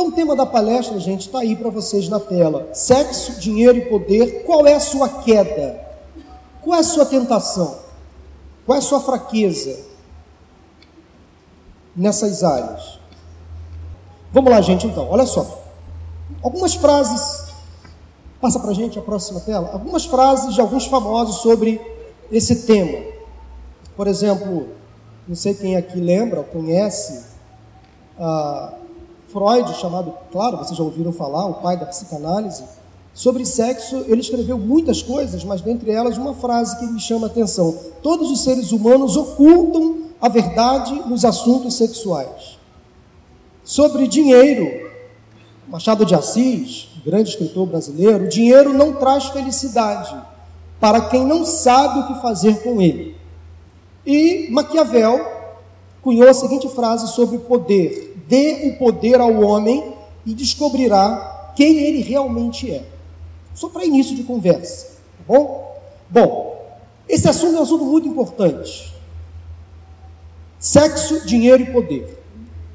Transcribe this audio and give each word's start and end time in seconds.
Então 0.00 0.08
o 0.08 0.14
tema 0.14 0.34
da 0.34 0.46
palestra, 0.46 0.98
gente, 0.98 1.26
está 1.26 1.40
aí 1.40 1.54
para 1.54 1.68
vocês 1.68 2.08
na 2.08 2.18
tela. 2.18 2.70
Sexo, 2.72 3.38
dinheiro 3.38 3.76
e 3.76 3.82
poder. 3.82 4.44
Qual 4.44 4.66
é 4.66 4.72
a 4.72 4.80
sua 4.80 5.06
queda? 5.06 5.78
Qual 6.62 6.74
é 6.74 6.80
a 6.80 6.82
sua 6.82 7.04
tentação? 7.04 7.80
Qual 8.64 8.76
é 8.76 8.78
a 8.78 8.82
sua 8.82 8.98
fraqueza 9.00 9.78
nessas 11.94 12.42
áreas? 12.42 12.98
Vamos 14.32 14.50
lá, 14.50 14.62
gente, 14.62 14.86
então. 14.86 15.06
Olha 15.10 15.26
só. 15.26 15.60
Algumas 16.42 16.74
frases. 16.74 17.52
Passa 18.40 18.58
para 18.58 18.72
gente 18.72 18.98
a 18.98 19.02
próxima 19.02 19.40
tela. 19.40 19.68
Algumas 19.70 20.06
frases 20.06 20.54
de 20.54 20.62
alguns 20.62 20.86
famosos 20.86 21.42
sobre 21.42 21.78
esse 22.32 22.64
tema. 22.64 23.04
Por 23.94 24.06
exemplo, 24.06 24.68
não 25.28 25.36
sei 25.36 25.52
quem 25.52 25.76
aqui 25.76 26.00
lembra 26.00 26.38
ou 26.38 26.44
conhece 26.44 27.22
uh, 28.18 28.79
Freud, 29.32 29.74
chamado, 29.80 30.12
claro, 30.32 30.58
vocês 30.58 30.76
já 30.76 30.82
ouviram 30.82 31.12
falar, 31.12 31.46
o 31.46 31.54
pai 31.54 31.76
da 31.76 31.86
psicanálise. 31.86 32.64
Sobre 33.12 33.44
sexo, 33.44 34.04
ele 34.06 34.20
escreveu 34.20 34.56
muitas 34.56 35.02
coisas, 35.02 35.44
mas 35.44 35.60
dentre 35.60 35.90
elas 35.90 36.16
uma 36.16 36.34
frase 36.34 36.78
que 36.78 36.86
me 36.86 37.00
chama 37.00 37.26
a 37.26 37.30
atenção: 37.30 37.76
Todos 38.02 38.30
os 38.30 38.42
seres 38.44 38.72
humanos 38.72 39.16
ocultam 39.16 40.04
a 40.20 40.28
verdade 40.28 40.94
nos 41.08 41.24
assuntos 41.24 41.74
sexuais. 41.74 42.58
Sobre 43.64 44.06
dinheiro, 44.06 44.90
Machado 45.68 46.04
de 46.04 46.14
Assis, 46.14 46.88
grande 47.04 47.30
escritor 47.30 47.66
brasileiro, 47.66 48.24
o 48.24 48.28
dinheiro 48.28 48.72
não 48.72 48.94
traz 48.94 49.26
felicidade 49.26 50.14
para 50.80 51.02
quem 51.02 51.24
não 51.24 51.44
sabe 51.44 52.00
o 52.00 52.06
que 52.08 52.22
fazer 52.22 52.62
com 52.62 52.80
ele. 52.80 53.16
E 54.04 54.48
Maquiavel 54.50 55.20
cunhou 56.02 56.28
a 56.28 56.34
seguinte 56.34 56.68
frase 56.68 57.08
sobre 57.08 57.38
poder: 57.38 58.09
dê 58.30 58.68
o 58.68 58.78
poder 58.78 59.20
ao 59.20 59.42
homem 59.42 59.92
e 60.24 60.32
descobrirá 60.32 61.52
quem 61.56 61.78
ele 61.78 62.00
realmente 62.00 62.70
é. 62.70 62.84
Só 63.52 63.68
para 63.68 63.84
início 63.84 64.14
de 64.14 64.22
conversa, 64.22 64.86
tá 65.18 65.24
bom? 65.26 65.76
Bom, 66.08 66.64
esse 67.08 67.28
assunto 67.28 67.56
é 67.56 67.58
um 67.58 67.62
assunto 67.62 67.84
muito 67.84 68.06
importante. 68.06 68.94
Sexo, 70.60 71.26
dinheiro 71.26 71.64
e 71.64 71.72
poder. 71.72 72.22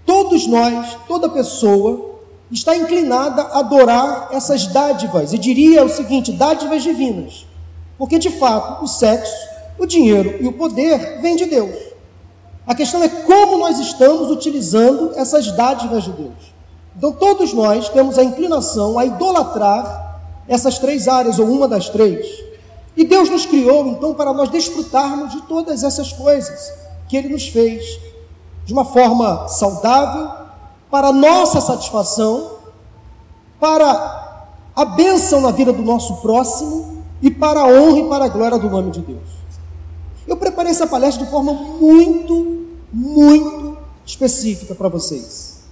Todos 0.05 0.45
nós, 0.45 0.97
toda 1.07 1.29
pessoa, 1.29 2.19
está 2.51 2.75
inclinada 2.75 3.41
a 3.43 3.59
adorar 3.59 4.29
essas 4.31 4.67
dádivas, 4.67 5.31
e 5.31 5.37
diria 5.37 5.85
o 5.85 5.89
seguinte: 5.89 6.33
dádivas 6.33 6.83
divinas. 6.83 7.47
Porque 7.97 8.19
de 8.19 8.29
fato, 8.29 8.83
o 8.83 8.87
sexo, 8.87 9.33
o 9.79 9.85
dinheiro 9.85 10.35
e 10.41 10.47
o 10.47 10.53
poder 10.53 11.21
vêm 11.21 11.37
de 11.37 11.45
Deus. 11.45 11.84
A 12.67 12.73
questão 12.73 13.03
é 13.03 13.07
como 13.07 13.57
nós 13.57 13.79
estamos 13.79 14.31
utilizando 14.31 15.11
essas 15.15 15.51
dádivas 15.51 16.03
de 16.03 16.11
Deus. 16.11 16.53
Então, 16.97 17.11
todos 17.11 17.53
nós 17.53 17.89
temos 17.89 18.17
a 18.17 18.23
inclinação 18.23 18.97
a 18.97 19.05
idolatrar 19.05 20.21
essas 20.47 20.79
três 20.79 21.07
áreas, 21.07 21.37
ou 21.39 21.47
uma 21.47 21.67
das 21.67 21.89
três. 21.89 22.43
E 22.95 23.03
Deus 23.03 23.29
nos 23.29 23.45
criou, 23.45 23.87
então, 23.87 24.13
para 24.13 24.33
nós 24.33 24.49
desfrutarmos 24.49 25.31
de 25.31 25.41
todas 25.43 25.83
essas 25.83 26.11
coisas 26.13 26.73
que 27.07 27.17
Ele 27.17 27.29
nos 27.29 27.47
fez, 27.47 27.99
de 28.65 28.73
uma 28.73 28.85
forma 28.85 29.47
saudável, 29.47 30.31
para 30.89 31.11
nossa 31.11 31.59
satisfação, 31.59 32.51
para 33.59 34.47
a 34.75 34.85
bênção 34.85 35.41
na 35.41 35.51
vida 35.51 35.71
do 35.71 35.83
nosso 35.83 36.15
próximo 36.17 37.03
e 37.21 37.29
para 37.29 37.61
a 37.61 37.67
honra 37.67 37.99
e 37.99 38.09
para 38.09 38.25
a 38.25 38.29
glória 38.29 38.57
do 38.57 38.69
nome 38.69 38.91
de 38.91 39.01
Deus. 39.01 39.44
Eu 40.27 40.37
preparei 40.37 40.71
essa 40.71 40.87
palestra 40.87 41.23
de 41.23 41.31
forma 41.31 41.53
muito, 41.53 42.65
muito 42.91 43.77
específica 44.05 44.73
para 44.73 44.89
vocês. 44.89 45.63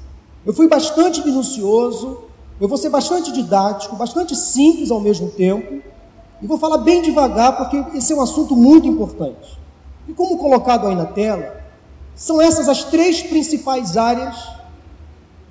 Eu 0.45 0.53
fui 0.53 0.67
bastante 0.67 1.23
minucioso, 1.23 2.19
eu 2.59 2.67
vou 2.67 2.77
ser 2.77 2.89
bastante 2.89 3.31
didático, 3.31 3.95
bastante 3.95 4.35
simples 4.35 4.91
ao 4.91 4.99
mesmo 4.99 5.29
tempo, 5.29 5.81
e 6.41 6.47
vou 6.47 6.57
falar 6.57 6.79
bem 6.79 7.01
devagar 7.01 7.57
porque 7.57 7.97
esse 7.97 8.11
é 8.11 8.15
um 8.15 8.21
assunto 8.21 8.55
muito 8.55 8.87
importante. 8.87 9.57
E 10.07 10.13
como 10.13 10.37
colocado 10.37 10.87
aí 10.87 10.95
na 10.95 11.05
tela, 11.05 11.61
são 12.15 12.41
essas 12.41 12.67
as 12.67 12.83
três 12.83 13.23
principais 13.23 13.97
áreas 13.97 14.35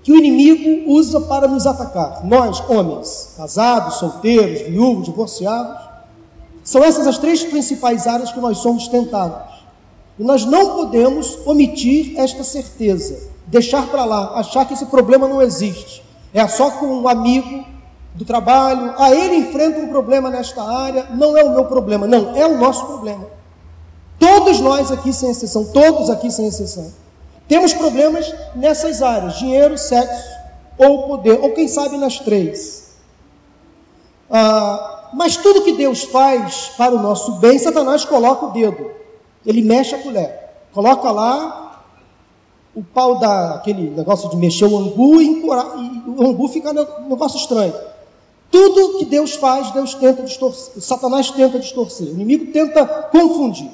que 0.02 0.12
o 0.12 0.16
inimigo 0.16 0.90
usa 0.90 1.20
para 1.20 1.48
nos 1.48 1.66
atacar. 1.66 2.24
Nós, 2.24 2.60
homens, 2.68 3.34
casados, 3.36 3.94
solteiros, 3.94 4.62
viúvos, 4.68 5.06
divorciados, 5.06 5.91
são 6.62 6.84
essas 6.84 7.06
as 7.06 7.18
três 7.18 7.42
principais 7.42 8.06
áreas 8.06 8.32
que 8.32 8.40
nós 8.40 8.58
somos 8.58 8.88
tentados. 8.88 9.62
E 10.18 10.22
nós 10.22 10.44
não 10.44 10.76
podemos 10.76 11.38
omitir 11.46 12.18
esta 12.18 12.44
certeza, 12.44 13.30
deixar 13.46 13.88
para 13.88 14.04
lá, 14.04 14.38
achar 14.38 14.66
que 14.66 14.74
esse 14.74 14.86
problema 14.86 15.26
não 15.26 15.42
existe. 15.42 16.04
É 16.32 16.46
só 16.46 16.70
com 16.70 16.86
um 16.86 17.08
amigo 17.08 17.64
do 18.14 18.24
trabalho, 18.24 18.94
ah, 18.98 19.10
ele 19.10 19.36
enfrenta 19.36 19.80
um 19.80 19.88
problema 19.88 20.30
nesta 20.30 20.62
área, 20.62 21.06
não 21.14 21.36
é 21.36 21.42
o 21.42 21.50
meu 21.50 21.64
problema, 21.64 22.06
não, 22.06 22.36
é 22.36 22.46
o 22.46 22.58
nosso 22.58 22.86
problema. 22.86 23.26
Todos 24.18 24.60
nós 24.60 24.92
aqui, 24.92 25.12
sem 25.12 25.30
exceção, 25.30 25.64
todos 25.64 26.10
aqui, 26.10 26.30
sem 26.30 26.46
exceção, 26.46 26.92
temos 27.48 27.72
problemas 27.72 28.32
nessas 28.54 29.02
áreas: 29.02 29.38
dinheiro, 29.38 29.76
sexo 29.76 30.28
ou 30.78 31.08
poder, 31.08 31.40
ou 31.40 31.52
quem 31.52 31.66
sabe 31.66 31.96
nas 31.96 32.18
três. 32.18 32.92
Ah, 34.30 35.01
mas 35.12 35.36
tudo 35.36 35.62
que 35.62 35.72
Deus 35.72 36.04
faz 36.04 36.72
para 36.76 36.94
o 36.94 37.02
nosso 37.02 37.32
bem, 37.32 37.58
Satanás 37.58 38.04
coloca 38.04 38.46
o 38.46 38.50
dedo. 38.50 38.90
Ele 39.44 39.62
mexe 39.62 39.94
a 39.94 39.98
colher. 39.98 40.40
Coloca 40.72 41.10
lá 41.10 41.84
o 42.74 42.82
pau 42.82 43.18
da 43.18 43.56
aquele 43.56 43.90
negócio 43.90 44.30
de 44.30 44.36
mexer 44.36 44.64
o 44.64 44.76
angu 44.76 45.20
e, 45.20 45.26
e 45.26 45.44
o 45.44 46.26
angu 46.26 46.48
fica 46.48 46.70
um 46.70 47.08
negócio 47.08 47.38
estranho. 47.38 47.74
Tudo 48.50 48.98
que 48.98 49.04
Deus 49.04 49.34
faz, 49.34 49.70
Deus 49.70 49.94
tenta 49.94 50.22
distorcer, 50.22 50.82
Satanás 50.82 51.30
tenta 51.30 51.58
distorcer, 51.58 52.08
o 52.08 52.12
inimigo 52.12 52.52
tenta 52.52 52.84
confundir. 52.84 53.70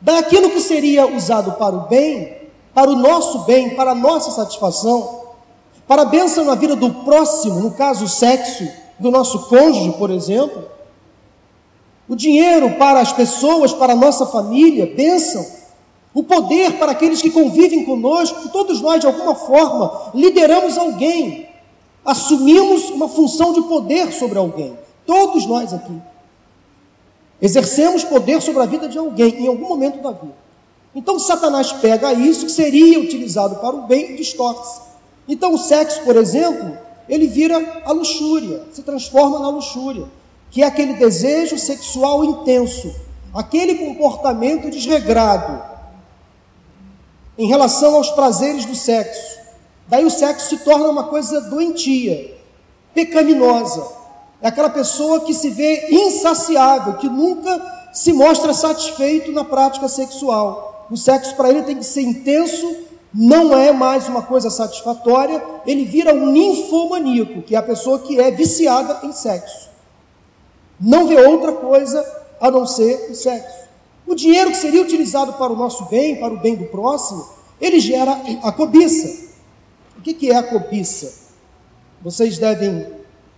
Daquilo 0.00 0.50
que 0.50 0.60
seria 0.60 1.06
usado 1.06 1.52
para 1.52 1.74
o 1.74 1.80
bem, 1.88 2.36
para 2.74 2.90
o 2.90 2.96
nosso 2.96 3.40
bem, 3.40 3.74
para 3.74 3.92
a 3.92 3.94
nossa 3.94 4.30
satisfação, 4.30 5.20
para 5.86 6.02
a 6.02 6.06
bênção 6.06 6.44
na 6.44 6.54
vida 6.54 6.76
do 6.76 6.90
próximo, 6.90 7.60
no 7.60 7.70
caso 7.72 8.04
o 8.04 8.08
sexo, 8.08 8.66
do 9.00 9.10
nosso 9.10 9.48
cônjuge, 9.48 9.92
por 9.92 10.10
exemplo, 10.10 10.64
o 12.08 12.14
dinheiro 12.14 12.72
para 12.72 13.00
as 13.00 13.12
pessoas, 13.12 13.72
para 13.72 13.94
a 13.94 13.96
nossa 13.96 14.26
família, 14.26 14.92
bênção, 14.94 15.46
o 16.12 16.22
poder 16.22 16.72
para 16.72 16.92
aqueles 16.92 17.22
que 17.22 17.30
convivem 17.30 17.84
conosco, 17.84 18.48
todos 18.50 18.80
nós, 18.80 19.00
de 19.00 19.06
alguma 19.06 19.34
forma, 19.34 20.10
lideramos 20.14 20.76
alguém, 20.76 21.48
assumimos 22.04 22.90
uma 22.90 23.08
função 23.08 23.52
de 23.52 23.62
poder 23.62 24.12
sobre 24.12 24.38
alguém, 24.38 24.76
todos 25.06 25.46
nós 25.46 25.72
aqui. 25.72 25.96
Exercemos 27.40 28.04
poder 28.04 28.42
sobre 28.42 28.62
a 28.62 28.66
vida 28.66 28.86
de 28.86 28.98
alguém 28.98 29.44
em 29.44 29.46
algum 29.46 29.68
momento 29.68 30.02
da 30.02 30.10
vida. 30.10 30.34
Então 30.94 31.18
Satanás 31.18 31.72
pega 31.72 32.12
isso 32.12 32.46
que 32.46 32.52
seria 32.52 32.98
utilizado 32.98 33.56
para 33.56 33.76
o 33.76 33.82
bem 33.82 34.12
e 34.12 34.16
distorce. 34.16 34.80
Então 35.28 35.54
o 35.54 35.58
sexo, 35.58 36.02
por 36.02 36.16
exemplo, 36.16 36.76
ele 37.10 37.26
vira 37.26 37.82
a 37.84 37.90
luxúria, 37.90 38.62
se 38.72 38.82
transforma 38.82 39.40
na 39.40 39.48
luxúria, 39.48 40.06
que 40.48 40.62
é 40.62 40.66
aquele 40.66 40.94
desejo 40.94 41.58
sexual 41.58 42.24
intenso, 42.24 42.94
aquele 43.34 43.74
comportamento 43.74 44.70
desregrado 44.70 45.60
em 47.36 47.48
relação 47.48 47.96
aos 47.96 48.10
prazeres 48.10 48.64
do 48.64 48.76
sexo. 48.76 49.40
Daí 49.88 50.04
o 50.04 50.10
sexo 50.10 50.50
se 50.50 50.58
torna 50.58 50.88
uma 50.88 51.04
coisa 51.04 51.40
doentia, 51.40 52.38
pecaminosa. 52.94 53.84
É 54.40 54.46
aquela 54.46 54.70
pessoa 54.70 55.20
que 55.20 55.34
se 55.34 55.50
vê 55.50 55.88
insaciável, 55.90 56.94
que 56.94 57.08
nunca 57.08 57.90
se 57.92 58.12
mostra 58.12 58.54
satisfeito 58.54 59.32
na 59.32 59.44
prática 59.44 59.88
sexual. 59.88 60.86
O 60.88 60.96
sexo 60.96 61.34
para 61.34 61.50
ele 61.50 61.62
tem 61.62 61.76
que 61.76 61.84
ser 61.84 62.02
intenso, 62.02 62.76
não 63.12 63.56
é 63.56 63.72
mais 63.72 64.08
uma 64.08 64.22
coisa 64.22 64.50
satisfatória, 64.50 65.42
ele 65.66 65.84
vira 65.84 66.14
um 66.14 66.30
ninfomaníaco, 66.30 67.42
que 67.42 67.54
é 67.54 67.58
a 67.58 67.62
pessoa 67.62 67.98
que 67.98 68.20
é 68.20 68.30
viciada 68.30 69.06
em 69.06 69.12
sexo. 69.12 69.68
Não 70.78 71.06
vê 71.06 71.20
outra 71.20 71.52
coisa 71.52 72.04
a 72.40 72.50
não 72.50 72.66
ser 72.66 73.10
o 73.10 73.14
sexo. 73.14 73.68
O 74.06 74.14
dinheiro 74.14 74.50
que 74.50 74.56
seria 74.56 74.82
utilizado 74.82 75.34
para 75.34 75.52
o 75.52 75.56
nosso 75.56 75.86
bem, 75.86 76.16
para 76.16 76.32
o 76.32 76.38
bem 76.38 76.54
do 76.54 76.66
próximo, 76.66 77.28
ele 77.60 77.80
gera 77.80 78.20
a 78.42 78.52
cobiça. 78.52 79.28
O 79.98 80.02
que 80.02 80.30
é 80.30 80.36
a 80.36 80.42
cobiça? 80.42 81.28
Vocês 82.02 82.38
devem 82.38 82.86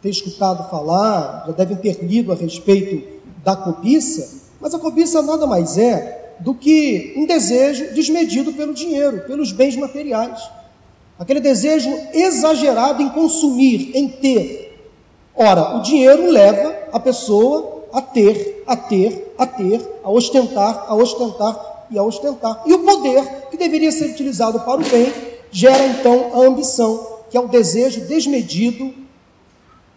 ter 0.01 0.11
escutado 0.11 0.69
falar, 0.71 1.45
já 1.47 1.53
devem 1.53 1.77
ter 1.77 2.05
lido 2.05 2.31
a 2.31 2.35
respeito 2.35 3.21
da 3.43 3.57
cobiça, 3.57 4.43
mas 4.61 4.75
a 4.75 4.79
cobiça 4.79 5.21
nada 5.23 5.47
mais 5.47 5.77
é 5.77 6.22
do 6.41 6.55
que 6.55 7.15
um 7.17 7.27
desejo 7.27 7.95
desmedido 7.95 8.53
pelo 8.53 8.75
dinheiro, 8.75 9.25
pelos 9.27 9.53
bens 9.53 9.77
materiais. 9.77 10.41
Aquele 11.19 11.41
desejo 11.41 11.91
exagerado 12.13 13.03
em 13.03 13.09
consumir, 13.11 13.93
em 13.95 14.09
ter. 14.09 14.91
Ora, 15.35 15.77
o 15.77 15.83
dinheiro 15.83 16.31
leva 16.31 16.75
a 16.93 16.99
pessoa 16.99 17.85
a 17.93 18.01
ter, 18.01 18.65
a 18.67 18.75
ter, 18.75 19.35
a 19.39 19.47
ter, 19.47 19.81
a 20.03 20.11
ostentar, 20.11 20.87
a 20.89 20.95
ostentar 20.95 21.87
e 21.91 21.99
a 21.99 22.03
ostentar. 22.03 22.63
E 22.67 22.73
o 22.73 22.81
poder, 22.81 23.49
que 23.51 23.57
deveria 23.57 23.93
ser 23.93 24.07
utilizado 24.07 24.61
para 24.61 24.81
o 24.81 24.85
bem, 24.85 25.13
gera 25.51 25.87
então 25.87 26.31
a 26.35 26.47
ambição, 26.47 27.19
que 27.31 27.37
é 27.37 27.41
o 27.41 27.49
desejo 27.49 28.07
desmedido 28.07 28.93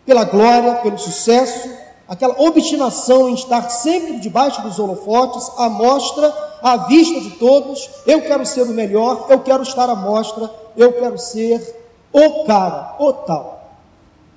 pela 0.06 0.24
glória, 0.26 0.76
pelo 0.76 0.98
sucesso, 0.98 1.70
aquela 2.08 2.40
obstinação 2.42 3.30
em 3.30 3.34
estar 3.34 3.70
sempre 3.70 4.20
debaixo 4.20 4.62
dos 4.62 4.80
holofotes, 4.80 5.52
à 5.58 5.70
mostra, 5.70 6.34
à 6.62 6.78
vista 6.78 7.20
de 7.22 7.32
todos. 7.32 7.90
Eu 8.06 8.22
quero 8.22 8.46
ser 8.46 8.64
o 8.64 8.74
melhor, 8.74 9.28
eu 9.30 9.40
quero 9.40 9.64
estar 9.64 9.90
à 9.90 9.96
mostra, 9.96 10.52
eu 10.76 10.94
quero 10.94 11.18
ser 11.18 11.76
o 12.12 12.46
cara, 12.46 12.96
o 13.00 13.12
tal. 13.12 13.56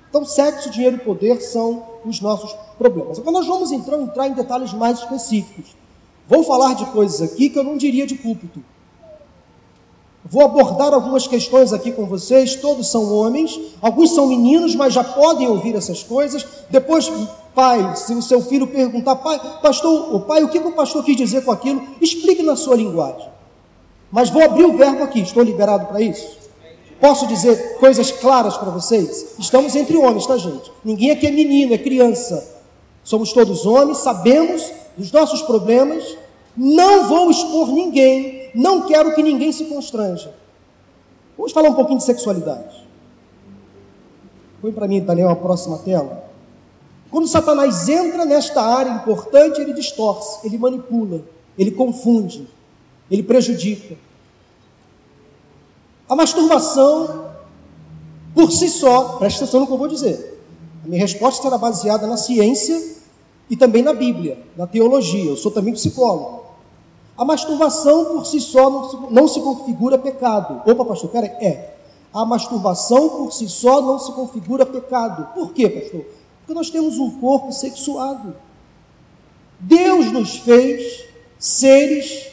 Então, 0.09 0.25
sexo, 0.25 0.69
dinheiro 0.71 0.97
e 0.97 0.99
poder 0.99 1.39
são 1.41 1.83
os 2.03 2.19
nossos 2.19 2.55
problemas. 2.77 3.19
Agora, 3.19 3.37
nós 3.37 3.47
vamos 3.47 3.71
então 3.71 4.01
entrar 4.01 4.27
em 4.27 4.33
detalhes 4.33 4.73
mais 4.73 4.99
específicos. 4.99 5.75
Vou 6.27 6.43
falar 6.43 6.73
de 6.73 6.85
coisas 6.87 7.21
aqui 7.21 7.49
que 7.49 7.59
eu 7.59 7.63
não 7.63 7.77
diria 7.77 8.07
de 8.07 8.15
púlpito. 8.15 8.63
Vou 10.25 10.43
abordar 10.43 10.93
algumas 10.93 11.27
questões 11.27 11.71
aqui 11.71 11.91
com 11.91 12.05
vocês. 12.05 12.55
Todos 12.55 12.87
são 12.87 13.13
homens, 13.13 13.59
alguns 13.81 14.13
são 14.13 14.27
meninos, 14.27 14.75
mas 14.75 14.93
já 14.93 15.03
podem 15.03 15.47
ouvir 15.47 15.75
essas 15.75 16.03
coisas. 16.03 16.45
Depois, 16.69 17.11
pai, 17.55 17.95
se 17.95 18.13
o 18.13 18.21
seu 18.21 18.41
filho 18.41 18.67
perguntar, 18.67 19.15
pai, 19.17 19.39
pastor, 19.61 20.13
o 20.13 20.19
pai, 20.21 20.43
o 20.43 20.49
que, 20.49 20.59
o 20.59 20.71
pastor 20.73 21.03
quis 21.03 21.15
dizer 21.15 21.43
com 21.43 21.51
aquilo? 21.51 21.81
Explique 22.01 22.43
na 22.43 22.55
sua 22.55 22.75
linguagem. 22.75 23.27
Mas 24.11 24.29
vou 24.29 24.43
abrir 24.43 24.65
o 24.65 24.77
verbo 24.77 25.03
aqui. 25.03 25.21
Estou 25.21 25.43
liberado 25.43 25.85
para 25.87 26.01
isso? 26.01 26.37
Posso 26.99 27.25
dizer 27.27 27.77
coisas 27.79 28.11
claras 28.11 28.57
para 28.57 28.69
vocês? 28.69 29.35
Estamos 29.39 29.75
entre 29.75 29.95
homens, 29.95 30.27
tá, 30.27 30.37
gente? 30.37 30.69
Ninguém 30.83 31.11
aqui 31.11 31.27
é 31.27 31.31
menino, 31.31 31.73
é 31.73 31.77
criança. 31.77 32.55
Somos 33.03 33.31
todos 33.31 33.65
homens, 33.65 33.99
sabemos 33.99 34.69
dos 34.97 35.11
nossos 35.11 35.41
problemas. 35.41 36.03
Não 36.57 37.07
vou 37.07 37.31
expor 37.31 37.69
ninguém, 37.69 38.38
não 38.53 38.87
quero 38.87 39.13
que 39.15 39.23
ninguém 39.23 39.51
se 39.51 39.65
constranja. 39.65 40.33
Vamos 41.37 41.51
falar 41.51 41.69
um 41.69 41.73
pouquinho 41.73 41.99
de 41.99 42.05
sexualidade. 42.05 42.85
Põe 44.61 44.71
para 44.71 44.87
mim, 44.87 44.99
Daniel, 44.99 45.29
a 45.29 45.35
próxima 45.35 45.77
tela. 45.79 46.29
Quando 47.09 47.27
Satanás 47.27 47.87
entra 47.89 48.25
nesta 48.25 48.61
área 48.61 48.91
importante, 48.91 49.61
ele 49.61 49.73
distorce, 49.73 50.45
ele 50.45 50.57
manipula, 50.57 51.23
ele 51.57 51.71
confunde, 51.71 52.47
ele 53.09 53.23
prejudica. 53.23 53.95
A 56.07 56.15
masturbação, 56.15 57.31
por 58.33 58.51
si 58.51 58.69
só, 58.69 59.17
presta 59.17 59.43
atenção 59.43 59.61
no 59.61 59.67
que 59.67 59.73
eu 59.73 59.77
vou 59.77 59.87
dizer. 59.87 60.39
A 60.83 60.87
minha 60.87 61.01
resposta 61.01 61.43
será 61.43 61.57
baseada 61.57 62.05
na 62.05 62.17
ciência 62.17 62.97
e 63.49 63.55
também 63.55 63.81
na 63.81 63.93
Bíblia, 63.93 64.39
na 64.55 64.67
teologia. 64.67 65.29
Eu 65.29 65.37
sou 65.37 65.51
também 65.51 65.73
psicólogo. 65.73 66.48
A 67.19 67.25
masturbação 67.25 68.05
por 68.05 68.25
si 68.25 68.39
só 68.39 68.69
não 68.69 68.89
se, 68.89 69.13
não 69.13 69.27
se 69.27 69.41
configura 69.41 69.97
pecado. 69.97 70.61
Opa, 70.65 70.85
pastor, 70.85 71.11
peraí. 71.11 71.29
É. 71.45 71.75
A 72.13 72.25
masturbação 72.25 73.09
por 73.09 73.31
si 73.31 73.47
só 73.47 73.81
não 73.81 73.99
se 73.99 74.11
configura 74.13 74.65
pecado. 74.65 75.33
Por 75.35 75.53
quê, 75.53 75.69
pastor? 75.69 76.05
Porque 76.39 76.53
nós 76.53 76.69
temos 76.71 76.97
um 76.97 77.19
corpo 77.19 77.51
sexuado. 77.51 78.35
Deus 79.59 80.11
nos 80.11 80.37
fez 80.37 81.05
seres 81.37 82.29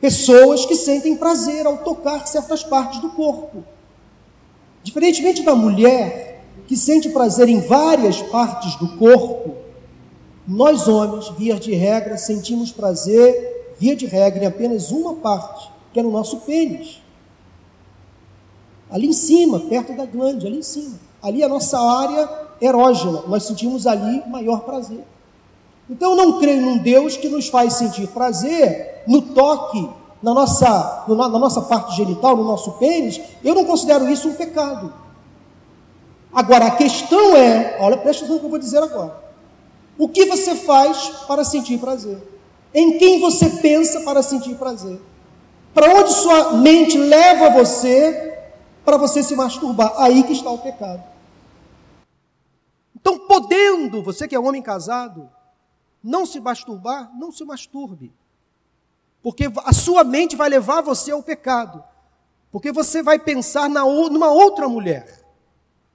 Pessoas 0.00 0.64
que 0.64 0.76
sentem 0.76 1.16
prazer 1.16 1.66
ao 1.66 1.78
tocar 1.78 2.26
certas 2.26 2.62
partes 2.62 3.00
do 3.00 3.10
corpo. 3.10 3.64
Diferentemente 4.82 5.42
da 5.42 5.56
mulher, 5.56 6.44
que 6.68 6.76
sente 6.76 7.08
prazer 7.08 7.48
em 7.48 7.60
várias 7.60 8.22
partes 8.22 8.76
do 8.76 8.96
corpo, 8.96 9.56
nós 10.48 10.88
homens, 10.88 11.28
via 11.36 11.56
de 11.56 11.74
regra, 11.74 12.16
sentimos 12.16 12.72
prazer, 12.72 13.74
via 13.78 13.94
de 13.94 14.06
regra, 14.06 14.44
em 14.44 14.46
apenas 14.46 14.90
uma 14.90 15.16
parte, 15.16 15.70
que 15.92 16.00
é 16.00 16.02
no 16.02 16.10
nosso 16.10 16.38
pênis. 16.38 17.02
Ali 18.90 19.08
em 19.08 19.12
cima, 19.12 19.60
perto 19.60 19.94
da 19.94 20.06
glândula, 20.06 20.48
ali 20.48 20.60
em 20.60 20.62
cima. 20.62 20.98
Ali 21.22 21.42
é 21.42 21.44
a 21.44 21.50
nossa 21.50 21.78
área 21.78 22.26
erógena, 22.62 23.24
nós 23.28 23.42
sentimos 23.42 23.86
ali 23.86 24.22
maior 24.26 24.60
prazer. 24.60 25.04
Então 25.90 26.12
eu 26.12 26.16
não 26.16 26.38
creio 26.38 26.62
num 26.62 26.78
Deus 26.78 27.18
que 27.18 27.28
nos 27.28 27.48
faz 27.48 27.74
sentir 27.74 28.08
prazer 28.08 29.02
no 29.06 29.20
toque, 29.20 29.86
na 30.22 30.32
nossa, 30.32 31.04
na 31.06 31.28
nossa 31.28 31.60
parte 31.60 31.94
genital, 31.94 32.34
no 32.34 32.44
nosso 32.44 32.72
pênis. 32.72 33.20
Eu 33.44 33.54
não 33.54 33.66
considero 33.66 34.08
isso 34.08 34.26
um 34.26 34.34
pecado. 34.34 34.94
Agora 36.32 36.68
a 36.68 36.70
questão 36.70 37.36
é, 37.36 37.76
olha, 37.80 37.98
presta 37.98 38.24
atenção 38.24 38.36
no 38.36 38.40
que 38.40 38.46
eu 38.46 38.50
vou 38.50 38.58
dizer 38.58 38.82
agora. 38.82 39.27
O 39.98 40.08
que 40.08 40.24
você 40.26 40.54
faz 40.54 41.08
para 41.26 41.44
sentir 41.44 41.78
prazer? 41.78 42.22
Em 42.72 42.96
quem 42.98 43.20
você 43.20 43.50
pensa 43.50 44.02
para 44.02 44.22
sentir 44.22 44.54
prazer? 44.54 45.00
Para 45.74 45.92
onde 45.92 46.12
sua 46.12 46.52
mente 46.52 46.96
leva 46.96 47.50
você 47.50 48.38
para 48.84 48.96
você 48.96 49.24
se 49.24 49.34
masturbar? 49.34 49.92
Aí 49.96 50.22
que 50.22 50.32
está 50.32 50.50
o 50.50 50.58
pecado. 50.58 51.02
Então, 52.94 53.18
podendo, 53.18 54.00
você 54.02 54.28
que 54.28 54.36
é 54.36 54.38
homem 54.38 54.62
casado, 54.62 55.28
não 56.02 56.24
se 56.24 56.38
masturbar, 56.38 57.10
não 57.18 57.32
se 57.32 57.44
masturbe. 57.44 58.12
Porque 59.20 59.50
a 59.64 59.72
sua 59.72 60.04
mente 60.04 60.36
vai 60.36 60.48
levar 60.48 60.80
você 60.80 61.10
ao 61.10 61.22
pecado. 61.22 61.82
Porque 62.52 62.70
você 62.70 63.02
vai 63.02 63.18
pensar 63.18 63.68
na, 63.68 63.84
numa 63.84 64.30
outra 64.30 64.68
mulher. 64.68 65.24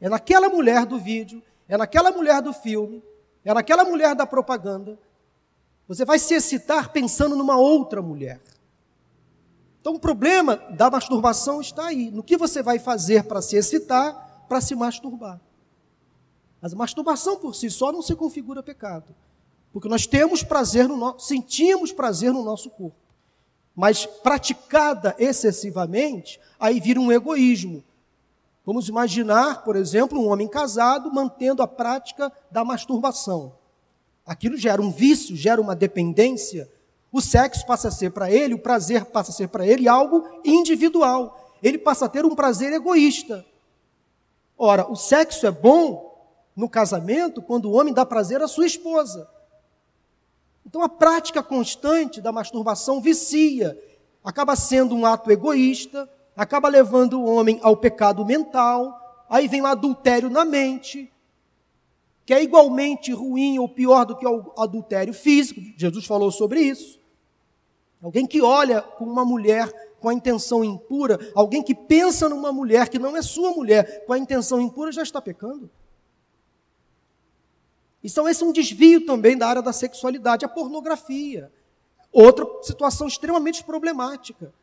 É 0.02 0.10
naquela 0.10 0.50
mulher 0.50 0.86
do 0.86 1.00
vídeo, 1.00 1.42
é 1.70 1.78
naquela 1.78 2.12
mulher 2.12 2.42
do 2.42 2.52
filme, 2.52 3.02
é 3.44 3.54
naquela 3.54 3.84
mulher 3.84 4.16
da 4.16 4.26
propaganda. 4.26 4.98
Você 5.88 6.06
vai 6.06 6.18
se 6.18 6.34
excitar 6.34 6.92
pensando 6.92 7.36
numa 7.36 7.58
outra 7.58 8.02
mulher. 8.02 8.42
Então 9.82 9.96
o 9.96 10.00
problema 10.00 10.56
da 10.56 10.90
masturbação 10.90 11.60
está 11.60 11.88
aí. 11.88 12.10
No 12.10 12.24
que 12.24 12.38
você 12.38 12.64
vai 12.64 12.80
fazer 12.80 13.26
para 13.26 13.42
se 13.42 13.58
excitar, 13.58 14.46
para 14.48 14.62
se 14.62 14.76
masturbar. 14.76 15.42
Mas 16.62 16.72
a 16.72 16.78
masturbação 16.78 17.36
por 17.36 17.54
si 17.54 17.70
só 17.70 17.92
não 17.92 18.02
se 18.02 18.16
configura 18.16 18.64
pecado. 18.64 19.14
Porque 19.74 19.90
nós 19.90 20.08
temos 20.08 20.44
prazer 20.44 20.88
no 20.88 20.96
nosso, 20.96 21.28
sentimos 21.28 21.92
prazer 21.92 22.32
no 22.32 22.44
nosso 22.44 22.70
corpo. 22.70 22.96
Mas 23.76 24.06
praticada 24.06 25.16
excessivamente, 25.18 26.40
aí 26.58 26.80
vira 26.80 27.02
um 27.02 27.12
egoísmo. 27.12 27.84
Vamos 28.66 28.88
imaginar, 28.88 29.64
por 29.64 29.76
exemplo, 29.76 30.20
um 30.20 30.30
homem 30.30 30.48
casado 30.48 31.12
mantendo 31.12 31.62
a 31.62 31.68
prática 31.68 32.32
da 32.50 32.64
masturbação. 32.64 33.54
Aquilo 34.26 34.56
gera 34.56 34.82
um 34.82 34.90
vício, 34.90 35.36
gera 35.36 35.60
uma 35.60 35.76
dependência. 35.76 36.72
O 37.12 37.20
sexo 37.20 37.66
passa 37.66 37.90
a 37.90 37.92
ser 37.92 38.12
para 38.12 38.32
ele, 38.32 38.54
o 38.54 38.60
prazer 38.60 39.06
passa 39.06 39.32
a 39.32 39.34
ser 39.34 39.50
para 39.50 39.68
ele 39.68 39.88
algo 39.88 40.24
individual. 40.46 41.54
Ele 41.62 41.78
passa 41.78 42.06
a 42.06 42.10
ter 42.10 42.26
um 42.26 42.34
prazer 42.34 42.72
egoísta. 42.72 43.46
Ora, 44.58 44.90
o 44.90 44.96
sexo 44.96 45.46
é 45.46 45.52
bom 45.52 46.14
no 46.56 46.70
casamento 46.70 47.42
quando 47.42 47.66
o 47.66 47.74
homem 47.74 47.94
dá 47.94 48.06
prazer 48.06 48.42
à 48.42 48.48
sua 48.48 48.66
esposa. 48.66 49.28
Então 50.66 50.82
a 50.82 50.90
prática 50.90 51.44
constante 51.44 52.22
da 52.22 52.32
masturbação 52.32 53.02
vicia, 53.02 53.78
acaba 54.24 54.56
sendo 54.56 54.96
um 54.96 55.06
ato 55.06 55.30
egoísta, 55.32 56.10
acaba 56.36 56.68
levando 56.68 57.20
o 57.20 57.26
homem 57.26 57.60
ao 57.62 57.78
pecado 57.78 58.26
mental, 58.26 59.26
aí 59.30 59.48
vem 59.48 59.62
o 59.62 59.68
adultério 59.68 60.30
na 60.30 60.44
mente, 60.44 61.12
que 62.26 62.34
é 62.34 62.42
igualmente 62.42 63.12
ruim 63.12 63.60
ou 63.60 63.68
pior 63.68 64.06
do 64.06 64.16
que 64.16 64.26
o 64.26 64.54
adultério 64.58 65.14
físico. 65.14 65.62
Jesus 65.78 66.06
falou 66.06 66.32
sobre 66.32 66.62
isso. 66.62 67.00
Alguém 68.02 68.26
que 68.26 68.42
olha 68.42 68.82
com 68.82 69.06
uma 69.06 69.24
mulher 69.24 69.72
com 70.00 70.10
a 70.10 70.14
intenção 70.14 70.66
impura, 70.66 71.18
alguém 71.34 71.64
que 71.64 71.74
pensa 71.74 72.28
numa 72.28 72.52
mulher 72.52 72.90
que 72.90 73.00
não 73.00 73.16
é 73.16 73.22
sua 73.22 73.52
mulher 73.52 74.06
com 74.06 74.12
a 74.12 74.18
intenção 74.18 74.60
impura 74.60 74.92
já 74.92 75.02
está 75.02 75.22
pecando. 75.22 75.70
Então, 78.04 78.28
esse 78.28 78.44
é 78.44 78.46
um 78.46 78.52
desvio 78.52 79.06
também 79.06 79.38
da 79.38 79.48
área 79.48 79.62
da 79.62 79.72
sexualidade, 79.72 80.44
a 80.44 80.50
pornografia. 80.50 81.50
Outra 82.12 82.46
situação 82.62 83.08
extremamente 83.08 83.64
problemática. 83.64 84.54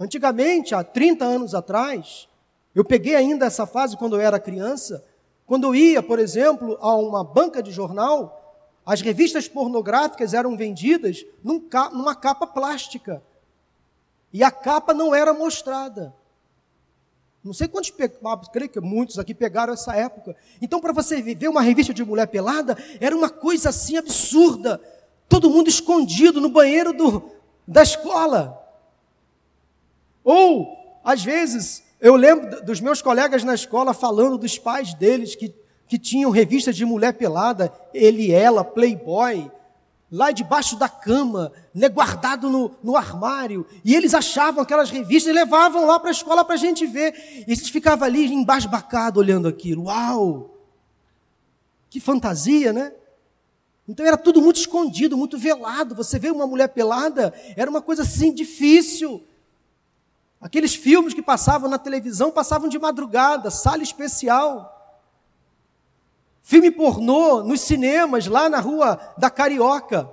Antigamente, 0.00 0.74
há 0.74 0.82
30 0.82 1.26
anos 1.26 1.54
atrás, 1.54 2.26
eu 2.74 2.82
peguei 2.82 3.14
ainda 3.14 3.44
essa 3.44 3.66
fase 3.66 3.98
quando 3.98 4.16
eu 4.16 4.20
era 4.20 4.40
criança, 4.40 5.04
quando 5.46 5.64
eu 5.64 5.74
ia, 5.74 6.02
por 6.02 6.18
exemplo, 6.18 6.78
a 6.80 6.96
uma 6.96 7.22
banca 7.22 7.62
de 7.62 7.70
jornal, 7.70 8.38
as 8.86 9.02
revistas 9.02 9.46
pornográficas 9.46 10.32
eram 10.32 10.56
vendidas 10.56 11.26
numa 11.44 12.14
capa 12.14 12.46
plástica. 12.46 13.22
E 14.32 14.42
a 14.42 14.50
capa 14.50 14.94
não 14.94 15.14
era 15.14 15.34
mostrada. 15.34 16.14
Não 17.44 17.52
sei 17.52 17.68
quantos, 17.68 17.92
ah, 18.24 18.40
creio 18.50 18.70
que 18.70 18.80
muitos 18.80 19.18
aqui 19.18 19.34
pegaram 19.34 19.74
essa 19.74 19.94
época. 19.94 20.34
Então, 20.62 20.80
para 20.80 20.92
você 20.92 21.20
ver 21.20 21.48
uma 21.48 21.62
revista 21.62 21.92
de 21.92 22.04
mulher 22.04 22.26
pelada, 22.26 22.76
era 23.00 23.14
uma 23.14 23.28
coisa 23.28 23.68
assim 23.68 23.98
absurda. 23.98 24.80
Todo 25.28 25.50
mundo 25.50 25.68
escondido 25.68 26.40
no 26.40 26.48
banheiro 26.48 26.92
do, 26.92 27.30
da 27.66 27.82
escola. 27.82 28.59
Ou, 30.30 31.00
às 31.02 31.24
vezes, 31.24 31.82
eu 32.00 32.14
lembro 32.14 32.64
dos 32.64 32.80
meus 32.80 33.02
colegas 33.02 33.42
na 33.42 33.52
escola 33.52 33.92
falando 33.92 34.38
dos 34.38 34.56
pais 34.56 34.94
deles 34.94 35.34
que, 35.34 35.52
que 35.88 35.98
tinham 35.98 36.30
revistas 36.30 36.76
de 36.76 36.84
mulher 36.84 37.14
pelada, 37.14 37.72
ele, 37.92 38.30
ela, 38.30 38.62
Playboy. 38.62 39.50
lá 40.08 40.30
debaixo 40.30 40.76
da 40.76 40.88
cama, 40.88 41.50
né, 41.74 41.88
guardado 41.88 42.48
no, 42.48 42.70
no 42.80 42.96
armário. 42.96 43.66
E 43.84 43.92
eles 43.92 44.14
achavam 44.14 44.62
aquelas 44.62 44.88
revistas 44.88 45.32
e 45.32 45.34
levavam 45.34 45.84
lá 45.84 45.98
para 45.98 46.10
a 46.10 46.12
escola 46.12 46.44
para 46.44 46.54
a 46.54 46.58
gente 46.58 46.86
ver. 46.86 47.44
E 47.48 47.52
a 47.52 47.54
gente 47.56 47.72
ficava 47.72 48.04
ali 48.04 48.32
embasbacado 48.32 49.18
olhando 49.18 49.48
aquilo. 49.48 49.86
Uau! 49.86 50.54
Que 51.88 51.98
fantasia, 51.98 52.72
né? 52.72 52.92
Então 53.88 54.06
era 54.06 54.16
tudo 54.16 54.40
muito 54.40 54.60
escondido, 54.60 55.16
muito 55.16 55.36
velado. 55.36 55.96
Você 55.96 56.20
vê 56.20 56.30
uma 56.30 56.46
mulher 56.46 56.68
pelada, 56.68 57.34
era 57.56 57.68
uma 57.68 57.82
coisa 57.82 58.02
assim 58.02 58.32
difícil. 58.32 59.26
Aqueles 60.40 60.74
filmes 60.74 61.12
que 61.12 61.20
passavam 61.20 61.68
na 61.68 61.78
televisão 61.78 62.30
passavam 62.30 62.68
de 62.68 62.78
madrugada, 62.78 63.50
sala 63.50 63.82
especial. 63.82 64.76
Filme 66.40 66.70
pornô 66.70 67.42
nos 67.42 67.60
cinemas, 67.60 68.26
lá 68.26 68.48
na 68.48 68.58
rua 68.58 68.98
da 69.18 69.28
Carioca. 69.28 70.10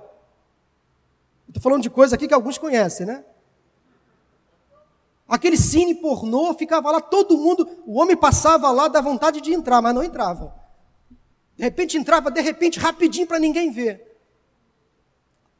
Estou 1.48 1.62
falando 1.62 1.82
de 1.82 1.88
coisa 1.88 2.14
aqui 2.14 2.28
que 2.28 2.34
alguns 2.34 2.58
conhecem, 2.58 3.06
né? 3.06 3.24
Aquele 5.26 5.56
cine 5.56 5.94
pornô 5.94 6.52
ficava 6.52 6.90
lá, 6.90 7.00
todo 7.00 7.38
mundo, 7.38 7.66
o 7.86 7.98
homem 7.98 8.16
passava 8.16 8.70
lá, 8.70 8.86
dá 8.88 9.00
vontade 9.00 9.40
de 9.40 9.54
entrar, 9.54 9.80
mas 9.80 9.94
não 9.94 10.04
entrava. 10.04 10.54
De 11.56 11.64
repente 11.64 11.96
entrava, 11.96 12.30
de 12.30 12.40
repente, 12.42 12.78
rapidinho 12.78 13.26
para 13.26 13.38
ninguém 13.38 13.70
ver. 13.70 14.20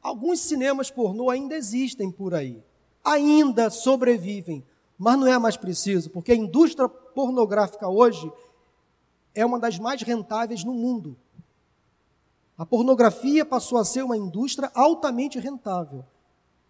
Alguns 0.01 0.39
cinemas 0.41 0.91
pornô 0.91 1.29
ainda 1.29 1.55
existem 1.55 2.11
por 2.11 2.35
aí 2.35 2.63
ainda 3.03 3.69
sobrevivem, 3.69 4.65
mas 4.97 5.17
não 5.17 5.27
é 5.27 5.37
mais 5.37 5.55
preciso, 5.55 6.09
porque 6.09 6.31
a 6.31 6.35
indústria 6.35 6.87
pornográfica 6.89 7.87
hoje 7.87 8.31
é 9.33 9.45
uma 9.45 9.59
das 9.59 9.79
mais 9.79 10.01
rentáveis 10.01 10.63
no 10.63 10.73
mundo. 10.73 11.17
A 12.57 12.65
pornografia 12.65 13.45
passou 13.45 13.77
a 13.77 13.85
ser 13.85 14.03
uma 14.03 14.17
indústria 14.17 14.69
altamente 14.75 15.39
rentável. 15.39 16.03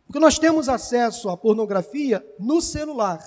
Porque 0.05 0.19
nós 0.19 0.37
temos 0.37 0.69
acesso 0.69 1.29
à 1.29 1.37
pornografia 1.37 2.25
no 2.39 2.61
celular. 2.61 3.19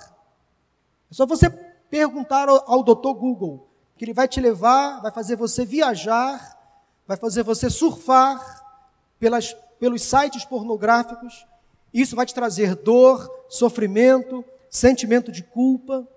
É 1.11 1.14
só 1.14 1.26
você 1.26 1.50
perguntar 1.90 2.49
ao, 2.49 2.71
ao 2.71 2.82
doutor 2.82 3.14
Google, 3.14 3.68
que 3.97 4.04
ele 4.04 4.14
vai 4.14 4.28
te 4.28 4.40
levar, 4.40 5.00
vai 5.00 5.11
fazer 5.11 5.37
você 5.37 5.64
viajar, 5.64 6.59
vai 7.06 7.16
fazer 7.16 7.42
você 7.42 7.68
surfar 7.68 8.64
pelas, 9.18 9.54
pelos 9.78 10.02
sites 10.02 10.44
pornográficos, 10.44 11.47
isso 11.93 12.17
vai 12.17 12.25
te 12.25 12.35
trazer 12.35 12.75
dor, 12.77 13.31
sofrimento, 13.49 14.45
sentimento 14.71 15.31
de 15.31 15.43
culpa 15.43 16.09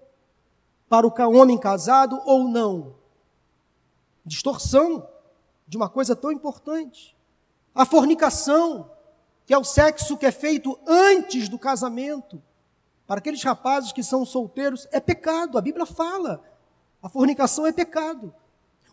para 0.87 1.05
o 1.05 1.35
homem 1.35 1.57
casado 1.57 2.21
ou 2.25 2.47
não. 2.47 2.95
Distorção 4.25 5.07
de 5.67 5.75
uma 5.75 5.89
coisa 5.89 6.15
tão 6.15 6.31
importante. 6.31 7.15
A 7.73 7.85
fornicação, 7.85 8.89
que 9.45 9.53
é 9.53 9.57
o 9.57 9.63
sexo 9.63 10.15
que 10.15 10.25
é 10.25 10.31
feito 10.31 10.79
antes 10.87 11.49
do 11.49 11.59
casamento. 11.59 12.41
Para 13.05 13.19
aqueles 13.19 13.43
rapazes 13.43 13.91
que 13.91 14.01
são 14.01 14.25
solteiros, 14.25 14.87
é 14.91 14.99
pecado, 14.99 15.57
a 15.57 15.61
Bíblia 15.61 15.85
fala. 15.85 16.41
A 17.03 17.09
fornicação 17.09 17.67
é 17.67 17.71
pecado. 17.71 18.33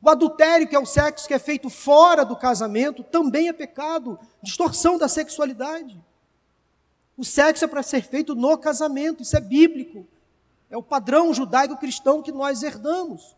O 0.03 0.11
adultério, 0.11 0.69
que 0.69 0.75
é 0.75 0.79
o 0.79 0.85
sexo 0.85 1.29
que 1.29 1.35
é 1.35 1.39
feito 1.39 1.71
fora 1.71 2.25
do 2.25 2.37
casamento, 2.37 3.05
também 3.05 3.49
é 3.49 3.53
pecado. 3.53 4.19
Distorção 4.43 4.99
da 4.99 5.07
sexualidade. 5.07 6.03
O 7.16 7.25
sexo 7.25 7.64
é 7.64 7.69
para 7.69 7.83
ser 7.83 8.02
feito 8.02 8.35
no 8.35 8.57
casamento, 8.57 9.23
isso 9.23 9.37
é 9.37 9.40
bíblico. 9.40 10.07
É 10.71 10.76
o 10.76 10.83
padrão 10.83 11.33
judaico-cristão 11.35 12.23
que 12.23 12.33
nós 12.33 12.62
herdamos. 12.62 13.37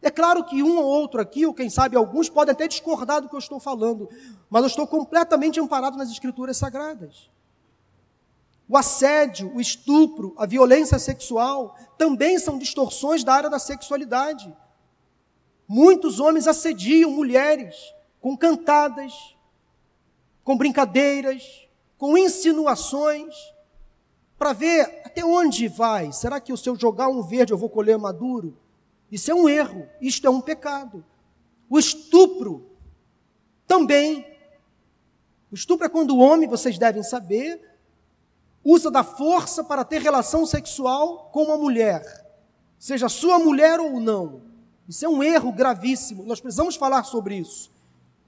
É 0.00 0.10
claro 0.10 0.44
que 0.44 0.62
um 0.62 0.78
ou 0.78 0.84
outro 0.84 1.20
aqui, 1.20 1.44
ou 1.44 1.52
quem 1.52 1.68
sabe 1.68 1.96
alguns, 1.96 2.28
podem 2.28 2.52
até 2.52 2.68
discordar 2.68 3.20
do 3.20 3.28
que 3.28 3.34
eu 3.34 3.40
estou 3.40 3.58
falando, 3.58 4.08
mas 4.48 4.62
eu 4.62 4.68
estou 4.68 4.86
completamente 4.86 5.58
amparado 5.58 5.98
nas 5.98 6.10
Escrituras 6.10 6.56
Sagradas. 6.56 7.28
O 8.68 8.76
assédio, 8.76 9.52
o 9.54 9.60
estupro, 9.60 10.34
a 10.36 10.46
violência 10.46 10.98
sexual 10.98 11.76
também 11.96 12.38
são 12.38 12.58
distorções 12.58 13.24
da 13.24 13.34
área 13.34 13.50
da 13.50 13.58
sexualidade. 13.58 14.52
Muitos 15.68 16.20
homens 16.20 16.46
assediam 16.46 17.10
mulheres 17.10 17.76
com 18.20 18.36
cantadas, 18.36 19.36
com 20.44 20.56
brincadeiras, 20.56 21.65
com 21.98 22.16
insinuações, 22.16 23.34
para 24.38 24.52
ver 24.52 25.02
até 25.04 25.24
onde 25.24 25.66
vai. 25.68 26.12
Será 26.12 26.40
que 26.40 26.54
se 26.56 26.68
eu 26.68 26.78
jogar 26.78 27.08
um 27.08 27.22
verde 27.22 27.52
eu 27.52 27.58
vou 27.58 27.70
colher 27.70 27.98
maduro? 27.98 28.56
Isso 29.10 29.30
é 29.30 29.34
um 29.34 29.48
erro, 29.48 29.88
isto 30.00 30.26
é 30.26 30.30
um 30.30 30.40
pecado. 30.40 31.04
O 31.70 31.78
estupro 31.78 32.70
também. 33.66 34.26
O 35.50 35.54
estupro 35.54 35.86
é 35.86 35.88
quando 35.88 36.10
o 36.10 36.18
homem, 36.18 36.48
vocês 36.48 36.76
devem 36.78 37.02
saber, 37.02 37.60
usa 38.64 38.90
da 38.90 39.04
força 39.04 39.62
para 39.62 39.84
ter 39.84 40.02
relação 40.02 40.44
sexual 40.44 41.30
com 41.32 41.44
uma 41.44 41.56
mulher, 41.56 42.02
seja 42.78 43.08
sua 43.08 43.38
mulher 43.38 43.78
ou 43.78 44.00
não. 44.00 44.42
Isso 44.88 45.04
é 45.04 45.08
um 45.08 45.22
erro 45.22 45.52
gravíssimo, 45.52 46.24
nós 46.24 46.40
precisamos 46.40 46.74
falar 46.76 47.04
sobre 47.04 47.36
isso. 47.36 47.70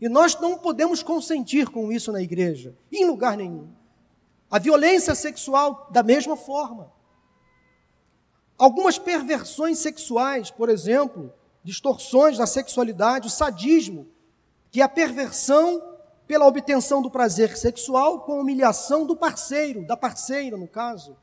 E 0.01 0.09
nós 0.09 0.39
não 0.39 0.59
podemos 0.59 1.03
consentir 1.03 1.69
com 1.69 1.91
isso 1.91 2.13
na 2.13 2.23
igreja, 2.23 2.77
em 2.93 3.05
lugar 3.05 3.37
nenhum. 3.37 3.69
A 4.51 4.59
violência 4.59 5.15
sexual, 5.15 5.89
da 5.91 6.03
mesma 6.03 6.37
forma. 6.37 6.93
Algumas 8.57 8.99
perversões 8.99 9.79
sexuais, 9.79 10.51
por 10.51 10.69
exemplo, 10.69 11.33
distorções 11.63 12.39
da 12.39 12.47
sexualidade, 12.47 13.27
o 13.27 13.31
sadismo, 13.31 14.09
que 14.71 14.81
é 14.81 14.85
a 14.85 14.89
perversão 14.89 15.83
pela 16.27 16.47
obtenção 16.47 17.01
do 17.03 17.11
prazer 17.11 17.57
sexual 17.57 18.21
com 18.21 18.41
humilhação 18.41 19.07
do 19.07 19.17
parceiro, 19.17 19.87
da 19.87 19.97
parceira, 19.97 20.57
no 20.57 20.69
caso. 20.69 21.17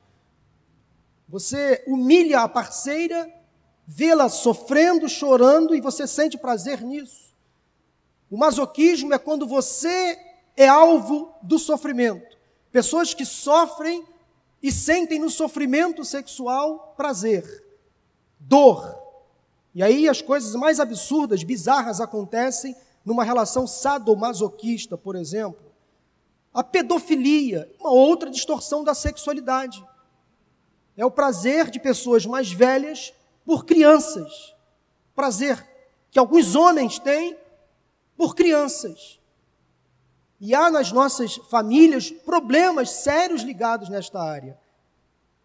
Você 1.28 1.84
humilha 1.88 2.42
a 2.42 2.50
parceira, 2.50 3.32
vê-la 3.88 4.30
sofrendo, 4.30 5.08
chorando 5.08 5.76
e 5.76 5.82
você 5.82 6.08
sente 6.08 6.38
prazer 6.38 6.82
nisso. 6.82 7.25
O 8.36 8.38
masoquismo 8.38 9.14
é 9.14 9.18
quando 9.18 9.48
você 9.48 10.20
é 10.58 10.68
alvo 10.68 11.34
do 11.42 11.58
sofrimento. 11.58 12.36
Pessoas 12.70 13.14
que 13.14 13.24
sofrem 13.24 14.04
e 14.62 14.74
sentem 14.74 15.20
no 15.20 15.30
sofrimento 15.30 16.04
sexual 16.04 16.94
prazer, 16.98 17.66
dor. 18.38 18.94
E 19.74 19.82
aí 19.82 20.10
as 20.10 20.22
coisas 20.22 20.54
mais 20.54 20.82
absurdas, 20.82 21.44
bizarras 21.44 22.02
acontecem 22.02 22.76
numa 23.06 23.24
relação 23.24 23.66
sadomasoquista, 23.66 24.98
por 24.98 25.16
exemplo. 25.16 25.72
A 26.54 26.62
pedofilia, 26.62 27.74
uma 27.80 27.92
outra 27.92 28.30
distorção 28.30 28.84
da 28.84 28.94
sexualidade. 28.94 29.82
É 30.98 31.06
o 31.06 31.12
prazer 31.12 31.70
de 31.70 31.80
pessoas 31.80 32.26
mais 32.26 32.52
velhas 32.52 33.14
por 33.46 33.64
crianças. 33.64 34.54
Prazer 35.16 35.66
que 36.12 36.20
alguns 36.20 36.54
homens 36.54 37.00
têm 37.00 37.45
por 38.18 38.36
crianças. 38.36 39.20
E 40.40 40.54
há 40.54 40.70
nas 40.70 40.92
nossas 40.92 41.36
famílias 41.50 42.12
problemas 42.12 42.90
sérios 42.90 43.42
ligados 43.42 43.90
nesta 43.90 44.22
área. 44.22 44.58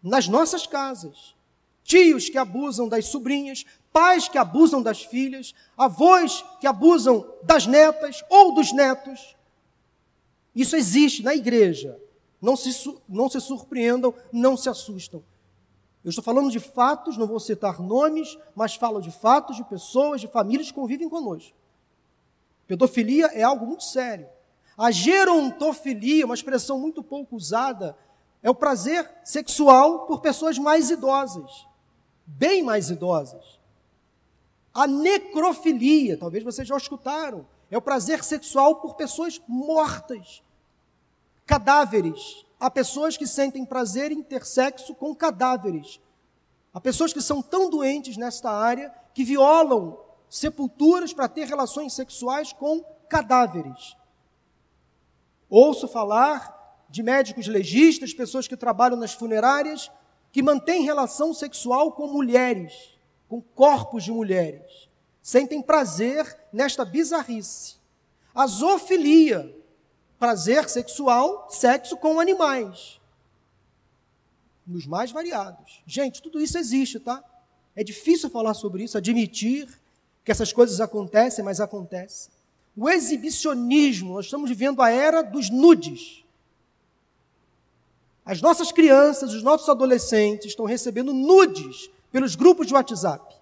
Nas 0.01 0.27
nossas 0.27 0.67
casas. 0.67 1.35
Tios 1.83 2.29
que 2.29 2.37
abusam 2.37 2.87
das 2.87 3.07
sobrinhas, 3.07 3.65
pais 3.91 4.27
que 4.27 4.37
abusam 4.37 4.81
das 4.81 5.03
filhas, 5.03 5.53
avós 5.77 6.43
que 6.59 6.67
abusam 6.67 7.25
das 7.43 7.65
netas 7.65 8.23
ou 8.29 8.53
dos 8.53 8.71
netos. 8.71 9.35
Isso 10.55 10.75
existe 10.75 11.23
na 11.23 11.35
igreja. 11.35 11.99
Não 12.41 12.55
se, 12.55 12.99
não 13.07 13.29
se 13.29 13.39
surpreendam, 13.39 14.13
não 14.31 14.57
se 14.57 14.67
assustam. 14.69 15.23
Eu 16.03 16.09
estou 16.09 16.23
falando 16.23 16.49
de 16.49 16.59
fatos, 16.59 17.15
não 17.15 17.27
vou 17.27 17.39
citar 17.39 17.79
nomes, 17.79 18.37
mas 18.55 18.75
falo 18.75 18.99
de 18.99 19.11
fatos, 19.11 19.55
de 19.55 19.63
pessoas, 19.63 20.19
de 20.19 20.27
famílias 20.27 20.67
que 20.67 20.73
convivem 20.73 21.07
conosco. 21.07 21.55
Pedofilia 22.71 23.25
é 23.33 23.43
algo 23.43 23.65
muito 23.65 23.83
sério. 23.83 24.29
A 24.77 24.91
gerontofilia, 24.91 26.25
uma 26.25 26.33
expressão 26.33 26.79
muito 26.79 27.03
pouco 27.03 27.35
usada, 27.35 27.97
é 28.41 28.49
o 28.49 28.55
prazer 28.55 29.11
sexual 29.25 30.05
por 30.05 30.21
pessoas 30.21 30.57
mais 30.57 30.89
idosas, 30.89 31.67
bem 32.25 32.63
mais 32.63 32.89
idosas. 32.89 33.59
A 34.73 34.87
necrofilia, 34.87 36.17
talvez 36.17 36.45
vocês 36.45 36.65
já 36.65 36.77
escutaram, 36.77 37.45
é 37.69 37.77
o 37.77 37.81
prazer 37.81 38.23
sexual 38.23 38.77
por 38.77 38.95
pessoas 38.95 39.41
mortas, 39.45 40.41
cadáveres. 41.45 42.45
Há 42.57 42.71
pessoas 42.71 43.17
que 43.17 43.27
sentem 43.27 43.65
prazer 43.65 44.13
em 44.13 44.23
ter 44.23 44.45
sexo 44.45 44.95
com 44.95 45.13
cadáveres. 45.13 45.99
Há 46.73 46.79
pessoas 46.79 47.11
que 47.11 47.21
são 47.21 47.41
tão 47.41 47.69
doentes 47.69 48.15
nesta 48.15 48.49
área 48.49 48.93
que 49.13 49.25
violam 49.25 49.99
sepulturas 50.31 51.13
para 51.13 51.27
ter 51.27 51.45
relações 51.45 51.91
sexuais 51.91 52.53
com 52.53 52.81
cadáveres. 53.09 53.97
Ouço 55.49 55.89
falar 55.89 56.85
de 56.89 57.03
médicos 57.03 57.47
legistas, 57.47 58.13
pessoas 58.13 58.47
que 58.47 58.55
trabalham 58.55 58.97
nas 58.97 59.11
funerárias, 59.11 59.91
que 60.31 60.41
mantêm 60.41 60.83
relação 60.83 61.33
sexual 61.33 61.91
com 61.91 62.07
mulheres, 62.07 62.97
com 63.27 63.41
corpos 63.41 64.05
de 64.05 64.11
mulheres. 64.13 64.89
Sentem 65.21 65.61
prazer 65.61 66.25
nesta 66.53 66.85
bizarrice. 66.85 67.75
A 68.33 68.47
zoofilia, 68.47 69.53
prazer 70.17 70.69
sexual, 70.69 71.49
sexo 71.49 71.97
com 71.97 72.21
animais. 72.21 73.01
Nos 74.65 74.87
mais 74.87 75.11
variados. 75.11 75.83
Gente, 75.85 76.21
tudo 76.21 76.39
isso 76.39 76.57
existe, 76.57 77.01
tá? 77.01 77.21
É 77.75 77.83
difícil 77.83 78.29
falar 78.29 78.53
sobre 78.53 78.85
isso, 78.85 78.97
admitir 78.97 79.80
que 80.23 80.31
essas 80.31 80.53
coisas 80.53 80.79
acontecem, 80.79 81.43
mas 81.43 81.59
acontecem. 81.59 82.31
O 82.75 82.89
exibicionismo, 82.89 84.13
nós 84.13 84.25
estamos 84.25 84.49
vivendo 84.49 84.81
a 84.81 84.89
era 84.89 85.21
dos 85.21 85.49
nudes. 85.49 86.23
As 88.25 88.41
nossas 88.41 88.71
crianças, 88.71 89.33
os 89.33 89.43
nossos 89.43 89.67
adolescentes 89.67 90.47
estão 90.47 90.65
recebendo 90.65 91.13
nudes 91.13 91.89
pelos 92.11 92.35
grupos 92.35 92.67
de 92.67 92.73
WhatsApp. 92.73 93.35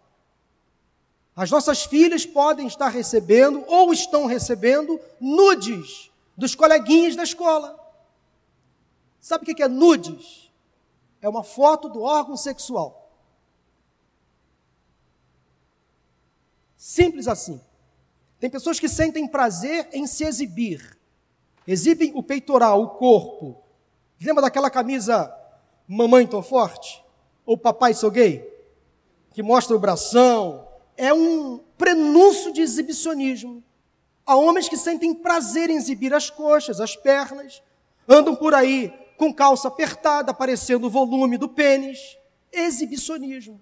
As 1.35 1.51
nossas 1.51 1.83
filhas 1.83 2.25
podem 2.25 2.67
estar 2.67 2.89
recebendo 2.89 3.63
ou 3.67 3.93
estão 3.93 4.25
recebendo 4.25 4.99
nudes 5.19 6.09
dos 6.35 6.55
coleguinhas 6.55 7.15
da 7.15 7.23
escola. 7.23 7.77
Sabe 9.21 9.43
o 9.43 9.55
que 9.55 9.61
é 9.61 9.67
nudes? 9.67 10.51
É 11.21 11.29
uma 11.29 11.43
foto 11.43 11.89
do 11.89 12.01
órgão 12.01 12.35
sexual. 12.35 12.98
Simples 16.79 17.27
assim. 17.27 17.59
Tem 18.39 18.49
pessoas 18.49 18.79
que 18.79 18.87
sentem 18.87 19.27
prazer 19.27 19.89
em 19.91 20.07
se 20.07 20.23
exibir. 20.23 20.97
Exibem 21.67 22.13
o 22.15 22.23
peitoral, 22.23 22.81
o 22.81 22.89
corpo. 22.91 23.61
Lembra 24.19 24.43
daquela 24.43 24.69
camisa 24.69 25.29
Mamãe 25.85 26.25
Tão 26.25 26.41
Forte? 26.41 27.03
Ou 27.45 27.57
Papai 27.57 27.93
Sou 27.93 28.09
Gay? 28.09 28.49
Que 29.33 29.43
mostra 29.43 29.75
o 29.75 29.79
bração. 29.79 30.69
É 30.95 31.13
um 31.13 31.57
prenúncio 31.77 32.53
de 32.53 32.61
exibicionismo. 32.61 33.61
Há 34.25 34.37
homens 34.37 34.69
que 34.69 34.77
sentem 34.77 35.13
prazer 35.13 35.69
em 35.69 35.75
exibir 35.75 36.13
as 36.13 36.29
coxas, 36.29 36.79
as 36.79 36.95
pernas, 36.95 37.61
andam 38.07 38.37
por 38.37 38.53
aí 38.53 38.93
com 39.17 39.33
calça 39.33 39.67
apertada, 39.67 40.31
aparecendo 40.31 40.85
o 40.85 40.89
volume 40.89 41.37
do 41.37 41.49
pênis. 41.49 42.17
Exibicionismo. 42.53 43.61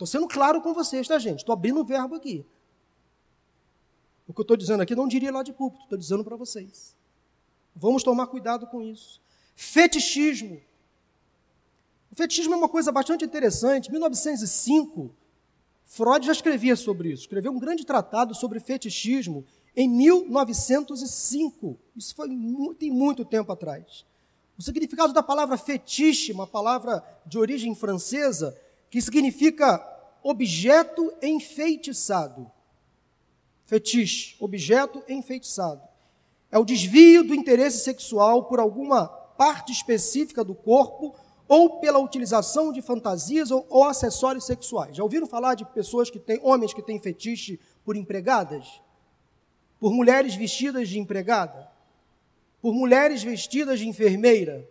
Estou 0.00 0.06
sendo 0.06 0.26
claro 0.26 0.62
com 0.62 0.72
vocês, 0.72 1.06
tá, 1.06 1.18
gente? 1.18 1.40
Estou 1.40 1.52
abrindo 1.52 1.78
o 1.78 1.84
verbo 1.84 2.14
aqui. 2.14 2.42
O 4.26 4.32
que 4.32 4.40
eu 4.40 4.44
estou 4.44 4.56
dizendo 4.56 4.82
aqui 4.82 4.94
não 4.94 5.06
diria 5.06 5.30
lá 5.30 5.42
de 5.42 5.52
púlpito, 5.52 5.82
estou 5.82 5.98
dizendo 5.98 6.24
para 6.24 6.36
vocês. 6.36 6.96
Vamos 7.76 8.02
tomar 8.02 8.26
cuidado 8.28 8.66
com 8.66 8.80
isso. 8.80 9.20
Fetichismo. 9.54 10.58
O 12.10 12.16
fetichismo 12.16 12.54
é 12.54 12.56
uma 12.56 12.68
coisa 12.68 12.90
bastante 12.90 13.26
interessante. 13.26 13.88
Em 13.88 13.92
1905, 13.92 15.14
Freud 15.84 16.24
já 16.24 16.32
escrevia 16.32 16.76
sobre 16.76 17.12
isso. 17.12 17.24
Escreveu 17.24 17.52
um 17.52 17.58
grande 17.58 17.84
tratado 17.84 18.34
sobre 18.34 18.58
fetichismo 18.58 19.44
em 19.76 19.86
1905. 19.86 21.78
Isso 21.94 22.14
foi 22.14 22.28
muito, 22.28 22.78
tem 22.78 22.90
muito 22.90 23.22
tempo 23.22 23.52
atrás. 23.52 24.06
O 24.56 24.62
significado 24.62 25.12
da 25.12 25.22
palavra 25.22 25.58
fetiche, 25.58 26.32
uma 26.32 26.46
palavra 26.46 27.04
de 27.26 27.38
origem 27.38 27.74
francesa, 27.74 28.56
que 28.90 29.00
significa 29.00 29.86
objeto 30.22 31.12
enfeitiçado. 31.22 32.50
Fetiche, 33.64 34.36
objeto 34.40 35.02
enfeitiçado. 35.08 35.80
É 36.50 36.58
o 36.58 36.64
desvio 36.64 37.22
do 37.22 37.34
interesse 37.34 37.84
sexual 37.84 38.44
por 38.44 38.58
alguma 38.58 39.06
parte 39.06 39.72
específica 39.72 40.42
do 40.42 40.54
corpo 40.54 41.14
ou 41.46 41.80
pela 41.80 41.98
utilização 41.98 42.72
de 42.72 42.82
fantasias 42.82 43.50
ou, 43.50 43.64
ou, 43.68 43.84
acessórios 43.84 44.44
sexuais. 44.44 44.96
Já 44.96 45.02
ouviram 45.02 45.26
falar 45.26 45.54
de 45.54 45.64
pessoas 45.64 46.10
que 46.10 46.18
têm, 46.18 46.40
homens 46.42 46.74
que 46.74 46.82
têm 46.82 46.98
fetiche 46.98 47.58
por 47.84 47.96
empregadas? 47.96 48.80
Por 49.78 49.92
mulheres 49.92 50.34
vestidas 50.34 50.88
de 50.88 50.98
empregada? 50.98 51.70
Por 52.60 52.74
mulheres 52.74 53.22
vestidas 53.22 53.78
de 53.78 53.88
enfermeira? 53.88 54.68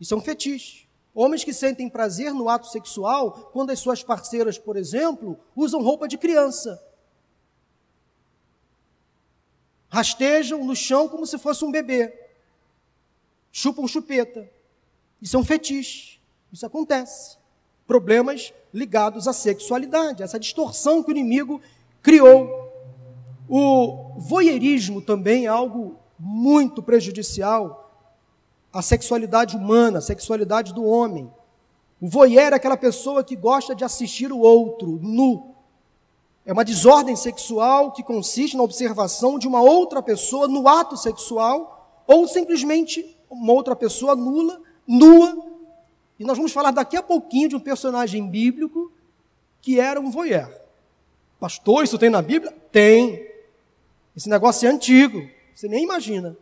Isso 0.00 0.14
é 0.14 0.16
um 0.16 0.20
fetiche. 0.20 0.85
Homens 1.16 1.42
que 1.42 1.52
sentem 1.52 1.88
prazer 1.88 2.32
no 2.32 2.48
ato 2.48 2.68
sexual 2.68 3.50
quando 3.52 3.70
as 3.70 3.80
suas 3.80 4.04
parceiras, 4.04 4.56
por 4.56 4.76
exemplo, 4.76 5.36
usam 5.56 5.82
roupa 5.82 6.06
de 6.06 6.16
criança 6.16 6.80
rastejam 9.88 10.62
no 10.62 10.76
chão 10.76 11.08
como 11.08 11.26
se 11.26 11.38
fosse 11.38 11.64
um 11.64 11.70
bebê, 11.70 12.12
chupam 13.50 13.86
chupeta. 13.86 14.46
Isso 15.22 15.36
é 15.36 15.40
um 15.40 15.44
fetiche. 15.44 16.20
Isso 16.52 16.66
acontece. 16.66 17.38
Problemas 17.86 18.52
ligados 18.74 19.26
à 19.26 19.32
sexualidade, 19.32 20.22
essa 20.22 20.38
distorção 20.38 21.02
que 21.02 21.10
o 21.10 21.12
inimigo 21.12 21.62
criou. 22.02 22.66
O 23.48 24.18
voyeurismo 24.18 25.00
também 25.00 25.46
é 25.46 25.48
algo 25.48 25.98
muito 26.18 26.82
prejudicial 26.82 27.85
à 28.78 28.82
sexualidade 28.82 29.56
humana, 29.56 29.98
à 29.98 30.02
sexualidade 30.02 30.74
do 30.74 30.84
homem. 30.84 31.32
O 32.00 32.08
voyeur 32.08 32.52
é 32.52 32.56
aquela 32.56 32.76
pessoa 32.76 33.24
que 33.24 33.34
gosta 33.34 33.74
de 33.74 33.84
assistir 33.84 34.30
o 34.30 34.38
outro 34.38 34.98
nu, 35.02 35.56
é 36.46 36.52
uma 36.52 36.64
desordem 36.64 37.16
sexual 37.16 37.90
que 37.90 38.04
consiste 38.04 38.56
na 38.56 38.62
observação 38.62 39.36
de 39.36 39.48
uma 39.48 39.60
outra 39.60 40.00
pessoa 40.00 40.46
no 40.46 40.68
ato 40.68 40.96
sexual 40.96 42.04
ou 42.06 42.28
simplesmente 42.28 43.18
uma 43.28 43.52
outra 43.52 43.74
pessoa 43.74 44.14
nula, 44.14 44.62
nua. 44.86 45.44
E 46.20 46.24
nós 46.24 46.36
vamos 46.36 46.52
falar 46.52 46.70
daqui 46.70 46.96
a 46.96 47.02
pouquinho 47.02 47.48
de 47.48 47.56
um 47.56 47.60
personagem 47.60 48.30
bíblico 48.30 48.92
que 49.60 49.80
era 49.80 50.00
um 50.00 50.08
voyeur. 50.08 50.48
Pastor, 51.40 51.82
isso 51.82 51.98
tem 51.98 52.10
na 52.10 52.22
Bíblia? 52.22 52.52
Tem. 52.70 53.26
Esse 54.16 54.28
negócio 54.28 54.68
é 54.68 54.70
antigo, 54.70 55.28
você 55.52 55.66
nem 55.66 55.82
imagina. 55.82 56.36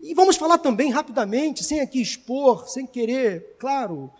E 0.00 0.14
vamos 0.14 0.36
falar 0.36 0.58
também 0.58 0.90
rapidamente, 0.90 1.64
sem 1.64 1.80
aqui 1.80 2.00
expor, 2.00 2.68
sem 2.68 2.86
querer, 2.86 3.56
claro, 3.58 4.12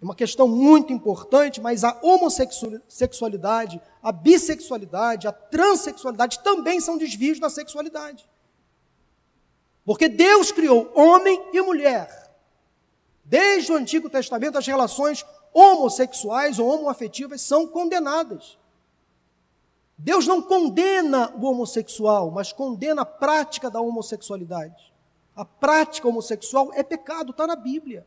é 0.00 0.04
uma 0.04 0.16
questão 0.16 0.48
muito 0.48 0.92
importante, 0.92 1.60
mas 1.60 1.84
a 1.84 1.96
homossexualidade, 2.02 3.80
a 4.02 4.10
bissexualidade, 4.10 5.28
a 5.28 5.32
transexualidade 5.32 6.40
também 6.42 6.80
são 6.80 6.98
desvios 6.98 7.38
da 7.38 7.48
sexualidade. 7.48 8.28
Porque 9.84 10.08
Deus 10.08 10.50
criou 10.50 10.90
homem 10.94 11.40
e 11.52 11.60
mulher. 11.60 12.34
Desde 13.24 13.72
o 13.72 13.76
Antigo 13.76 14.10
Testamento, 14.10 14.58
as 14.58 14.66
relações 14.66 15.24
homossexuais 15.54 16.58
ou 16.58 16.68
homoafetivas 16.68 17.40
são 17.40 17.66
condenadas. 17.66 18.58
Deus 19.96 20.26
não 20.26 20.42
condena 20.42 21.32
o 21.36 21.46
homossexual, 21.46 22.30
mas 22.32 22.52
condena 22.52 23.02
a 23.02 23.06
prática 23.06 23.70
da 23.70 23.80
homossexualidade. 23.80 24.91
A 25.34 25.44
prática 25.44 26.08
homossexual 26.08 26.70
é 26.74 26.82
pecado, 26.82 27.30
está 27.30 27.46
na 27.46 27.56
Bíblia. 27.56 28.06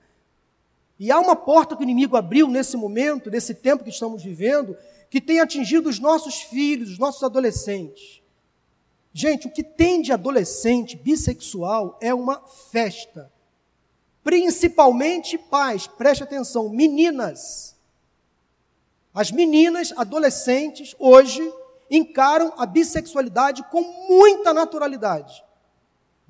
E 0.99 1.11
há 1.11 1.19
uma 1.19 1.35
porta 1.35 1.75
que 1.75 1.81
o 1.81 1.83
inimigo 1.83 2.15
abriu 2.15 2.47
nesse 2.47 2.77
momento, 2.77 3.29
nesse 3.29 3.53
tempo 3.53 3.83
que 3.83 3.89
estamos 3.89 4.23
vivendo, 4.23 4.77
que 5.09 5.19
tem 5.19 5.39
atingido 5.39 5.89
os 5.89 5.99
nossos 5.99 6.41
filhos, 6.41 6.91
os 6.91 6.99
nossos 6.99 7.23
adolescentes. 7.23 8.21
Gente, 9.13 9.47
o 9.47 9.51
que 9.51 9.63
tem 9.63 10.01
de 10.01 10.11
adolescente 10.11 10.97
bissexual 10.97 11.97
é 12.01 12.13
uma 12.13 12.41
festa. 12.71 13.31
Principalmente 14.23 15.37
pais, 15.37 15.87
preste 15.87 16.23
atenção, 16.23 16.67
meninas. 16.67 17.75
As 19.13 19.31
meninas, 19.31 19.93
adolescentes, 19.95 20.93
hoje, 20.99 21.41
encaram 21.89 22.53
a 22.57 22.65
bissexualidade 22.65 23.63
com 23.71 23.81
muita 24.09 24.53
naturalidade. 24.53 25.44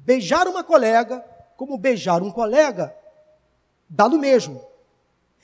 Beijar 0.06 0.48
uma 0.48 0.64
colega, 0.64 1.26
como 1.58 1.80
beijar 1.80 2.22
um 2.22 2.32
colega, 2.32 2.96
dá 3.90 4.08
no 4.08 4.20
mesmo. 4.20 4.64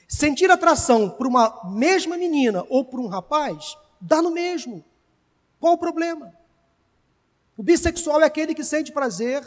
Sentir 0.07 0.51
atração 0.51 1.09
por 1.09 1.25
uma 1.25 1.71
mesma 1.71 2.15
menina 2.15 2.63
ou 2.69 2.85
por 2.85 2.99
um 2.99 3.07
rapaz, 3.07 3.75
dá 3.99 4.21
no 4.21 4.29
mesmo. 4.29 4.85
Qual 5.59 5.73
o 5.73 5.77
problema? 5.79 6.31
O 7.57 7.63
bissexual 7.63 8.21
é 8.21 8.25
aquele 8.25 8.53
que 8.53 8.63
sente 8.63 8.91
prazer 8.91 9.43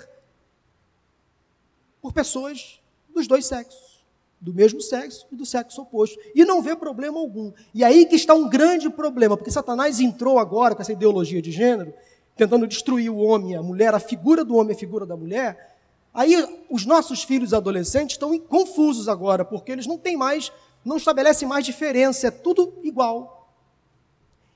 por 2.03 2.13
pessoas 2.13 2.81
dos 3.15 3.29
dois 3.29 3.47
sexos, 3.47 4.05
do 4.41 4.53
mesmo 4.53 4.81
sexo 4.81 5.27
e 5.31 5.37
do 5.37 5.47
sexo 5.47 5.83
oposto, 5.83 6.19
e 6.35 6.45
não 6.45 6.61
vê 6.61 6.75
problema 6.75 7.21
algum. 7.21 7.53
E 7.73 7.85
aí 7.85 8.05
que 8.05 8.17
está 8.17 8.35
um 8.35 8.49
grande 8.49 8.91
problema, 8.91 9.37
porque 9.37 9.51
Satanás 9.51 10.01
entrou 10.01 10.41
agora 10.41 10.75
com 10.75 10.83
essa 10.83 10.93
ideologia 10.93 11.41
de 11.41 11.53
gênero, 11.53 11.95
tentando 12.37 12.67
destruir 12.67 13.11
o 13.11 13.19
homem 13.19 13.57
a 13.57 13.63
mulher, 13.63 13.95
a 13.95 14.01
figura 14.01 14.45
do 14.45 14.57
homem 14.57 14.75
a 14.75 14.79
figura 14.79 15.07
da 15.07 15.17
mulher, 15.17 15.75
Aí 16.15 16.37
os 16.71 16.87
nossos 16.87 17.25
filhos 17.25 17.53
adolescentes 17.53 18.15
estão 18.15 18.39
confusos 18.39 19.09
agora, 19.09 19.45
porque 19.45 19.73
eles 19.73 19.85
não 19.85 19.99
têm 19.99 20.17
mais, 20.17 20.53
não 20.85 20.97
estabelecem 20.97 21.47
mais 21.47 21.67
diferença, 21.67 22.29
é 22.29 22.31
tudo 22.31 22.73
igual. 22.85 23.51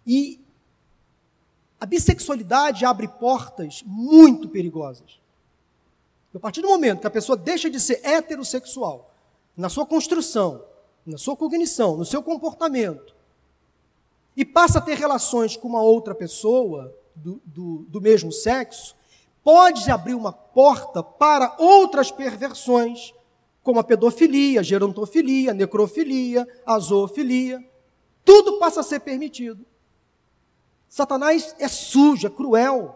E 0.07 0.41
a 1.81 1.85
bissexualidade 1.85 2.85
abre 2.85 3.09
portas 3.09 3.83
muito 3.85 4.49
perigosas. 4.49 5.21
A 6.33 6.39
partir 6.39 6.63
do 6.63 6.69
momento 6.69 7.01
que 7.01 7.07
a 7.09 7.11
pessoa 7.11 7.37
deixa 7.37 7.69
de 7.69 7.81
ser 7.81 8.01
heterossexual, 8.05 9.13
na 9.57 9.69
sua 9.69 9.85
construção, 9.85 10.65
na 11.05 11.19
sua 11.19 11.37
cognição, 11.37 11.97
no 11.97 12.05
seu 12.05 12.23
comportamento, 12.23 13.17
e 14.37 14.45
passa 14.45 14.79
a 14.79 14.83
ter 14.83 14.97
relações 14.97 15.57
com 15.57 15.67
uma 15.67 15.83
outra 15.83 16.15
pessoa, 16.15 16.95
do, 17.19 17.87
do, 17.89 18.01
mesmo 18.01 18.33
sexo 18.33 18.97
pode 19.43 19.91
abrir 19.91 20.15
uma 20.15 20.33
porta 20.33 21.03
para 21.03 21.57
outras 21.59 22.11
perversões, 22.11 23.15
como 23.63 23.81
a 23.81 23.85
pedofilia, 23.85 24.61
a 24.61 24.63
gerontofilia, 24.63 25.51
a 25.51 25.55
necrofilia, 25.55 26.47
a 26.67 26.79
zoofilia. 26.79 27.63
Tudo 28.25 28.59
passa 28.59 28.81
a 28.81 28.83
ser 28.85 29.01
permitido. 29.01 29.65
Satanás 30.89 31.55
é 31.59 31.69
sujo, 31.69 32.27
é 32.27 32.31
cruel. 32.31 32.95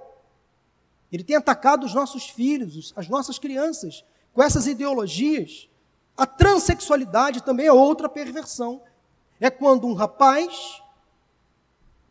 Ele 1.10 1.22
tem 1.22 1.36
atacado 1.36 1.84
os 1.84 1.94
nossos 1.94 2.28
filhos, 2.28 2.92
as 2.96 3.08
nossas 3.08 3.38
crianças, 3.38 4.04
com 4.32 4.42
essas 4.42 4.66
ideologias. 4.66 5.68
A 6.16 6.26
transexualidade 6.26 7.42
também 7.42 7.66
é 7.66 7.72
outra 7.72 8.08
perversão. 8.08 8.82
É 9.38 9.50
quando 9.50 9.86
um 9.86 9.92
rapaz, 9.92 10.81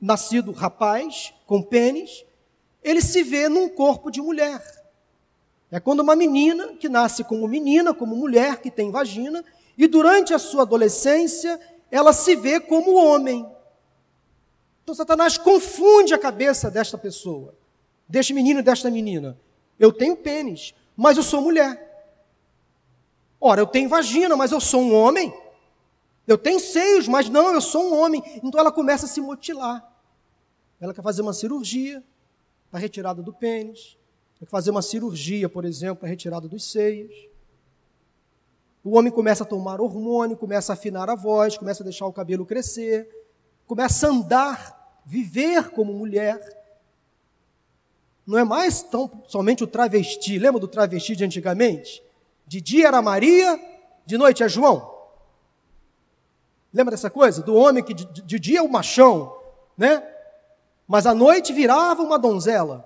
nascido 0.02 0.52
rapaz, 0.52 1.34
com 1.46 1.62
pênis, 1.62 2.26
ele 2.84 3.02
se 3.02 3.22
vê 3.22 3.48
num 3.48 3.70
corpo 3.70 4.10
de 4.10 4.22
mulher. 4.22 4.62
É 5.70 5.80
quando 5.80 6.02
uma 6.02 6.16
menina 6.16 6.74
que 6.74 6.90
nasce 6.90 7.24
como 7.24 7.48
menina, 7.48 7.94
como 7.94 8.16
mulher, 8.16 8.60
que 8.60 8.72
tem 8.72 8.92
vagina, 8.92 9.46
e 9.78 9.88
durante 9.88 10.34
a 10.34 10.40
sua 10.40 10.64
adolescência 10.64 11.60
ela 11.90 12.12
se 12.12 12.36
vê 12.36 12.60
como 12.60 12.96
homem. 12.96 13.46
Então 14.84 14.96
Satanás 14.96 15.38
confunde 15.38 16.14
a 16.14 16.18
cabeça 16.18 16.72
desta 16.72 16.98
pessoa 16.98 17.56
deste 18.12 18.34
menino 18.34 18.60
e 18.60 18.64
desta 18.64 18.92
menina. 18.92 19.40
Eu 19.80 19.94
tenho 19.94 20.18
pênis, 20.18 20.76
mas 20.98 21.16
eu 21.16 21.24
sou 21.24 21.42
mulher. 21.42 21.88
Ora, 23.40 23.62
eu 23.62 23.66
tenho 23.66 23.88
vagina, 23.88 24.36
mas 24.36 24.52
eu 24.52 24.60
sou 24.60 24.82
um 24.82 24.94
homem. 24.94 25.34
Eu 26.28 26.38
tenho 26.38 26.60
seios, 26.60 27.08
mas 27.08 27.30
não, 27.30 27.54
eu 27.54 27.62
sou 27.62 27.86
um 27.86 28.00
homem. 28.00 28.22
Então 28.44 28.60
ela 28.60 28.72
começa 28.72 29.06
a 29.06 29.10
se 29.10 29.22
mutilar. 29.22 29.90
Ela 30.82 30.94
quer 30.94 31.02
fazer 31.02 31.22
uma 31.22 31.34
cirurgia 31.34 32.04
para 32.70 32.80
retirada 32.80 33.22
do 33.22 33.32
pênis. 33.32 33.98
Quer 34.38 34.48
fazer 34.48 34.72
uma 34.72 34.82
cirurgia, 34.82 35.48
por 35.48 35.63
exemplo, 35.63 35.98
para 35.98 36.10
retirada 36.10 36.48
dos 36.48 36.70
seios. 36.70 37.15
O 38.84 38.98
homem 38.98 39.12
começa 39.12 39.44
a 39.44 39.48
tomar 39.48 39.80
hormônio, 39.80 40.36
começa 40.36 40.74
a 40.74 40.76
afinar 40.76 41.10
a 41.10 41.15
voz, 41.15 41.58
começa 41.58 41.84
a 41.84 41.86
deixar 41.86 42.08
o 42.08 42.12
cabelo 42.12 42.46
crescer, 42.46 43.08
começa 43.67 44.08
a 44.08 44.10
andar, 44.10 45.02
viver 45.06 45.70
como 45.70 45.94
mulher 45.94 46.62
não 48.26 48.38
é 48.38 48.44
mais 48.44 48.82
tão 48.82 49.24
somente 49.28 49.63
o 49.63 49.67
travesti. 49.67 50.38
Lembra 50.38 50.60
do 50.60 50.67
travesti 50.67 51.15
de 51.15 51.26
antigamente? 51.26 52.04
De 52.46 52.62
dia 52.62 52.88
era 52.88 53.02
Maria, 53.02 53.60
de 54.06 54.17
noite 54.17 54.44
é 54.44 54.50
João. 54.50 54.89
Lembra 56.74 56.91
dessa 56.91 57.10
coisa? 57.10 57.41
Do 57.41 57.56
homem 57.56 57.84
que 57.84 57.94
de, 57.94 58.06
de 58.06 58.39
dia 58.39 58.60
é 58.60 58.62
o 58.62 58.72
machão, 58.72 59.38
né? 59.78 59.98
Mas 60.91 61.06
à 61.06 61.15
noite 61.15 61.54
virava 61.54 62.04
uma 62.04 62.19
donzela. 62.19 62.86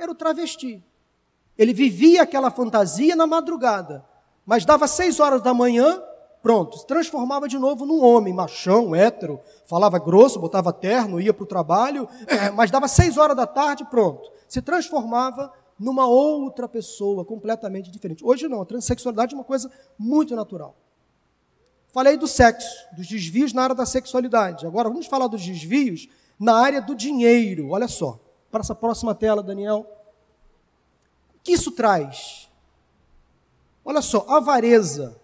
Era 0.00 0.10
o 0.10 0.14
travesti. 0.14 0.82
Ele 1.58 1.74
vivia 1.74 2.22
aquela 2.22 2.50
fantasia 2.50 3.14
na 3.14 3.26
madrugada, 3.26 4.02
mas 4.46 4.64
dava 4.64 4.88
seis 4.88 5.20
horas 5.20 5.42
da 5.42 5.52
manhã, 5.52 6.02
pronto, 6.42 6.78
se 6.78 6.86
transformava 6.86 7.46
de 7.46 7.58
novo 7.58 7.84
num 7.84 8.02
homem, 8.02 8.32
machão, 8.32 8.94
hétero, 8.94 9.38
falava 9.66 9.98
grosso, 9.98 10.40
botava 10.40 10.72
terno, 10.72 11.20
ia 11.20 11.32
para 11.32 11.44
o 11.44 11.46
trabalho, 11.46 12.08
mas 12.56 12.70
dava 12.70 12.88
seis 12.88 13.18
horas 13.18 13.36
da 13.36 13.46
tarde, 13.46 13.84
pronto 13.84 14.36
se 14.48 14.62
transformava 14.62 15.52
numa 15.78 16.06
outra 16.06 16.68
pessoa 16.68 17.24
completamente 17.24 17.90
diferente. 17.90 18.24
Hoje 18.24 18.48
não, 18.48 18.62
a 18.62 18.64
transexualidade 18.64 19.34
é 19.34 19.38
uma 19.38 19.44
coisa 19.44 19.70
muito 19.98 20.34
natural. 20.34 20.74
Falei 21.92 22.16
do 22.16 22.26
sexo, 22.26 22.68
dos 22.94 23.06
desvios 23.06 23.52
na 23.52 23.64
área 23.64 23.74
da 23.74 23.86
sexualidade. 23.86 24.66
Agora 24.66 24.88
vamos 24.88 25.06
falar 25.06 25.26
dos 25.26 25.44
desvios 25.44 26.08
na 26.38 26.56
área 26.56 26.80
do 26.80 26.94
dinheiro. 26.94 27.70
Olha 27.70 27.88
só, 27.88 28.18
para 28.50 28.60
essa 28.60 28.74
próxima 28.74 29.14
tela, 29.14 29.42
Daniel. 29.42 29.86
O 31.34 31.40
que 31.42 31.52
isso 31.52 31.72
traz? 31.72 32.48
Olha 33.84 34.02
só, 34.02 34.26
avareza. 34.28 35.20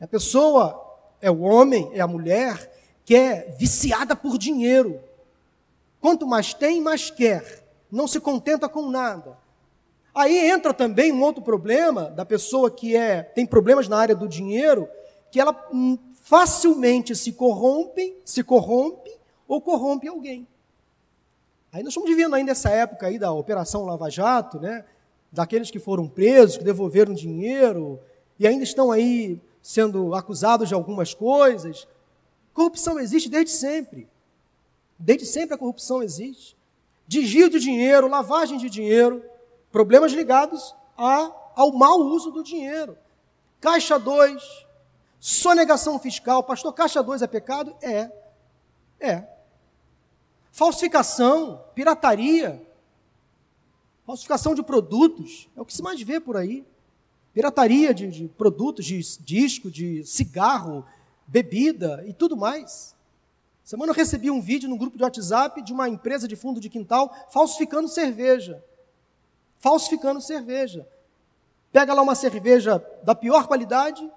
A 0.00 0.06
pessoa 0.06 0.98
é 1.20 1.30
o 1.30 1.40
homem, 1.40 1.90
é 1.92 2.00
a 2.00 2.06
mulher 2.06 2.72
que 3.04 3.14
é 3.14 3.54
viciada 3.58 4.14
por 4.14 4.38
dinheiro. 4.38 5.00
Quanto 6.00 6.26
mais 6.26 6.54
tem, 6.54 6.80
mais 6.80 7.10
quer 7.10 7.68
não 7.90 8.06
se 8.06 8.20
contenta 8.20 8.68
com 8.68 8.90
nada. 8.90 9.36
Aí 10.14 10.50
entra 10.50 10.74
também 10.74 11.12
um 11.12 11.22
outro 11.22 11.42
problema 11.42 12.04
da 12.10 12.24
pessoa 12.24 12.70
que 12.70 12.96
é 12.96 13.22
tem 13.22 13.46
problemas 13.46 13.88
na 13.88 13.96
área 13.96 14.14
do 14.14 14.28
dinheiro, 14.28 14.88
que 15.30 15.40
ela 15.40 15.68
hum, 15.72 15.98
facilmente 16.22 17.14
se 17.14 17.32
corrompe, 17.32 18.16
se 18.24 18.42
corrompe 18.42 19.10
ou 19.48 19.60
corrompe 19.60 20.06
alguém. 20.06 20.46
Aí 21.72 21.82
nós 21.82 21.90
estamos 21.90 22.08
vivendo 22.08 22.34
ainda 22.34 22.52
essa 22.52 22.70
época 22.70 23.06
aí 23.08 23.18
da 23.18 23.32
Operação 23.32 23.84
Lava 23.84 24.08
Jato, 24.08 24.60
né? 24.60 24.84
Daqueles 25.32 25.70
que 25.70 25.80
foram 25.80 26.06
presos, 26.06 26.56
que 26.56 26.64
devolveram 26.64 27.12
dinheiro 27.12 27.98
e 28.38 28.46
ainda 28.46 28.62
estão 28.62 28.92
aí 28.92 29.40
sendo 29.60 30.14
acusados 30.14 30.68
de 30.68 30.74
algumas 30.74 31.14
coisas. 31.14 31.88
Corrupção 32.54 33.00
existe 33.00 33.28
desde 33.28 33.50
sempre. 33.50 34.08
Desde 34.98 35.26
sempre 35.26 35.54
a 35.54 35.58
corrupção 35.58 36.02
existe 36.02 36.58
desvio 37.08 37.48
de 37.48 37.58
dinheiro, 37.58 38.06
lavagem 38.06 38.58
de 38.58 38.68
dinheiro, 38.68 39.24
problemas 39.72 40.12
ligados 40.12 40.76
a, 40.96 41.32
ao 41.56 41.72
mau 41.72 41.98
uso 42.00 42.30
do 42.30 42.44
dinheiro. 42.44 42.98
Caixa 43.60 43.98
2, 43.98 44.66
sonegação 45.18 45.98
fiscal. 45.98 46.42
Pastor, 46.42 46.72
caixa 46.74 47.02
2 47.02 47.22
é 47.22 47.26
pecado? 47.26 47.74
É. 47.80 48.12
É. 49.00 49.26
Falsificação, 50.58 51.62
pirataria, 51.72 52.60
falsificação 54.04 54.56
de 54.56 54.62
produtos, 54.64 55.48
é 55.56 55.60
o 55.60 55.64
que 55.64 55.72
se 55.72 55.80
mais 55.80 56.02
vê 56.02 56.18
por 56.18 56.36
aí. 56.36 56.66
Pirataria 57.32 57.94
de, 57.94 58.08
de 58.08 58.26
produtos, 58.26 58.84
de 58.84 58.98
disco, 59.20 59.70
de 59.70 60.04
cigarro, 60.04 60.84
bebida 61.28 62.04
e 62.08 62.12
tudo 62.12 62.36
mais. 62.36 62.92
Semana 63.62 63.92
eu 63.92 63.94
recebi 63.94 64.32
um 64.32 64.40
vídeo 64.40 64.68
no 64.68 64.76
grupo 64.76 64.98
de 64.98 65.04
WhatsApp 65.04 65.62
de 65.62 65.72
uma 65.72 65.88
empresa 65.88 66.26
de 66.26 66.34
fundo 66.34 66.58
de 66.58 66.68
quintal 66.68 67.14
falsificando 67.30 67.86
cerveja. 67.86 68.60
Falsificando 69.60 70.20
cerveja. 70.20 70.88
Pega 71.70 71.94
lá 71.94 72.02
uma 72.02 72.16
cerveja 72.16 72.84
da 73.04 73.14
pior 73.14 73.46
qualidade, 73.46 74.10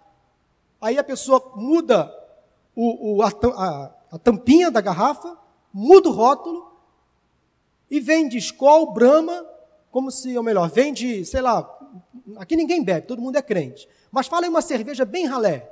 aí 0.81 0.97
a 0.97 1.03
pessoa 1.03 1.53
muda 1.55 2.11
o, 2.75 3.17
o, 3.17 3.21
a, 3.21 3.27
a, 3.29 3.91
a 4.13 4.17
tampinha 4.17 4.71
da 4.71 4.81
garrafa, 4.81 5.39
muda 5.73 6.09
o 6.09 6.11
rótulo 6.11 6.71
e 7.89 7.99
vende 7.99 8.37
Skol, 8.37 8.93
Brahma, 8.93 9.45
como 9.91 10.11
se, 10.11 10.37
ou 10.37 10.43
melhor, 10.43 10.69
vende, 10.69 11.25
sei 11.25 11.41
lá, 11.41 11.69
aqui 12.37 12.55
ninguém 12.55 12.83
bebe, 12.83 13.07
todo 13.07 13.21
mundo 13.21 13.37
é 13.37 13.41
crente. 13.41 13.87
Mas 14.11 14.27
fala 14.27 14.45
em 14.45 14.49
uma 14.49 14.61
cerveja 14.61 15.05
bem 15.05 15.25
ralé, 15.25 15.71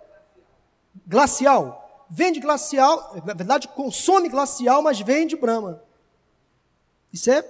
glacial 1.08 1.88
vende 2.10 2.40
glacial, 2.40 3.16
na 3.24 3.34
verdade 3.34 3.68
consome 3.68 4.30
glacial, 4.30 4.82
mas 4.82 5.00
vende 5.00 5.36
Brahma. 5.36 5.82
Isso 7.14 7.30
é 7.30 7.44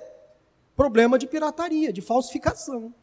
problema 0.76 1.18
de 1.18 1.28
pirataria, 1.28 1.94
de 1.94 2.02
falsificação. 2.02 2.94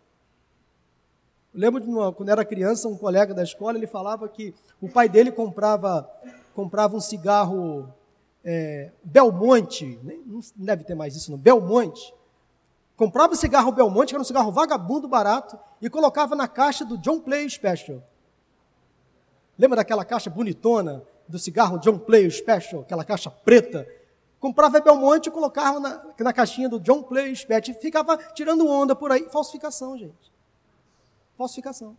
Eu 1.55 1.61
lembro 1.61 1.81
de 1.81 1.89
uma, 1.89 2.13
quando 2.13 2.29
era 2.29 2.45
criança, 2.45 2.89
um 2.89 2.97
colega 2.97 3.33
da 3.33 3.43
escola, 3.43 3.79
ele 3.79 3.87
falava 3.87 4.29
que 4.29 4.55
o 4.81 4.89
pai 4.89 5.09
dele 5.09 5.33
comprava, 5.33 6.09
comprava 6.55 6.95
um 6.95 7.01
cigarro 7.01 7.93
é, 8.49 8.93
Belmonte, 9.03 9.99
não 10.25 10.41
deve 10.55 10.85
ter 10.85 10.95
mais 10.95 11.17
isso 11.17 11.33
no 11.33 11.37
Belmonte, 11.37 12.15
comprava 12.97 13.33
o 13.33 13.37
cigarro 13.37 13.73
Belmonte, 13.73 14.11
que 14.11 14.15
era 14.15 14.23
um 14.23 14.25
cigarro 14.25 14.53
vagabundo 14.53 15.09
barato, 15.09 15.59
e 15.83 15.91
colocava 15.91 16.37
na 16.37 16.47
caixa 16.47 16.85
do 16.85 16.97
John 16.97 17.19
Play 17.19 17.51
Special. 17.51 18.01
Lembra 19.59 19.77
daquela 19.77 20.05
caixa 20.05 20.31
bonitona, 20.31 21.03
do 21.29 21.41
cigarro 21.41 21.79
John 21.81 21.99
Player 21.99 22.31
Special, 22.31 22.83
aquela 22.83 23.05
caixa 23.05 23.29
preta, 23.29 23.85
comprava 24.39 24.81
Belmonte 24.81 25.29
e 25.29 25.33
colocava 25.33 25.81
na, 25.81 26.15
na 26.17 26.33
caixinha 26.33 26.69
do 26.69 26.79
John 26.79 27.03
Player 27.03 27.35
Special 27.35 27.77
ficava 27.81 28.17
tirando 28.33 28.69
onda 28.69 28.95
por 28.95 29.11
aí. 29.11 29.29
Falsificação, 29.29 29.99
gente. 29.99 30.33
Falsificação. 31.37 31.97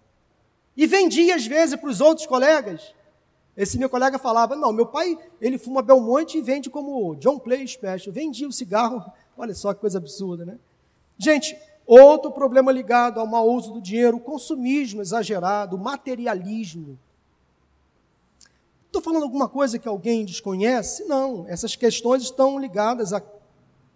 E 0.77 0.87
vendia 0.87 1.35
às 1.35 1.45
vezes 1.45 1.75
para 1.75 1.89
os 1.89 1.99
outros 1.99 2.25
colegas. 2.25 2.93
Esse 3.57 3.79
meu 3.79 3.89
colega 3.89 4.19
falava: 4.19 4.55
Não, 4.55 4.71
meu 4.71 4.85
pai 4.85 5.17
ele 5.41 5.57
fuma 5.57 5.81
Belmonte 5.81 6.37
e 6.37 6.41
vende 6.41 6.69
como 6.69 7.15
John 7.15 7.39
Player 7.39 7.67
Special. 7.67 8.13
Vendia 8.13 8.47
o 8.47 8.51
cigarro. 8.51 9.03
Olha 9.35 9.55
só 9.55 9.73
que 9.73 9.81
coisa 9.81 9.97
absurda, 9.97 10.45
né? 10.45 10.59
Gente, 11.17 11.57
outro 11.85 12.31
problema 12.31 12.71
ligado 12.71 13.19
ao 13.19 13.25
mau 13.25 13.49
uso 13.49 13.73
do 13.73 13.81
dinheiro, 13.81 14.17
o 14.17 14.21
consumismo 14.21 15.01
exagerado, 15.01 15.75
o 15.75 15.79
materialismo. 15.79 16.99
Estou 18.85 19.01
falando 19.01 19.23
alguma 19.23 19.49
coisa 19.49 19.79
que 19.79 19.87
alguém 19.87 20.23
desconhece? 20.23 21.03
Não, 21.05 21.45
essas 21.47 21.75
questões 21.75 22.23
estão 22.23 22.59
ligadas 22.59 23.13
a 23.13 23.21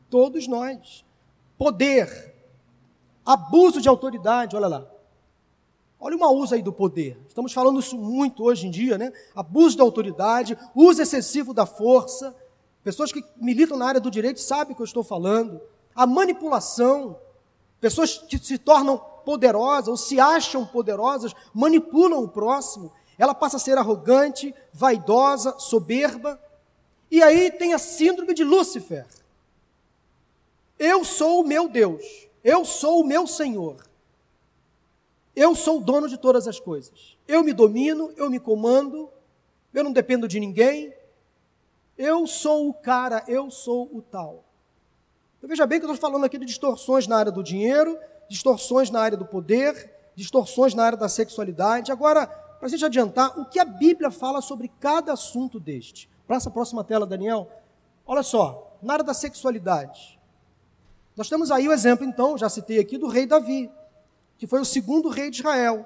todos 0.10 0.48
nós. 0.48 1.06
Poder, 1.58 2.36
abuso 3.26 3.82
de 3.82 3.88
autoridade, 3.88 4.56
olha 4.56 4.68
lá. 4.68 4.91
Olha 6.04 6.18
o 6.18 6.20
mau 6.20 6.36
uso 6.36 6.56
aí 6.56 6.64
do 6.64 6.74
poder. 6.74 7.16
Estamos 7.28 7.54
falando 7.54 7.80
isso 7.80 7.96
muito 7.96 8.44
hoje 8.44 8.66
em 8.66 8.72
dia, 8.72 8.98
né? 8.98 9.14
Abuso 9.36 9.78
da 9.78 9.84
autoridade, 9.84 10.58
uso 10.74 11.00
excessivo 11.00 11.54
da 11.54 11.68
força. 11.68 12.36
Pessoas 12.84 13.12
que 13.12 13.24
militam 13.38 13.78
na 13.78 13.86
área 13.86 14.02
do 14.02 14.10
direito 14.10 14.42
sabem 14.42 14.74
o 14.74 14.76
que 14.76 14.82
eu 14.82 14.86
estou 14.86 15.04
falando. 15.04 15.62
a 15.94 16.08
manipulação. 16.08 17.20
Pessoas 17.80 18.18
que 18.18 18.40
se 18.40 18.58
tornam 18.58 18.98
poderosas 19.24 19.90
ou 19.90 19.98
se 19.98 20.20
acham 20.20 20.66
poderosas, 20.66 21.34
manipulam 21.54 22.24
o 22.24 22.28
próximo. 22.28 22.92
Ela 23.16 23.36
passa 23.36 23.58
a 23.58 23.60
ser 23.60 23.78
arrogante, 23.78 24.56
vaidosa, 24.74 25.60
soberba. 25.60 26.42
E 27.12 27.22
aí 27.22 27.52
tem 27.52 27.74
a 27.74 27.78
síndrome 27.78 28.34
de 28.34 28.44
Lúcifer. 28.44 29.06
Eu 30.80 31.06
sou 31.06 31.42
o 31.42 31.48
meu 31.48 31.70
Deus. 31.70 32.04
Eu 32.44 32.66
sou 32.66 33.02
o 33.02 33.06
meu 33.06 33.28
Senhor. 33.28 33.91
Eu 35.36 35.56
sou 35.56 35.78
o 35.78 35.82
dono 35.82 36.10
de 36.10 36.18
todas 36.18 36.48
as 36.48 36.60
coisas. 36.60 37.18
Eu 37.28 37.44
me 37.44 37.54
domino, 37.54 38.12
eu 38.18 38.30
me 38.30 38.40
comando, 38.40 39.10
eu 39.74 39.84
não 39.84 39.92
dependo 39.92 40.28
de 40.28 40.40
ninguém. 40.40 40.94
Eu 41.98 42.28
sou 42.28 42.70
o 42.70 42.74
cara, 42.74 43.24
eu 43.28 43.50
sou 43.50 43.90
o 43.94 44.02
tal. 44.02 44.44
Então, 45.38 45.50
veja 45.50 45.66
bem 45.66 45.80
que 45.80 45.86
eu 45.86 45.92
estou 45.92 46.10
falando 46.10 46.26
aqui 46.26 46.38
de 46.38 46.46
distorções 46.46 47.08
na 47.08 47.18
área 47.18 47.32
do 47.32 47.42
dinheiro, 47.42 47.98
distorções 48.30 48.90
na 48.90 49.02
área 49.02 49.18
do 49.18 49.26
poder, 49.26 49.92
distorções 50.16 50.74
na 50.74 50.84
área 50.84 50.98
da 50.98 51.10
sexualidade. 51.10 51.92
Agora, 51.92 52.28
para 52.28 52.68
a 52.68 52.70
gente 52.70 52.86
adiantar, 52.86 53.40
o 53.40 53.46
que 53.46 53.60
a 53.60 53.66
Bíblia 53.66 54.12
fala 54.12 54.42
sobre 54.42 54.72
cada 54.80 55.14
assunto 55.14 55.60
deste? 55.60 56.10
Para 56.28 56.36
essa 56.36 56.52
próxima 56.52 56.84
tela, 56.84 57.08
Daniel. 57.08 57.50
Olha 58.06 58.22
só, 58.22 58.78
na 58.82 58.94
área 58.94 59.06
da 59.06 59.14
sexualidade. 59.14 60.20
Nós 61.16 61.28
temos 61.28 61.52
aí 61.52 61.68
o 61.68 61.72
exemplo, 61.72 62.06
então, 62.06 62.38
já 62.38 62.50
citei 62.50 62.80
aqui, 62.80 62.98
do 62.98 63.08
rei 63.08 63.26
Davi, 63.26 63.70
que 64.42 64.48
foi 64.48 64.60
o 64.60 64.66
segundo 64.66 65.08
rei 65.08 65.30
de 65.30 65.38
Israel, 65.38 65.86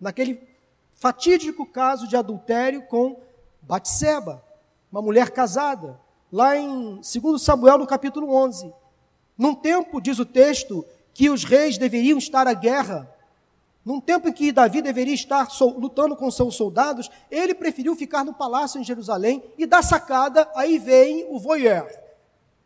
naquele 0.00 0.42
fatídico 0.90 1.64
caso 1.64 2.08
de 2.08 2.16
adultério 2.16 2.82
com 2.88 3.22
Batseba, 3.60 4.44
uma 4.90 5.00
mulher 5.00 5.30
casada, 5.30 6.00
lá 6.32 6.56
em 6.56 6.96
2 6.96 7.40
Samuel, 7.40 7.78
no 7.78 7.86
capítulo 7.86 8.34
11. 8.34 8.74
Num 9.38 9.54
tempo, 9.54 10.00
diz 10.00 10.18
o 10.18 10.26
texto, 10.26 10.84
que 11.14 11.30
os 11.30 11.44
reis 11.44 11.78
deveriam 11.78 12.18
estar 12.18 12.48
à 12.48 12.54
guerra, 12.54 13.08
num 13.84 14.00
tempo 14.00 14.28
em 14.28 14.32
que 14.32 14.50
Davi 14.50 14.82
deveria 14.82 15.14
estar 15.14 15.46
lutando 15.60 16.16
com 16.16 16.28
seus 16.28 16.56
soldados, 16.56 17.08
ele 17.30 17.54
preferiu 17.54 17.94
ficar 17.94 18.24
no 18.24 18.34
palácio 18.34 18.80
em 18.80 18.84
Jerusalém 18.84 19.44
e 19.56 19.64
da 19.64 19.80
sacada, 19.80 20.50
aí 20.56 20.76
vem 20.76 21.28
o 21.30 21.38
voyeur. 21.38 21.88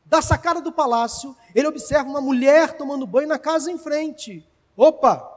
Da 0.06 0.22
sacada 0.22 0.62
do 0.62 0.72
palácio, 0.72 1.36
ele 1.54 1.68
observa 1.68 2.08
uma 2.08 2.22
mulher 2.22 2.78
tomando 2.78 3.06
banho 3.06 3.28
na 3.28 3.38
casa 3.38 3.70
em 3.70 3.76
frente. 3.76 4.42
Opa! 4.76 5.32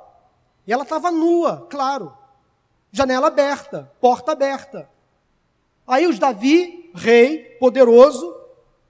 E 0.67 0.73
ela 0.73 0.83
estava 0.83 1.11
nua, 1.11 1.67
claro. 1.69 2.15
Janela 2.91 3.27
aberta, 3.27 3.91
porta 3.99 4.31
aberta. 4.31 4.89
Aí 5.87 6.05
os 6.05 6.19
Davi, 6.19 6.91
rei, 6.93 7.55
poderoso, 7.59 8.35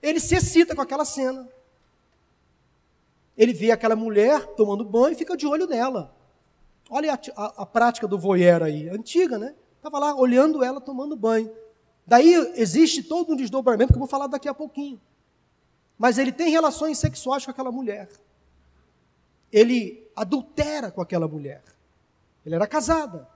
ele 0.02 0.20
se 0.20 0.36
excita 0.36 0.76
com 0.76 0.82
aquela 0.82 1.06
cena. 1.06 1.48
Ele 3.38 3.54
vê 3.54 3.72
aquela 3.72 3.96
mulher 3.96 4.48
tomando 4.56 4.84
banho 4.84 5.14
e 5.14 5.16
fica 5.16 5.38
de 5.38 5.48
olho 5.48 5.68
nela. 5.68 6.14
Olha 6.90 7.14
a, 7.14 7.20
a, 7.42 7.62
a 7.62 7.66
prática 7.66 8.08
do 8.08 8.18
voyeur 8.18 8.64
aí, 8.64 8.90
antiga, 8.90 9.38
né? 9.38 9.56
Estava 9.78 10.00
lá 10.00 10.16
olhando 10.16 10.64
ela 10.64 10.82
tomando 10.82 11.16
banho. 11.16 11.50
Daí 12.06 12.34
existe 12.56 13.04
todo 13.04 13.32
um 13.32 13.36
desdobramento 13.36 13.94
que 13.94 13.98
eu 13.98 14.02
vou 14.02 14.08
falar 14.08 14.28
daqui 14.28 14.50
a 14.50 14.54
pouquinho. 14.54 15.00
Mas 15.98 16.18
ele 16.18 16.32
tem 16.32 16.50
relações 16.50 16.98
sexuais 16.98 17.46
com 17.46 17.52
aquela 17.52 17.72
mulher. 17.72 18.10
Ele 19.52 20.08
adultera 20.16 20.92
com 20.92 21.02
aquela 21.02 21.28
mulher. 21.28 21.64
Ele 22.46 22.56
era 22.56 22.68
casada. 22.68 23.28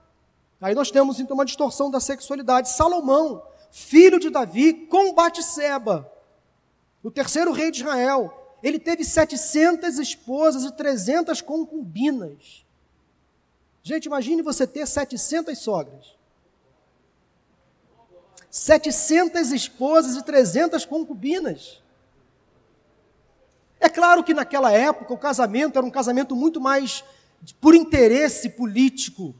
Aí 0.60 0.74
nós 0.74 0.90
temos 0.90 1.20
então 1.20 1.36
uma 1.36 1.44
distorção 1.44 1.90
da 1.90 2.00
sexualidade. 2.00 2.70
Salomão, 2.70 3.42
filho 3.70 4.18
de 4.18 4.30
Davi, 4.30 4.86
com 4.86 5.12
Batseba, 5.12 6.10
o 7.02 7.10
terceiro 7.10 7.52
rei 7.52 7.70
de 7.70 7.80
Israel, 7.80 8.56
ele 8.62 8.78
teve 8.78 9.04
700 9.04 9.98
esposas 9.98 10.64
e 10.64 10.72
300 10.72 11.42
concubinas. 11.42 12.64
Gente, 13.82 14.06
imagine 14.06 14.40
você 14.40 14.66
ter 14.66 14.86
700 14.86 15.58
sogras. 15.58 16.16
700 18.50 19.52
esposas 19.52 20.16
e 20.16 20.22
300 20.22 20.86
concubinas. 20.86 21.82
É 23.84 23.88
claro 23.90 24.24
que 24.24 24.32
naquela 24.32 24.72
época 24.72 25.12
o 25.12 25.18
casamento 25.18 25.76
era 25.76 25.86
um 25.86 25.90
casamento 25.90 26.34
muito 26.34 26.58
mais 26.58 27.04
por 27.60 27.74
interesse 27.74 28.48
político, 28.48 29.34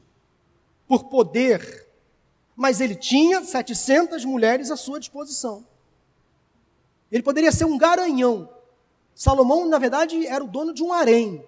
por 0.87 1.05
poder. 1.05 1.87
Mas 2.55 2.79
ele 2.79 2.93
tinha 2.93 3.43
700 3.43 4.23
mulheres 4.23 4.69
à 4.69 4.77
sua 4.77 4.99
disposição. 4.99 5.65
Ele 7.11 7.23
poderia 7.23 7.51
ser 7.51 7.65
um 7.65 7.75
garanhão. 7.75 8.47
Salomão, 9.15 9.67
na 9.67 9.79
verdade, 9.79 10.27
era 10.27 10.43
o 10.43 10.47
dono 10.47 10.75
de 10.75 10.83
um 10.83 10.93
harém. 10.93 11.43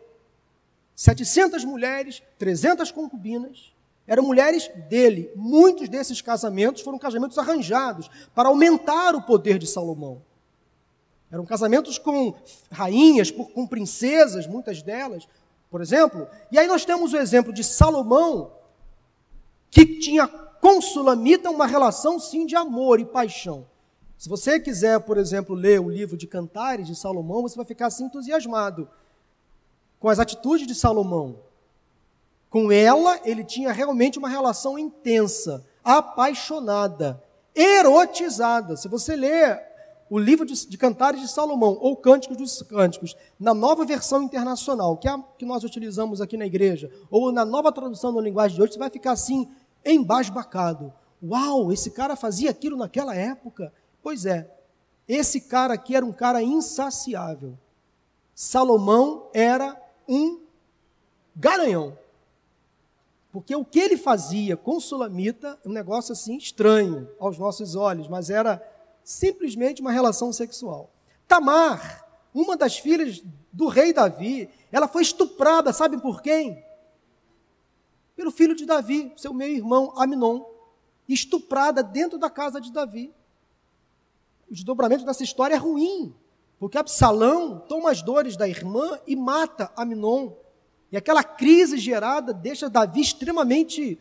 700 0.96 1.64
mulheres, 1.64 2.24
300 2.40 2.92
concubinas, 2.92 3.76
eram 4.08 4.24
mulheres 4.24 4.72
dele. 4.90 5.32
Muitos 5.36 5.88
desses 5.88 6.20
casamentos 6.20 6.82
foram 6.82 6.98
casamentos 6.98 7.38
arranjados 7.38 8.10
para 8.34 8.50
aumentar 8.50 9.14
o 9.14 9.22
poder 9.22 9.60
de 9.60 9.68
Salomão. 9.68 10.26
Eram 11.32 11.46
casamentos 11.46 11.98
com 11.98 12.34
rainhas, 12.72 13.30
com 13.32 13.68
princesas, 13.68 14.48
muitas 14.48 14.82
delas, 14.82 15.28
por 15.70 15.82
exemplo. 15.82 16.28
E 16.52 16.58
aí 16.58 16.68
nós 16.68 16.86
temos 16.86 17.14
o 17.14 17.18
exemplo 17.18 17.52
de 17.52 17.64
Salomão, 17.64 18.54
que 19.70 20.00
tinha 20.00 20.28
com 20.28 20.82
Sulamita 20.82 21.50
uma 21.50 21.68
relação 21.68 22.20
sim 22.20 22.46
de 22.46 22.56
amor 22.56 23.00
e 23.00 23.06
paixão. 23.06 23.68
Se 24.18 24.28
você 24.28 24.60
quiser, 24.60 25.00
por 25.02 25.18
exemplo, 25.18 25.54
ler 25.54 25.80
o 25.80 25.90
livro 25.90 26.18
de 26.18 26.26
Cantares 26.26 26.88
de 26.88 26.96
Salomão, 26.96 27.44
você 27.44 27.56
vai 27.56 27.66
ficar 27.66 27.88
assim 27.88 28.06
entusiasmado 28.06 28.90
com 30.00 30.10
as 30.10 30.20
atitudes 30.20 30.66
de 30.66 30.74
Salomão. 30.74 31.40
Com 32.50 32.72
ela, 32.72 33.20
ele 33.26 33.44
tinha 33.44 33.72
realmente 33.72 34.18
uma 34.18 34.30
relação 34.30 34.80
intensa, 34.80 35.64
apaixonada, 35.84 37.22
erotizada. 37.54 38.78
Se 38.78 38.88
você 38.88 39.16
ler 39.16 39.62
o 40.10 40.18
livro 40.18 40.46
de, 40.46 40.68
de, 40.68 40.78
Cantares 40.78 41.22
de 41.22 41.28
Salomão, 41.28 41.78
ou 41.82 41.96
Cânticos 41.96 42.38
dos 42.38 42.62
Cânticos, 42.62 43.16
na 43.40 43.54
nova 43.54 43.86
versão 43.86 44.24
internacional, 44.24 44.98
que 44.98 45.08
é 45.08 45.12
a 45.12 45.20
que 45.38 45.46
nós 45.46 45.64
utilizamos 45.64 46.22
aqui 46.22 46.38
na 46.38 46.46
igreja, 46.46 46.92
ou 47.10 47.32
na 47.32 47.46
nova 47.46 47.72
tradução 47.72 48.14
da 48.14 48.22
linguagem 48.22 48.56
de 48.56 48.62
hoje, 48.62 48.74
você 48.74 48.80
vai 48.80 48.90
ficar 48.90 49.12
assim, 49.12 49.50
embasbacado. 49.86 50.94
Uau, 51.22 51.72
esse 51.72 51.92
cara 51.92 52.16
fazia 52.16 52.50
aquilo 52.50 52.78
naquela 52.78 53.16
época? 53.16 53.74
Pois 54.02 54.26
é, 54.26 54.50
esse 55.08 55.42
cara 55.42 55.74
aqui 55.74 55.96
era 55.96 56.06
um 56.06 56.14
cara 56.14 56.42
insaciável. 56.42 57.58
Salomão 58.36 59.30
era 59.34 59.76
um 60.08 60.40
garanhão. 61.36 61.98
Porque 63.32 63.56
o 63.56 63.66
que 63.66 63.80
ele 63.80 63.98
fazia 63.98 64.56
com 64.58 64.80
Sulamita, 64.80 65.60
um 65.66 65.72
negócio 65.72 66.12
assim 66.12 66.38
estranho 66.38 67.10
aos 67.20 67.38
nossos 67.38 67.76
olhos, 67.76 68.08
mas 68.08 68.30
era 68.30 68.62
simplesmente 69.08 69.82
uma 69.82 69.94
relação 69.94 70.34
sexual. 70.34 70.94
Tamar, 71.26 72.06
uma 72.34 72.58
das 72.58 72.78
filhas 72.78 73.24
do 73.54 73.70
rei 73.70 73.94
Davi, 73.94 74.50
ela 74.70 74.86
foi 74.86 75.02
estuprada, 75.02 75.72
sabe 75.72 75.98
por 75.98 76.22
quem? 76.22 76.62
Pelo 78.18 78.32
filho 78.32 78.54
de 78.54 78.66
Davi, 78.66 79.14
seu 79.16 79.34
meu 79.34 79.48
irmão 79.48 79.94
Aminon, 79.96 80.44
estuprada 81.08 81.82
dentro 81.82 82.20
da 82.20 82.30
casa 82.30 82.60
de 82.60 82.70
Davi. 82.70 83.14
O 84.52 84.54
desdobramento 84.54 85.06
dessa 85.06 85.24
história 85.24 85.56
é 85.56 85.58
ruim, 85.58 86.14
porque 86.60 86.78
Absalão 86.78 87.62
toma 87.62 87.92
as 87.92 88.02
dores 88.02 88.36
da 88.36 88.46
irmã 88.46 89.00
e 89.08 89.16
mata 89.16 89.72
Aminon. 89.78 90.34
E 90.92 90.98
aquela 90.98 91.24
crise 91.24 91.78
gerada 91.78 92.34
deixa 92.34 92.70
Davi 92.70 93.00
extremamente 93.00 93.98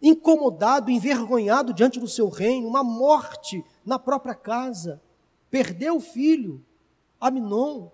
incomodado, 0.00 0.90
envergonhado 0.90 1.72
diante 1.72 1.98
do 1.98 2.08
seu 2.08 2.28
reino, 2.28 2.68
uma 2.68 2.84
morte 2.84 3.64
na 3.84 3.98
própria 3.98 4.34
casa. 4.34 5.00
Perdeu 5.50 5.96
o 5.96 6.00
filho, 6.00 6.64
Aminon, 7.20 7.88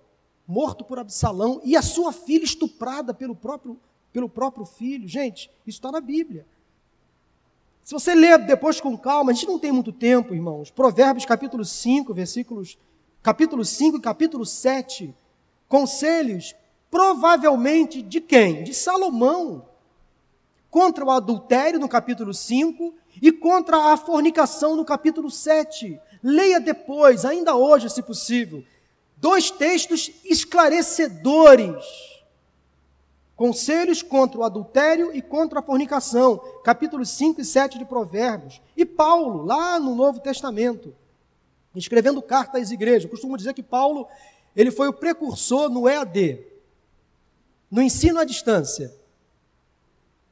morto 0.47 0.85
por 0.85 0.99
Absalão, 0.99 1.61
e 1.64 1.77
a 1.77 1.83
sua 1.83 2.12
filha 2.12 2.45
estuprada 2.45 3.14
pelo 3.14 3.35
próprio, 3.35 3.79
pelo 4.12 4.29
próprio 4.29 4.67
filho. 4.67 5.09
Gente, 5.09 5.51
isso 5.67 5.79
está 5.79 5.90
na 5.90 6.01
Bíblia. 6.01 6.47
Se 7.83 7.93
você 7.93 8.14
ler 8.14 8.38
depois 8.38 8.81
com 8.81 8.97
calma, 8.97 9.31
a 9.31 9.35
gente 9.35 9.47
não 9.47 9.59
tem 9.59 9.71
muito 9.71 9.93
tempo, 9.93 10.35
irmãos. 10.35 10.71
Provérbios 10.71 11.27
capítulo 11.27 11.64
5, 11.64 12.14
versículos 12.14 12.79
capítulo 13.23 13.64
5 13.64 13.99
e 13.99 14.01
capítulo 14.01 14.45
7, 14.45 15.14
conselhos 15.69 16.55
provavelmente 16.90 18.01
de 18.01 18.21
quem? 18.21 18.62
De 18.62 18.73
Salomão. 18.73 19.67
Contra 20.75 21.05
o 21.05 21.11
adultério 21.13 21.79
no 21.79 21.89
capítulo 21.89 22.35
5 22.35 22.97
e 23.23 23.31
contra 23.31 23.93
a 23.93 23.97
fornicação 23.97 24.75
no 24.75 24.85
capítulo 24.85 25.31
7. 25.31 26.01
Leia 26.21 26.59
depois, 26.59 27.25
ainda 27.25 27.55
hoje, 27.55 27.89
se 27.89 28.03
possível, 28.03 28.65
dois 29.17 29.53
textos 29.53 30.11
esclarecedores. 30.25 31.87
Conselhos 33.37 34.03
contra 34.03 34.41
o 34.41 34.43
adultério 34.43 35.15
e 35.15 35.23
contra 35.23 35.61
a 35.61 35.63
fornicação, 35.63 36.39
capítulos 36.65 37.09
5 37.11 37.41
e 37.41 37.45
7 37.45 37.79
de 37.79 37.85
Provérbios. 37.85 38.61
E 38.77 38.85
Paulo, 38.85 39.45
lá 39.45 39.79
no 39.79 39.95
Novo 39.95 40.19
Testamento, 40.19 40.93
escrevendo 41.77 42.21
carta 42.21 42.59
às 42.59 42.73
igrejas. 42.73 43.05
Eu 43.05 43.11
costumo 43.11 43.37
dizer 43.37 43.55
que 43.55 43.63
Paulo 43.63 44.09
ele 44.57 44.73
foi 44.73 44.89
o 44.89 44.93
precursor 44.93 45.71
no 45.71 45.89
EAD, 45.89 46.45
no 47.71 47.81
ensino 47.81 48.19
à 48.19 48.25
distância. 48.25 49.04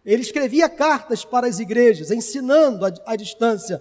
Ele 0.04 0.22
escrevia 0.22 0.68
cartas 0.68 1.24
para 1.24 1.46
as 1.46 1.58
igrejas, 1.58 2.10
ensinando 2.10 2.84
à 3.06 3.16
distância, 3.16 3.80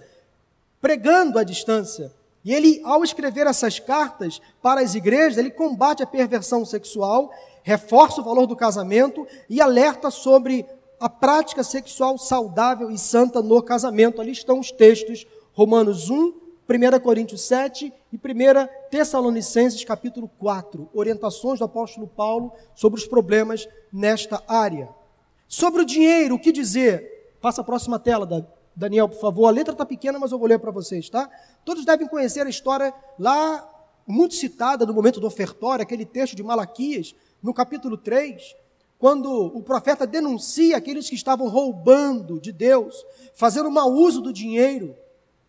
pregando 0.80 1.38
à 1.38 1.44
distância. 1.44 2.12
E 2.44 2.52
ele, 2.52 2.80
ao 2.84 3.04
escrever 3.04 3.46
essas 3.46 3.78
cartas 3.78 4.40
para 4.60 4.80
as 4.80 4.94
igrejas, 4.94 5.38
ele 5.38 5.50
combate 5.50 6.02
a 6.02 6.06
perversão 6.06 6.64
sexual, 6.64 7.32
reforça 7.62 8.20
o 8.20 8.24
valor 8.24 8.46
do 8.46 8.56
casamento 8.56 9.26
e 9.48 9.60
alerta 9.60 10.10
sobre 10.10 10.66
a 10.98 11.08
prática 11.08 11.64
sexual 11.64 12.16
saudável 12.18 12.90
e 12.90 12.98
santa 12.98 13.42
no 13.42 13.62
casamento. 13.62 14.20
Ali 14.20 14.32
estão 14.32 14.60
os 14.60 14.70
textos, 14.70 15.26
Romanos 15.52 16.10
1, 16.10 16.34
1 16.68 17.00
Coríntios 17.00 17.42
7 17.42 17.92
e 18.12 18.16
1 18.16 18.20
Tessalonicenses 18.90 19.84
capítulo 19.84 20.30
4, 20.38 20.88
orientações 20.94 21.58
do 21.58 21.64
apóstolo 21.64 22.06
Paulo 22.06 22.52
sobre 22.74 23.00
os 23.00 23.06
problemas 23.06 23.68
nesta 23.92 24.42
área. 24.46 24.88
Sobre 25.52 25.82
o 25.82 25.84
dinheiro, 25.84 26.36
o 26.36 26.38
que 26.38 26.50
dizer? 26.50 27.36
Passa 27.38 27.60
a 27.60 27.64
próxima 27.64 27.98
tela, 27.98 28.26
Daniel, 28.74 29.06
por 29.06 29.20
favor. 29.20 29.46
A 29.46 29.50
letra 29.50 29.74
está 29.74 29.84
pequena, 29.84 30.18
mas 30.18 30.32
eu 30.32 30.38
vou 30.38 30.48
ler 30.48 30.58
para 30.58 30.70
vocês, 30.70 31.10
tá? 31.10 31.28
Todos 31.62 31.84
devem 31.84 32.08
conhecer 32.08 32.46
a 32.46 32.48
história 32.48 32.94
lá, 33.18 33.68
muito 34.06 34.34
citada 34.34 34.86
no 34.86 34.94
momento 34.94 35.20
do 35.20 35.26
ofertório, 35.26 35.82
aquele 35.82 36.06
texto 36.06 36.34
de 36.34 36.42
Malaquias, 36.42 37.14
no 37.42 37.52
capítulo 37.52 37.98
3, 37.98 38.42
quando 38.98 39.30
o 39.30 39.62
profeta 39.62 40.06
denuncia 40.06 40.78
aqueles 40.78 41.06
que 41.06 41.16
estavam 41.16 41.48
roubando 41.48 42.40
de 42.40 42.50
Deus, 42.50 43.04
fazendo 43.34 43.70
mau 43.70 43.92
uso 43.92 44.22
do 44.22 44.32
dinheiro. 44.32 44.96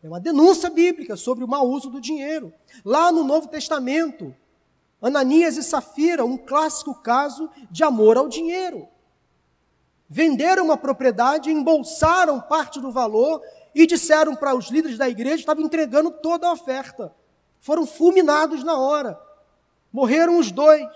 É 0.03 0.07
uma 0.09 0.19
denúncia 0.19 0.69
bíblica 0.69 1.15
sobre 1.15 1.45
o 1.45 1.47
mau 1.47 1.65
uso 1.65 1.89
do 1.89 2.01
dinheiro. 2.01 2.51
Lá 2.83 3.09
no 3.09 3.23
Novo 3.23 3.47
Testamento, 3.47 4.35
Ananias 5.01 5.55
e 5.55 5.63
Safira, 5.63 6.25
um 6.25 6.35
clássico 6.35 6.93
caso 6.93 7.49
de 7.71 7.85
amor 7.85 8.17
ao 8.17 8.27
dinheiro. 8.27 8.91
Venderam 10.13 10.65
uma 10.65 10.77
propriedade, 10.77 11.49
embolsaram 11.49 12.39
parte 12.39 12.79
do 12.79 12.91
valor 12.91 13.41
e 13.73 13.87
disseram 13.87 14.35
para 14.35 14.55
os 14.55 14.69
líderes 14.69 14.95
da 14.95 15.09
igreja 15.09 15.37
que 15.37 15.41
estavam 15.41 15.63
entregando 15.63 16.11
toda 16.11 16.47
a 16.47 16.51
oferta. 16.51 17.11
Foram 17.59 17.83
fulminados 17.87 18.63
na 18.63 18.77
hora. 18.77 19.19
Morreram 19.91 20.37
os 20.37 20.51
dois. 20.51 20.87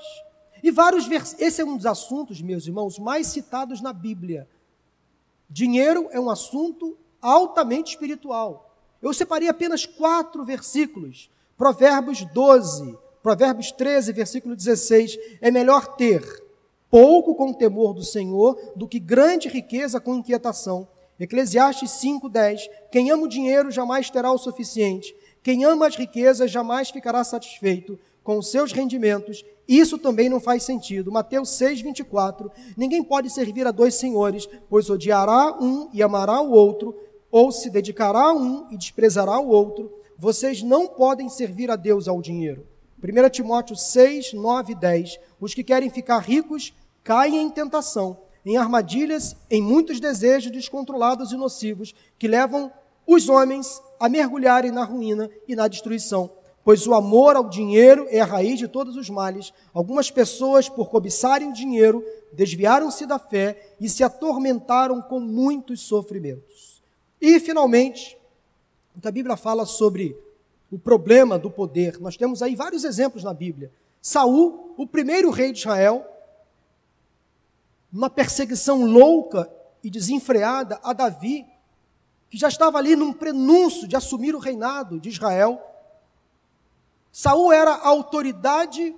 E 0.61 0.69
vários 0.69 1.07
vers... 1.07 1.35
esse 1.39 1.59
é 1.59 1.65
um 1.65 1.75
dos 1.75 1.87
assuntos, 1.87 2.43
meus 2.43 2.67
irmãos, 2.67 2.99
mais 2.99 3.25
citados 3.25 3.81
na 3.81 3.91
Bíblia. 3.91 4.47
Dinheiro 5.49 6.07
é 6.11 6.19
um 6.19 6.29
assunto 6.29 6.95
altamente 7.19 7.93
espiritual. 7.93 8.71
Eu 9.01 9.11
separei 9.15 9.49
apenas 9.49 9.83
quatro 9.83 10.45
versículos. 10.45 11.31
Provérbios 11.57 12.23
12, 12.23 12.95
Provérbios 13.23 13.71
13, 13.71 14.13
versículo 14.13 14.55
16. 14.55 15.17
É 15.41 15.49
melhor 15.49 15.95
ter 15.95 16.45
pouco 16.89 17.35
com 17.35 17.53
temor 17.53 17.93
do 17.93 18.03
Senhor 18.03 18.57
do 18.75 18.87
que 18.87 18.99
grande 18.99 19.47
riqueza 19.47 19.99
com 19.99 20.15
inquietação. 20.15 20.87
Eclesiastes 21.19 21.91
5, 21.91 22.29
10. 22.29 22.69
Quem 22.91 23.09
ama 23.11 23.23
o 23.23 23.29
dinheiro 23.29 23.71
jamais 23.71 24.09
terá 24.09 24.31
o 24.31 24.37
suficiente. 24.37 25.15
Quem 25.41 25.65
ama 25.65 25.87
as 25.87 25.95
riquezas 25.95 26.51
jamais 26.51 26.89
ficará 26.89 27.23
satisfeito 27.23 27.97
com 28.23 28.37
os 28.37 28.51
seus 28.51 28.71
rendimentos. 28.71 29.43
Isso 29.67 29.97
também 29.97 30.29
não 30.29 30.39
faz 30.39 30.63
sentido. 30.63 31.11
Mateus 31.11 31.51
6, 31.51 31.81
24. 31.81 32.51
Ninguém 32.75 33.03
pode 33.03 33.29
servir 33.29 33.65
a 33.65 33.71
dois 33.71 33.95
senhores, 33.95 34.47
pois 34.69 34.89
odiará 34.89 35.57
um 35.59 35.89
e 35.93 36.03
amará 36.03 36.41
o 36.41 36.51
outro, 36.51 36.95
ou 37.31 37.51
se 37.51 37.69
dedicará 37.69 38.19
a 38.19 38.33
um 38.33 38.67
e 38.71 38.77
desprezará 38.77 39.39
o 39.39 39.49
outro, 39.49 39.91
vocês 40.17 40.63
não 40.63 40.87
podem 40.87 41.29
servir 41.29 41.69
a 41.69 41.75
Deus 41.75 42.07
ao 42.07 42.21
dinheiro. 42.21 42.65
1 43.01 43.29
Timóteo 43.29 43.75
6, 43.75 44.33
9 44.33 44.73
e 44.73 44.75
10. 44.75 45.19
Os 45.39 45.53
que 45.53 45.63
querem 45.63 45.89
ficar 45.89 46.19
ricos 46.19 46.73
caem 47.03 47.41
em 47.41 47.49
tentação, 47.49 48.17
em 48.43 48.57
armadilhas, 48.57 49.35
em 49.51 49.61
muitos 49.61 49.99
desejos 49.99 50.51
descontrolados 50.51 51.31
e 51.31 51.37
nocivos 51.37 51.93
que 52.17 52.27
levam 52.27 52.71
os 53.05 53.29
homens 53.29 53.81
a 53.99 54.09
mergulharem 54.09 54.71
na 54.71 54.83
ruína 54.83 55.29
e 55.47 55.55
na 55.55 55.67
destruição. 55.67 56.31
Pois 56.63 56.85
o 56.85 56.93
amor 56.93 57.35
ao 57.35 57.47
dinheiro 57.47 58.07
é 58.09 58.19
a 58.19 58.25
raiz 58.25 58.59
de 58.59 58.67
todos 58.67 58.97
os 58.97 59.09
males. 59.09 59.53
Algumas 59.73 60.11
pessoas, 60.11 60.67
por 60.67 60.89
cobiçarem 60.89 61.49
o 61.49 61.53
dinheiro, 61.53 62.03
desviaram-se 62.33 63.05
da 63.05 63.17
fé 63.17 63.73
e 63.79 63.87
se 63.87 64.03
atormentaram 64.03 65.01
com 65.01 65.19
muitos 65.19 65.81
sofrimentos. 65.81 66.81
E, 67.21 67.39
finalmente, 67.39 68.17
a 69.01 69.11
Bíblia 69.11 69.37
fala 69.37 69.65
sobre 69.65 70.17
o 70.71 70.77
problema 70.77 71.37
do 71.37 71.49
poder. 71.49 71.99
Nós 71.99 72.17
temos 72.17 72.41
aí 72.41 72.55
vários 72.55 72.83
exemplos 72.83 73.23
na 73.23 73.33
Bíblia. 73.33 73.71
Saul, 74.01 74.73
o 74.77 74.85
primeiro 74.85 75.29
rei 75.29 75.51
de 75.51 75.59
Israel, 75.59 76.05
numa 77.91 78.09
perseguição 78.09 78.85
louca 78.85 79.51
e 79.83 79.89
desenfreada 79.89 80.79
a 80.83 80.93
Davi, 80.93 81.45
que 82.29 82.37
já 82.37 82.47
estava 82.47 82.77
ali 82.77 82.95
num 82.95 83.13
prenúncio 83.13 83.87
de 83.87 83.95
assumir 83.95 84.35
o 84.35 84.39
reinado 84.39 84.99
de 84.99 85.09
Israel. 85.09 85.61
Saul 87.11 87.51
era 87.51 87.71
a 87.71 87.87
autoridade, 87.87 88.95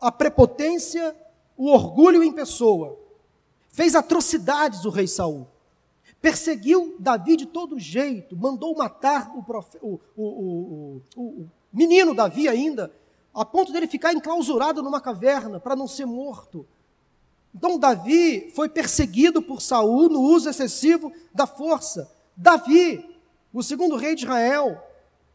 a 0.00 0.10
prepotência, 0.10 1.16
o 1.56 1.68
orgulho 1.68 2.22
em 2.22 2.32
pessoa. 2.32 2.98
Fez 3.70 3.94
atrocidades 3.94 4.84
o 4.84 4.90
rei 4.90 5.06
Saul 5.06 5.51
perseguiu 6.22 6.94
Davi 7.00 7.36
de 7.36 7.46
todo 7.46 7.80
jeito, 7.80 8.36
mandou 8.36 8.76
matar 8.76 9.32
o, 9.36 9.42
profe, 9.42 9.76
o, 9.82 9.98
o, 10.16 11.02
o, 11.16 11.48
menino 11.72 12.14
Davi 12.14 12.48
ainda, 12.48 12.92
a 13.34 13.44
ponto 13.44 13.72
dele 13.72 13.88
ficar 13.88 14.14
enclausurado 14.14 14.82
numa 14.84 15.00
caverna 15.00 15.58
para 15.58 15.74
não 15.74 15.88
ser 15.88 16.06
morto. 16.06 16.64
Então 17.52 17.76
Davi 17.76 18.52
foi 18.54 18.68
perseguido 18.68 19.42
por 19.42 19.60
Saul 19.60 20.08
no 20.08 20.20
uso 20.20 20.48
excessivo 20.48 21.12
da 21.34 21.46
força. 21.46 22.08
Davi, 22.36 23.04
o 23.52 23.62
segundo 23.62 23.96
rei 23.96 24.14
de 24.14 24.22
Israel, 24.22 24.80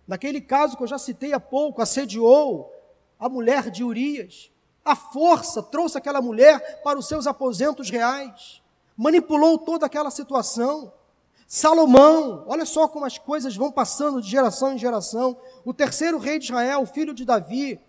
naquele 0.07 0.39
caso 0.39 0.77
que 0.77 0.83
eu 0.83 0.87
já 0.87 0.97
citei 0.97 1.33
há 1.33 1.39
pouco, 1.39 1.81
assediou 1.81 2.73
a 3.19 3.27
mulher 3.27 3.69
de 3.69 3.83
Urias. 3.83 4.49
A 4.85 4.95
força 4.95 5.61
trouxe 5.61 5.97
aquela 5.97 6.21
mulher 6.21 6.81
para 6.81 6.97
os 6.97 7.09
seus 7.09 7.27
aposentos 7.27 7.89
reais 7.89 8.61
manipulou 8.97 9.59
toda 9.59 9.85
aquela 9.85 10.09
situação. 10.09 10.91
Salomão, 11.47 12.43
olha 12.47 12.65
só 12.65 12.87
como 12.87 13.05
as 13.05 13.17
coisas 13.17 13.55
vão 13.55 13.71
passando 13.71 14.21
de 14.21 14.29
geração 14.29 14.73
em 14.73 14.77
geração. 14.77 15.37
O 15.63 15.73
terceiro 15.73 16.17
rei 16.17 16.39
de 16.39 16.45
Israel, 16.45 16.85
filho 16.85 17.13
de 17.13 17.23
Davi, 17.23 17.79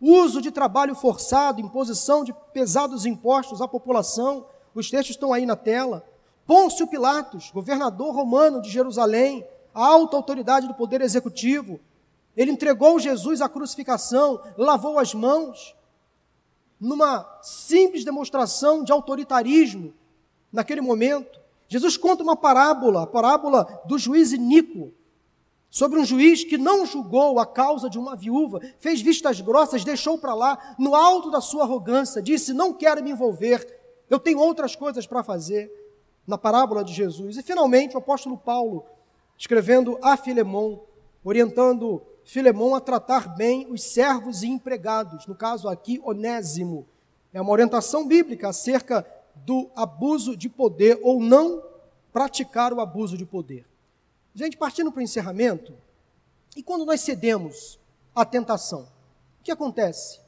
uso 0.00 0.40
de 0.40 0.50
trabalho 0.50 0.94
forçado, 0.94 1.60
imposição 1.60 2.24
de 2.24 2.32
pesados 2.52 3.04
impostos 3.04 3.60
à 3.60 3.68
população. 3.68 4.46
Os 4.74 4.90
textos 4.90 5.14
estão 5.14 5.32
aí 5.32 5.44
na 5.44 5.54
tela. 5.54 6.04
Pôncio 6.46 6.86
Pilatos, 6.86 7.50
governador 7.50 8.12
romano 8.12 8.60
de 8.60 8.70
Jerusalém, 8.70 9.46
a 9.72 9.86
alta 9.86 10.16
autoridade 10.16 10.66
do 10.66 10.74
poder 10.74 11.00
executivo. 11.00 11.78
Ele 12.36 12.50
entregou 12.50 12.98
Jesus 12.98 13.40
à 13.40 13.48
crucificação, 13.48 14.40
lavou 14.56 14.98
as 14.98 15.14
mãos, 15.14 15.76
numa 16.80 17.38
simples 17.42 18.04
demonstração 18.04 18.82
de 18.82 18.90
autoritarismo, 18.90 19.92
naquele 20.52 20.80
momento. 20.80 21.40
Jesus 21.68 21.96
conta 21.96 22.22
uma 22.22 22.36
parábola, 22.36 23.02
a 23.02 23.06
parábola 23.06 23.82
do 23.86 23.98
juiz 23.98 24.32
Inico, 24.32 24.92
sobre 25.70 26.00
um 26.00 26.04
juiz 26.04 26.42
que 26.42 26.58
não 26.58 26.84
julgou 26.84 27.38
a 27.38 27.46
causa 27.46 27.88
de 27.88 27.96
uma 27.96 28.16
viúva, 28.16 28.60
fez 28.80 29.00
vistas 29.00 29.40
grossas, 29.40 29.84
deixou 29.84 30.18
para 30.18 30.34
lá, 30.34 30.74
no 30.78 30.96
alto 30.96 31.30
da 31.30 31.40
sua 31.40 31.62
arrogância, 31.62 32.20
disse: 32.20 32.52
Não 32.52 32.72
quero 32.72 33.02
me 33.02 33.12
envolver, 33.12 33.64
eu 34.10 34.18
tenho 34.18 34.40
outras 34.40 34.74
coisas 34.74 35.06
para 35.06 35.22
fazer, 35.22 35.70
na 36.26 36.36
parábola 36.36 36.82
de 36.82 36.92
Jesus. 36.92 37.36
E 37.36 37.42
finalmente 37.42 37.94
o 37.94 37.98
apóstolo 37.98 38.36
Paulo, 38.36 38.84
escrevendo 39.38 39.96
a 40.02 40.16
Filemão, 40.16 40.82
orientando 41.22 42.02
Filemão 42.24 42.74
a 42.74 42.80
tratar 42.80 43.34
bem 43.34 43.66
os 43.70 43.82
servos 43.82 44.42
e 44.42 44.48
empregados, 44.48 45.26
no 45.26 45.34
caso 45.34 45.68
aqui, 45.68 46.00
Onésimo. 46.04 46.86
É 47.32 47.40
uma 47.40 47.50
orientação 47.52 48.06
bíblica 48.06 48.48
acerca 48.48 49.06
do 49.44 49.70
abuso 49.74 50.36
de 50.36 50.48
poder 50.48 50.98
ou 51.02 51.20
não 51.20 51.62
praticar 52.12 52.72
o 52.72 52.80
abuso 52.80 53.16
de 53.16 53.24
poder. 53.24 53.66
Gente, 54.34 54.56
partindo 54.56 54.90
para 54.92 55.00
o 55.00 55.02
encerramento, 55.02 55.74
e 56.56 56.62
quando 56.62 56.84
nós 56.84 57.00
cedemos 57.00 57.78
à 58.14 58.24
tentação, 58.24 58.82
o 59.40 59.42
que 59.42 59.50
acontece? 59.50 60.20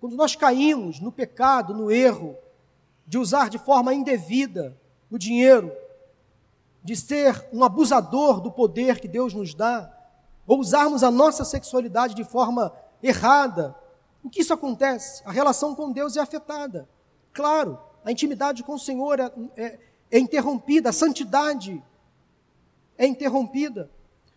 Quando 0.00 0.16
nós 0.16 0.36
caímos 0.36 1.00
no 1.00 1.10
pecado, 1.10 1.74
no 1.74 1.90
erro, 1.90 2.36
de 3.06 3.18
usar 3.18 3.48
de 3.48 3.58
forma 3.58 3.94
indevida 3.94 4.76
o 5.10 5.18
dinheiro, 5.18 5.72
de 6.82 6.94
ser 6.94 7.48
um 7.52 7.64
abusador 7.64 8.40
do 8.40 8.50
poder 8.50 9.00
que 9.00 9.08
Deus 9.08 9.34
nos 9.34 9.54
dá, 9.54 9.92
ou 10.46 10.60
usarmos 10.60 11.02
a 11.02 11.10
nossa 11.10 11.44
sexualidade 11.44 12.14
de 12.14 12.24
forma 12.24 12.72
errada, 13.02 13.74
o 14.22 14.30
que 14.30 14.40
isso 14.40 14.52
acontece? 14.52 15.22
A 15.24 15.32
relação 15.32 15.74
com 15.74 15.90
Deus 15.92 16.16
é 16.16 16.20
afetada. 16.20 16.88
Claro, 17.32 17.78
a 18.06 18.12
intimidade 18.12 18.62
com 18.62 18.74
o 18.74 18.78
Senhor 18.78 19.18
é, 19.18 19.32
é, 19.56 19.78
é 20.12 20.18
interrompida, 20.20 20.90
a 20.90 20.92
santidade 20.92 21.82
é 22.96 23.04
interrompida. 23.04 23.90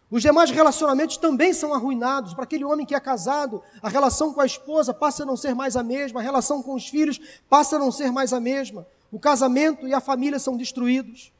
Os 0.10 0.24
demais 0.24 0.50
relacionamentos 0.50 1.18
também 1.18 1.54
são 1.54 1.72
arruinados. 1.72 2.34
Para 2.34 2.46
aquele 2.46 2.66
homem 2.66 2.84
que 2.84 2.96
é 2.96 3.00
casado, 3.00 3.62
a 3.80 3.88
relação 3.88 4.34
com 4.34 4.42
a 4.42 4.46
esposa 4.46 4.92
passa 4.92 5.22
a 5.22 5.26
não 5.26 5.38
ser 5.38 5.54
mais 5.54 5.78
a 5.78 5.84
mesma, 5.84 6.20
a 6.20 6.24
relação 6.24 6.64
com 6.64 6.74
os 6.74 6.88
filhos 6.88 7.20
passa 7.48 7.76
a 7.76 7.80
não 7.80 7.92
ser 7.92 8.12
mais 8.12 8.34
a 8.34 8.40
mesma. 8.40 8.88
O 9.12 9.20
casamento 9.20 9.88
e 9.88 9.94
a 9.94 10.02
família 10.02 10.40
são 10.40 10.58
destruídos. 10.58 11.32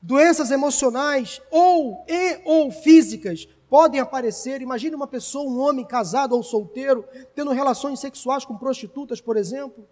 Doenças 0.00 0.50
emocionais 0.50 1.42
ou 1.50 2.02
e 2.08 2.40
ou 2.46 2.72
físicas 2.72 3.46
podem 3.68 4.00
aparecer. 4.00 4.62
Imagine 4.62 4.96
uma 4.96 5.06
pessoa, 5.06 5.50
um 5.50 5.60
homem 5.60 5.84
casado 5.84 6.34
ou 6.34 6.42
solteiro, 6.42 7.04
tendo 7.34 7.50
relações 7.50 8.00
sexuais 8.00 8.46
com 8.46 8.56
prostitutas, 8.56 9.20
por 9.20 9.36
exemplo. 9.36 9.86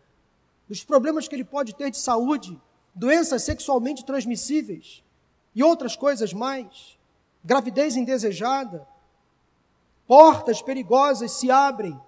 Os 0.72 0.82
problemas 0.82 1.28
que 1.28 1.34
ele 1.34 1.44
pode 1.44 1.74
ter 1.74 1.90
de 1.90 1.98
saúde, 1.98 2.58
doenças 2.94 3.42
sexualmente 3.42 4.06
transmissíveis 4.06 5.04
e 5.54 5.62
outras 5.62 5.94
coisas 5.94 6.32
mais 6.32 6.98
gravidez 7.44 7.94
indesejada, 7.94 8.88
portas 10.06 10.62
perigosas 10.62 11.32
se 11.32 11.50
abrem. 11.50 12.00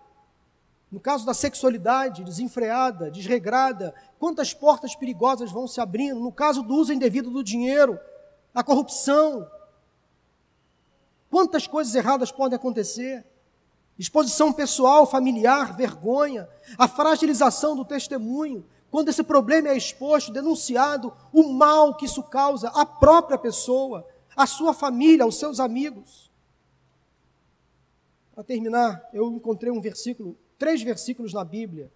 No 0.91 0.99
caso 0.99 1.27
da 1.27 1.35
sexualidade 1.35 2.25
desenfreada, 2.25 3.11
desregrada, 3.11 3.95
quantas 4.19 4.55
portas 4.55 4.97
perigosas 4.97 5.53
vão 5.53 5.69
se 5.69 5.79
abrindo? 5.79 6.19
No 6.19 6.33
caso 6.33 6.63
do 6.63 6.75
uso 6.75 6.91
indevido 6.91 7.31
do 7.31 7.45
dinheiro, 7.45 8.01
a 8.55 8.65
corrupção, 8.65 9.47
quantas 11.31 11.67
coisas 11.67 11.95
erradas 11.95 12.33
podem 12.33 12.57
acontecer? 12.57 13.27
Exposição 13.99 14.53
pessoal, 14.53 15.07
familiar, 15.07 15.77
vergonha, 15.77 16.49
a 16.77 16.89
fragilização 16.89 17.77
do 17.77 17.85
testemunho, 17.85 18.65
quando 18.91 19.09
esse 19.09 19.23
problema 19.23 19.69
é 19.69 19.77
exposto, 19.77 20.33
denunciado, 20.33 21.13
o 21.33 21.53
mal 21.53 21.97
que 21.97 22.07
isso 22.07 22.23
causa 22.23 22.69
à 22.69 22.85
própria 22.85 23.39
pessoa, 23.39 24.07
à 24.37 24.47
sua 24.47 24.75
família, 24.75 25.25
aos 25.25 25.37
seus 25.37 25.61
amigos. 25.61 26.31
Para 28.35 28.43
terminar, 28.43 29.09
eu 29.13 29.31
encontrei 29.31 29.71
um 29.71 29.81
versículo, 29.81 30.37
três 30.59 30.83
versículos 30.83 31.33
na 31.33 31.45
Bíblia, 31.45 31.91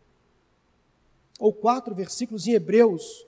ou 1.38 1.53
quatro 1.53 1.94
versículos 1.94 2.46
em 2.46 2.53
Hebreus. 2.53 3.26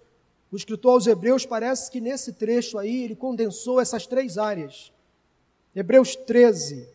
O 0.51 0.57
escritor 0.57 0.95
aos 0.95 1.07
Hebreus 1.07 1.45
parece 1.45 1.91
que 1.91 2.01
nesse 2.01 2.33
trecho 2.33 2.79
aí 2.79 3.05
ele 3.05 3.17
condensou 3.17 3.81
essas 3.81 4.07
três 4.07 4.39
áreas. 4.39 4.93
Hebreus 5.75 6.15
13, 6.15 6.89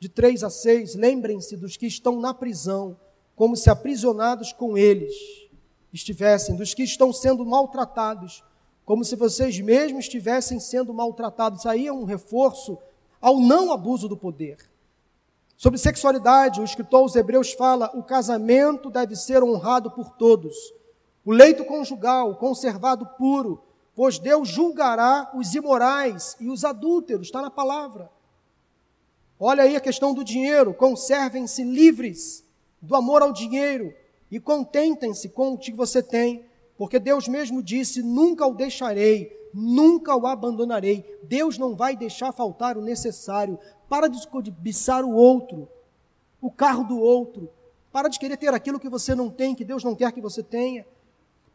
de 0.00 0.08
3 0.08 0.42
a 0.42 0.50
6, 0.50 0.94
lembrem-se 0.94 1.58
dos 1.58 1.76
que 1.76 1.86
estão 1.86 2.18
na 2.18 2.32
prisão, 2.32 2.96
como 3.36 3.54
se 3.54 3.68
aprisionados 3.68 4.50
com 4.50 4.76
eles 4.76 5.14
estivessem, 5.92 6.56
dos 6.56 6.72
que 6.72 6.82
estão 6.82 7.12
sendo 7.12 7.44
maltratados, 7.44 8.42
como 8.84 9.04
se 9.04 9.14
vocês 9.14 9.60
mesmos 9.60 10.06
estivessem 10.06 10.58
sendo 10.58 10.94
maltratados. 10.94 11.66
Aí 11.66 11.86
é 11.86 11.92
um 11.92 12.04
reforço 12.04 12.78
ao 13.20 13.38
não 13.38 13.70
abuso 13.72 14.08
do 14.08 14.16
poder. 14.16 14.56
Sobre 15.54 15.78
sexualidade, 15.78 16.60
o 16.60 16.64
escritor 16.64 17.00
aos 17.00 17.14
Hebreus 17.14 17.52
fala: 17.52 17.90
o 17.94 18.02
casamento 18.02 18.88
deve 18.88 19.14
ser 19.14 19.42
honrado 19.42 19.90
por 19.90 20.10
todos, 20.12 20.56
o 21.24 21.32
leito 21.32 21.64
conjugal 21.66 22.36
conservado 22.36 23.04
puro, 23.18 23.62
pois 23.94 24.18
Deus 24.18 24.48
julgará 24.48 25.30
os 25.34 25.54
imorais 25.54 26.36
e 26.40 26.48
os 26.48 26.64
adúlteros, 26.64 27.26
está 27.26 27.42
na 27.42 27.50
palavra. 27.50 28.10
Olha 29.42 29.62
aí 29.62 29.74
a 29.74 29.80
questão 29.80 30.12
do 30.12 30.22
dinheiro, 30.22 30.74
conservem-se 30.74 31.64
livres 31.64 32.44
do 32.78 32.94
amor 32.94 33.22
ao 33.22 33.32
dinheiro 33.32 33.94
e 34.30 34.38
contentem-se 34.38 35.30
com 35.30 35.54
o 35.54 35.58
que 35.58 35.72
você 35.72 36.02
tem, 36.02 36.44
porque 36.76 36.98
Deus 36.98 37.26
mesmo 37.26 37.62
disse: 37.62 38.02
nunca 38.02 38.46
o 38.46 38.54
deixarei, 38.54 39.34
nunca 39.54 40.14
o 40.14 40.26
abandonarei. 40.26 41.18
Deus 41.22 41.56
não 41.56 41.74
vai 41.74 41.96
deixar 41.96 42.32
faltar 42.32 42.76
o 42.76 42.82
necessário. 42.82 43.58
Para 43.88 44.08
de 44.08 44.28
cobiçar 44.28 45.02
o 45.04 45.14
outro, 45.14 45.66
o 46.38 46.50
carro 46.50 46.84
do 46.84 47.00
outro. 47.00 47.48
Para 47.90 48.08
de 48.08 48.18
querer 48.18 48.36
ter 48.36 48.52
aquilo 48.52 48.78
que 48.78 48.90
você 48.90 49.14
não 49.14 49.30
tem, 49.30 49.54
que 49.54 49.64
Deus 49.64 49.82
não 49.82 49.94
quer 49.94 50.12
que 50.12 50.20
você 50.20 50.42
tenha. 50.42 50.86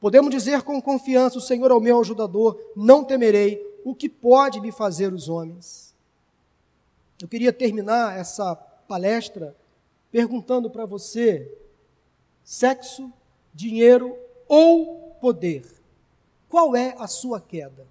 Podemos 0.01 0.31
dizer 0.31 0.63
com 0.63 0.81
confiança: 0.81 1.37
O 1.37 1.41
Senhor 1.41 1.69
é 1.69 1.73
o 1.75 1.79
meu 1.79 1.99
ajudador, 1.99 2.59
não 2.75 3.03
temerei 3.03 3.63
o 3.85 3.93
que 3.93 4.09
pode 4.09 4.59
me 4.59 4.71
fazer 4.71 5.13
os 5.13 5.29
homens. 5.29 5.94
Eu 7.21 7.27
queria 7.27 7.53
terminar 7.53 8.17
essa 8.17 8.55
palestra 8.55 9.55
perguntando 10.11 10.69
para 10.69 10.85
você: 10.85 11.51
sexo, 12.43 13.11
dinheiro 13.53 14.17
ou 14.47 15.15
poder. 15.21 15.65
Qual 16.49 16.75
é 16.75 16.95
a 16.97 17.07
sua 17.07 17.39
queda? 17.39 17.87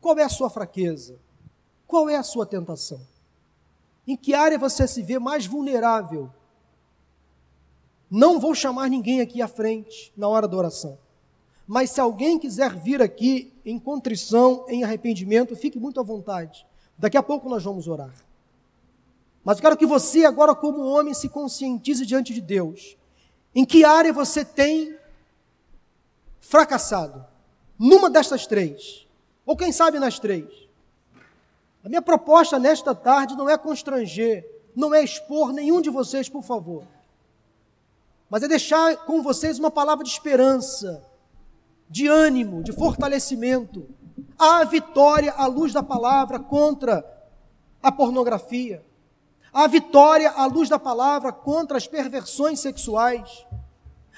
Qual 0.00 0.18
é 0.18 0.22
a 0.22 0.28
sua 0.28 0.50
fraqueza? 0.50 1.18
Qual 1.86 2.08
é 2.08 2.16
a 2.16 2.22
sua 2.22 2.44
tentação? 2.44 3.00
Em 4.06 4.16
que 4.16 4.34
área 4.34 4.58
você 4.58 4.86
se 4.86 5.02
vê 5.02 5.18
mais 5.18 5.46
vulnerável? 5.46 6.30
Não 8.10 8.38
vou 8.38 8.54
chamar 8.54 8.88
ninguém 8.88 9.20
aqui 9.20 9.40
à 9.40 9.48
frente 9.48 10.12
na 10.16 10.28
hora 10.28 10.46
da 10.46 10.56
oração. 10.56 10.98
Mas 11.66 11.90
se 11.90 12.00
alguém 12.00 12.38
quiser 12.38 12.74
vir 12.74 13.00
aqui 13.00 13.52
em 13.64 13.78
contrição, 13.78 14.66
em 14.68 14.84
arrependimento, 14.84 15.56
fique 15.56 15.78
muito 15.78 15.98
à 15.98 16.02
vontade. 16.02 16.66
Daqui 16.98 17.16
a 17.16 17.22
pouco 17.22 17.48
nós 17.48 17.62
vamos 17.62 17.88
orar. 17.88 18.14
Mas 19.44 19.58
eu 19.58 19.62
quero 19.62 19.76
que 19.76 19.86
você, 19.86 20.24
agora, 20.24 20.54
como 20.54 20.86
homem, 20.86 21.12
se 21.12 21.28
conscientize 21.28 22.06
diante 22.06 22.32
de 22.32 22.40
Deus. 22.40 22.96
Em 23.54 23.64
que 23.64 23.84
área 23.84 24.12
você 24.12 24.44
tem 24.44 24.96
fracassado 26.40 27.24
numa 27.78 28.08
destas 28.08 28.46
três, 28.46 29.06
ou 29.44 29.56
quem 29.56 29.72
sabe 29.72 29.98
nas 29.98 30.18
três. 30.18 30.46
A 31.84 31.88
minha 31.88 32.02
proposta 32.02 32.58
nesta 32.58 32.94
tarde 32.94 33.36
não 33.36 33.48
é 33.48 33.58
constranger, 33.58 34.48
não 34.74 34.94
é 34.94 35.02
expor 35.02 35.52
nenhum 35.52 35.80
de 35.80 35.90
vocês, 35.90 36.28
por 36.28 36.42
favor, 36.42 36.84
mas 38.30 38.42
é 38.42 38.48
deixar 38.48 38.96
com 39.04 39.22
vocês 39.22 39.58
uma 39.58 39.70
palavra 39.70 40.02
de 40.02 40.10
esperança, 40.10 41.04
de 41.88 42.08
ânimo, 42.08 42.62
de 42.62 42.72
fortalecimento. 42.72 43.86
Há 44.38 44.64
vitória 44.64 45.32
à 45.36 45.46
luz 45.46 45.72
da 45.72 45.82
palavra 45.82 46.38
contra 46.38 47.04
a 47.82 47.92
pornografia. 47.92 48.84
Há 49.52 49.66
vitória 49.66 50.30
à 50.30 50.46
luz 50.46 50.68
da 50.68 50.78
palavra 50.78 51.32
contra 51.32 51.76
as 51.76 51.86
perversões 51.86 52.58
sexuais. 52.60 53.46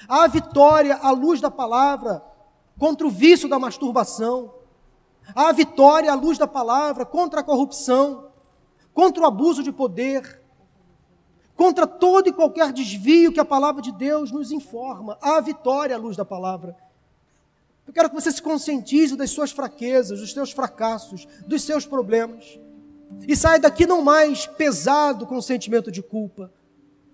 Há 0.07 0.27
vitória 0.27 0.97
à 1.01 1.11
luz 1.11 1.39
da 1.39 1.51
palavra 1.51 2.23
contra 2.79 3.05
o 3.05 3.09
vício 3.09 3.47
da 3.47 3.59
masturbação. 3.59 4.53
Há 5.35 5.51
vitória 5.51 6.11
à 6.11 6.15
luz 6.15 6.37
da 6.37 6.47
palavra 6.47 7.05
contra 7.05 7.41
a 7.41 7.43
corrupção, 7.43 8.29
contra 8.93 9.21
o 9.21 9.25
abuso 9.25 9.61
de 9.61 9.71
poder, 9.71 10.41
contra 11.55 11.85
todo 11.85 12.29
e 12.29 12.33
qualquer 12.33 12.71
desvio 12.71 13.33
que 13.33 13.39
a 13.39 13.45
palavra 13.45 13.81
de 13.81 13.91
Deus 13.91 14.31
nos 14.31 14.51
informa. 14.51 15.17
Há 15.21 15.41
vitória 15.41 15.95
à 15.95 15.99
luz 15.99 16.15
da 16.15 16.23
palavra. 16.23 16.75
Eu 17.87 17.93
quero 17.93 18.09
que 18.09 18.15
você 18.15 18.31
se 18.31 18.41
conscientize 18.41 19.15
das 19.15 19.29
suas 19.29 19.51
fraquezas, 19.51 20.19
dos 20.19 20.33
seus 20.33 20.51
fracassos, 20.51 21.25
dos 21.47 21.61
seus 21.61 21.85
problemas. 21.85 22.59
E 23.25 23.35
saia 23.35 23.59
daqui 23.59 23.85
não 23.85 24.01
mais 24.01 24.45
pesado 24.45 25.25
com 25.25 25.37
o 25.37 25.41
sentimento 25.41 25.89
de 25.89 26.03
culpa, 26.03 26.51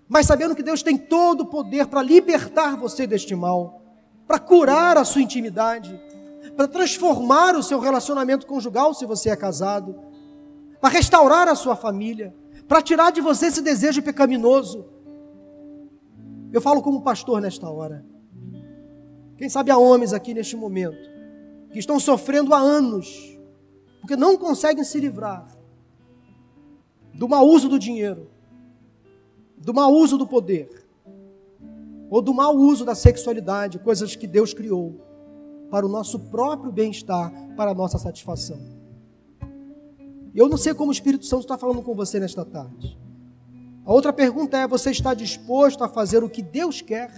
mas 0.08 0.26
sabendo 0.26 0.54
que 0.54 0.62
Deus 0.62 0.82
tem 0.82 0.98
todo 0.98 1.42
o 1.42 1.46
poder 1.46 1.86
para 1.86 2.02
libertar 2.02 2.76
você 2.76 3.06
deste 3.06 3.34
mal, 3.36 3.82
para 4.26 4.40
curar 4.40 4.98
a 4.98 5.04
sua 5.04 5.22
intimidade, 5.22 6.00
para 6.56 6.66
transformar 6.66 7.54
o 7.54 7.62
seu 7.62 7.78
relacionamento 7.78 8.46
conjugal 8.46 8.92
se 8.92 9.06
você 9.06 9.30
é 9.30 9.36
casado, 9.36 9.96
para 10.80 10.90
restaurar 10.90 11.48
a 11.48 11.54
sua 11.54 11.76
família, 11.76 12.34
para 12.66 12.82
tirar 12.82 13.12
de 13.12 13.20
você 13.20 13.46
esse 13.46 13.62
desejo 13.62 14.02
pecaminoso. 14.02 14.84
Eu 16.52 16.60
falo 16.60 16.82
como 16.82 17.02
pastor 17.02 17.40
nesta 17.40 17.70
hora. 17.70 18.04
Quem 19.36 19.48
sabe 19.48 19.70
há 19.70 19.78
homens 19.78 20.12
aqui 20.12 20.32
neste 20.32 20.56
momento 20.56 21.10
que 21.72 21.78
estão 21.78 21.98
sofrendo 21.98 22.54
há 22.54 22.58
anos, 22.58 23.38
porque 24.00 24.16
não 24.16 24.36
conseguem 24.36 24.84
se 24.84 25.00
livrar 25.00 25.46
do 27.12 27.28
mau 27.28 27.46
uso 27.46 27.68
do 27.68 27.78
dinheiro, 27.78 28.30
do 29.56 29.74
mau 29.74 29.92
uso 29.92 30.16
do 30.16 30.26
poder, 30.26 30.86
ou 32.10 32.22
do 32.22 32.32
mau 32.32 32.56
uso 32.56 32.84
da 32.84 32.94
sexualidade, 32.94 33.78
coisas 33.78 34.14
que 34.14 34.26
Deus 34.26 34.54
criou 34.54 35.00
para 35.70 35.84
o 35.84 35.88
nosso 35.88 36.18
próprio 36.18 36.70
bem-estar, 36.70 37.32
para 37.56 37.72
a 37.72 37.74
nossa 37.74 37.98
satisfação. 37.98 38.60
Eu 40.34 40.48
não 40.48 40.56
sei 40.56 40.74
como 40.74 40.90
o 40.90 40.92
Espírito 40.92 41.26
Santo 41.26 41.42
está 41.42 41.56
falando 41.56 41.82
com 41.82 41.94
você 41.94 42.20
nesta 42.20 42.44
tarde. 42.44 42.98
A 43.84 43.92
outra 43.92 44.12
pergunta 44.12 44.56
é: 44.56 44.66
você 44.66 44.90
está 44.90 45.14
disposto 45.14 45.82
a 45.82 45.88
fazer 45.88 46.22
o 46.22 46.30
que 46.30 46.42
Deus 46.42 46.80
quer? 46.80 47.10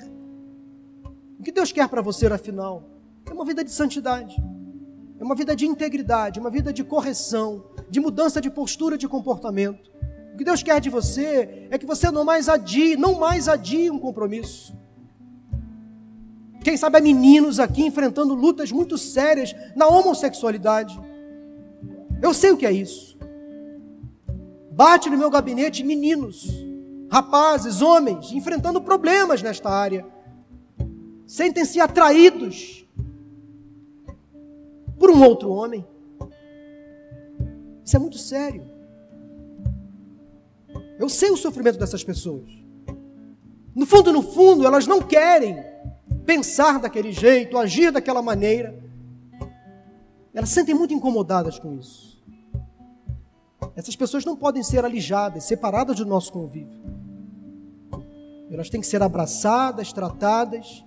O 1.39 1.43
que 1.43 1.53
Deus 1.53 1.73
quer 1.73 1.89
para 1.89 2.03
você, 2.03 2.27
afinal? 2.27 2.85
É 3.29 3.33
uma 3.33 3.45
vida 3.45 3.63
de 3.63 3.71
santidade, 3.71 4.37
é 5.19 5.25
uma 5.25 5.35
vida 5.35 5.55
de 5.55 5.67
integridade, 5.67 6.41
uma 6.41 6.51
vida 6.51 6.73
de 6.73 6.85
correção, 6.85 7.65
de 7.91 8.01
mudança 8.01 8.41
de 8.41 8.51
postura 8.51 8.97
de 8.97 9.09
comportamento. 9.09 9.91
O 10.33 10.37
que 10.37 10.45
Deus 10.45 10.63
quer 10.63 10.81
de 10.81 10.91
você 10.91 11.67
é 11.71 11.79
que 11.79 11.87
você 11.87 12.11
não 12.11 12.25
mais 12.25 12.49
adie, 12.49 12.97
não 12.97 13.19
mais 13.19 13.49
adie 13.49 13.91
um 13.91 13.99
compromisso. 13.99 14.77
Quem 16.63 16.77
sabe 16.77 16.99
há 16.99 17.01
meninos 17.01 17.61
aqui 17.61 17.87
enfrentando 17.87 18.35
lutas 18.35 18.73
muito 18.73 18.99
sérias 18.99 19.55
na 19.75 19.87
homossexualidade. 19.87 21.01
Eu 22.21 22.35
sei 22.35 22.51
o 22.51 22.57
que 22.57 22.67
é 22.67 22.73
isso. 22.73 23.17
Bate 24.73 25.09
no 25.09 25.17
meu 25.17 25.31
gabinete 25.31 25.85
meninos, 25.85 26.47
rapazes, 27.11 27.81
homens, 27.81 28.33
enfrentando 28.33 28.83
problemas 28.83 29.43
nesta 29.43 29.71
área. 29.71 30.05
Sentem-se 31.27 31.81
atraídos 31.81 32.87
por 34.99 35.11
um 35.11 35.23
outro 35.23 35.51
homem. 35.51 35.85
Isso 37.85 37.97
é 37.97 37.99
muito 37.99 38.19
sério. 38.19 38.65
Eu 40.99 41.09
sei 41.09 41.31
o 41.31 41.37
sofrimento 41.37 41.79
dessas 41.79 42.03
pessoas. 42.03 42.49
No 43.75 43.85
fundo, 43.85 44.13
no 44.13 44.23
fundo, 44.23 44.67
elas 44.67 44.87
não 44.87 45.03
querem 45.03 45.63
pensar 46.25 46.81
daquele 46.81 47.13
jeito, 47.13 47.59
agir 47.59 47.93
daquela 47.93 48.23
maneira. 48.23 48.83
Elas 50.33 50.49
se 50.49 50.55
sentem 50.55 50.75
muito 50.75 50.95
incomodadas 50.95 51.59
com 51.59 51.75
isso. 51.75 52.23
Essas 53.75 53.95
pessoas 53.95 54.25
não 54.25 54.37
podem 54.37 54.63
ser 54.63 54.85
alijadas, 54.85 55.45
separadas 55.45 55.97
do 55.97 56.07
nosso 56.07 56.33
convívio. 56.33 56.81
Elas 58.51 58.71
têm 58.71 58.81
que 58.81 58.87
ser 58.87 59.03
abraçadas, 59.03 59.93
tratadas, 59.93 60.85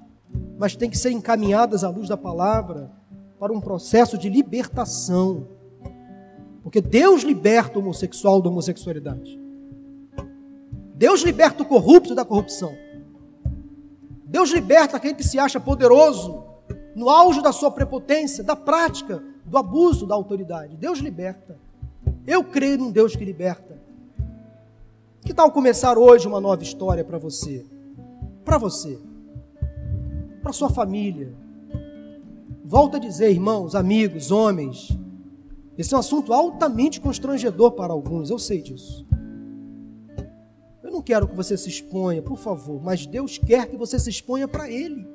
mas 0.57 0.75
têm 0.75 0.89
que 0.89 0.97
ser 0.97 1.11
encaminhadas 1.11 1.83
à 1.83 1.89
luz 1.89 2.09
da 2.09 2.17
palavra 2.17 2.91
para 3.39 3.53
um 3.53 3.61
processo 3.61 4.17
de 4.17 4.29
libertação. 4.29 5.47
Porque 6.61 6.81
Deus 6.81 7.23
liberta 7.23 7.79
o 7.79 7.81
homossexual 7.81 8.41
da 8.41 8.49
homossexualidade. 8.49 9.39
Deus 10.95 11.21
liberta 11.21 11.63
o 11.63 11.65
corrupto 11.65 12.13
da 12.13 12.25
corrupção. 12.25 12.75
Deus 14.25 14.51
liberta 14.51 14.97
aquele 14.97 15.15
que 15.15 15.23
se 15.23 15.39
acha 15.39 15.59
poderoso, 15.59 16.43
no 16.93 17.09
auge 17.09 17.41
da 17.41 17.51
sua 17.51 17.71
prepotência, 17.71 18.43
da 18.43 18.55
prática, 18.55 19.23
do 19.45 19.57
abuso 19.57 20.05
da 20.05 20.13
autoridade. 20.13 20.75
Deus 20.75 20.99
liberta. 20.99 21.57
Eu 22.27 22.43
creio 22.43 22.77
num 22.77 22.91
Deus 22.91 23.15
que 23.15 23.23
liberta. 23.23 23.79
Que 25.21 25.33
tal 25.33 25.51
começar 25.51 25.97
hoje 25.97 26.27
uma 26.27 26.41
nova 26.41 26.61
história 26.61 27.03
para 27.03 27.17
você? 27.17 27.65
Para 28.43 28.57
você. 28.57 28.99
Para 30.49 30.53
sua 30.53 30.69
família. 30.71 31.31
Volto 32.65 32.97
a 32.97 32.99
dizer, 32.99 33.29
irmãos, 33.29 33.75
amigos, 33.75 34.31
homens, 34.31 34.97
esse 35.77 35.93
é 35.93 35.97
um 35.97 35.99
assunto 35.99 36.33
altamente 36.33 36.99
constrangedor 36.99 37.73
para 37.73 37.93
alguns, 37.93 38.31
eu 38.31 38.39
sei 38.39 38.59
disso. 38.59 39.05
Eu 40.81 40.89
não 40.91 41.03
quero 41.03 41.27
que 41.27 41.35
você 41.35 41.55
se 41.55 41.69
exponha, 41.69 42.23
por 42.23 42.35
favor, 42.35 42.81
mas 42.81 43.05
Deus 43.05 43.37
quer 43.37 43.67
que 43.67 43.77
você 43.77 43.99
se 43.99 44.09
exponha 44.09 44.47
para 44.47 44.67
Ele. 44.67 45.07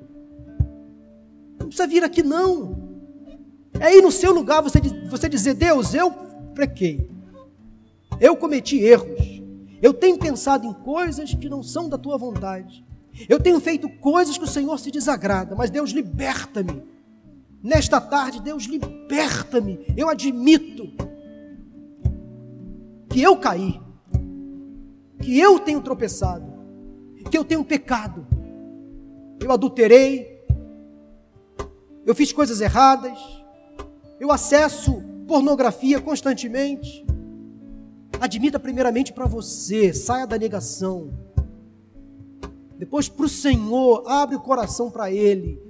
Não 1.59 1.67
precisa 1.67 1.89
vir 1.89 2.05
aqui, 2.05 2.23
não. 2.23 3.01
É 3.81 3.87
aí 3.87 4.01
no 4.01 4.13
seu 4.13 4.33
lugar 4.33 4.63
você, 4.63 4.79
você 5.11 5.29
dizer: 5.29 5.55
Deus, 5.55 5.95
eu 5.95 6.13
prequei, 6.55 7.11
eu 8.21 8.37
cometi 8.37 8.79
erros, 8.79 9.43
eu 9.83 9.93
tenho 9.93 10.17
pensado 10.17 10.65
em 10.65 10.73
coisas 10.73 11.35
que 11.35 11.49
não 11.49 11.61
são 11.61 11.89
da 11.89 11.99
tua 11.99 12.17
vontade, 12.17 12.85
eu 13.29 13.41
tenho 13.41 13.61
feito 13.61 13.89
coisas 13.89 14.37
que 14.37 14.45
o 14.45 14.49
Senhor 14.49 14.79
se 14.79 14.91
desagrada, 14.91 15.55
mas 15.55 15.71
Deus, 15.71 15.91
liberta-me. 15.91 16.83
Nesta 17.63 18.01
tarde, 18.01 18.43
Deus, 18.43 18.65
liberta-me. 18.65 19.87
Eu 19.97 20.09
admito 20.09 20.93
que 23.09 23.23
eu 23.23 23.37
caí 23.37 23.81
que 25.21 25.41
eu 25.41 25.59
tenho 25.59 25.81
tropeçado, 25.81 26.53
que 27.31 27.39
eu 27.39 27.45
tenho 27.45 27.65
pecado. 27.65 28.27
Eu 29.41 29.51
adulterei, 29.51 30.45
eu 32.05 32.15
fiz 32.15 32.31
coisas 32.33 32.61
erradas, 32.61 33.19
eu 34.21 34.31
acesso 34.31 35.03
pornografia 35.27 36.01
constantemente. 36.01 37.07
Admita 38.21 38.59
primeiramente 38.59 39.13
para 39.13 39.27
você, 39.27 39.95
saia 39.95 40.27
da 40.27 40.37
negação. 40.37 41.11
Depois 42.85 43.09
para 43.09 43.27
o 43.27 43.29
Senhor, 43.29 44.05
abre 44.07 44.37
o 44.37 44.41
coração 44.41 44.91
para 44.91 45.11
Ele. 45.11 45.61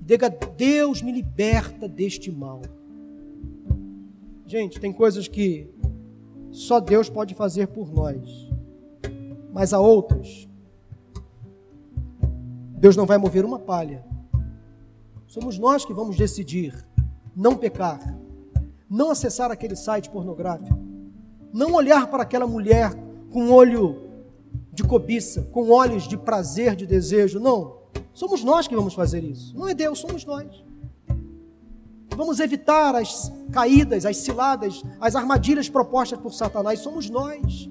Diga, 0.00 0.28
Deus 0.30 1.02
me 1.02 1.12
liberta 1.12 1.88
deste 1.88 2.30
mal. 2.30 2.62
Gente, 4.46 4.80
tem 4.80 4.92
coisas 4.92 5.28
que 5.28 5.68
só 6.50 6.80
Deus 6.80 7.08
pode 7.10 7.34
fazer 7.34 7.66
por 7.68 7.92
nós 7.92 8.46
mas 9.56 9.72
a 9.72 9.80
outras, 9.80 10.46
Deus 12.78 12.94
não 12.94 13.06
vai 13.06 13.16
mover 13.16 13.42
uma 13.42 13.58
palha. 13.58 14.04
Somos 15.26 15.58
nós 15.58 15.82
que 15.82 15.94
vamos 15.94 16.14
decidir 16.14 16.86
não 17.34 17.56
pecar, 17.56 17.98
não 18.86 19.10
acessar 19.10 19.50
aquele 19.50 19.74
site 19.74 20.10
pornográfico, 20.10 20.78
não 21.54 21.72
olhar 21.72 22.06
para 22.08 22.22
aquela 22.22 22.46
mulher 22.46 22.92
com 23.30 23.50
olho 23.50 24.05
de 24.76 24.84
cobiça, 24.84 25.42
com 25.50 25.70
olhos 25.70 26.06
de 26.06 26.16
prazer, 26.16 26.76
de 26.76 26.86
desejo. 26.86 27.40
Não. 27.40 27.78
Somos 28.14 28.44
nós 28.44 28.68
que 28.68 28.76
vamos 28.76 28.94
fazer 28.94 29.24
isso. 29.24 29.56
Não 29.56 29.68
é 29.68 29.74
Deus, 29.74 29.98
somos 29.98 30.24
nós. 30.24 30.64
Vamos 32.16 32.38
evitar 32.38 32.94
as 32.94 33.32
caídas, 33.50 34.06
as 34.06 34.18
ciladas, 34.18 34.82
as 35.00 35.16
armadilhas 35.16 35.68
propostas 35.68 36.20
por 36.20 36.32
Satanás. 36.32 36.78
Somos 36.78 37.10
nós. 37.10 37.68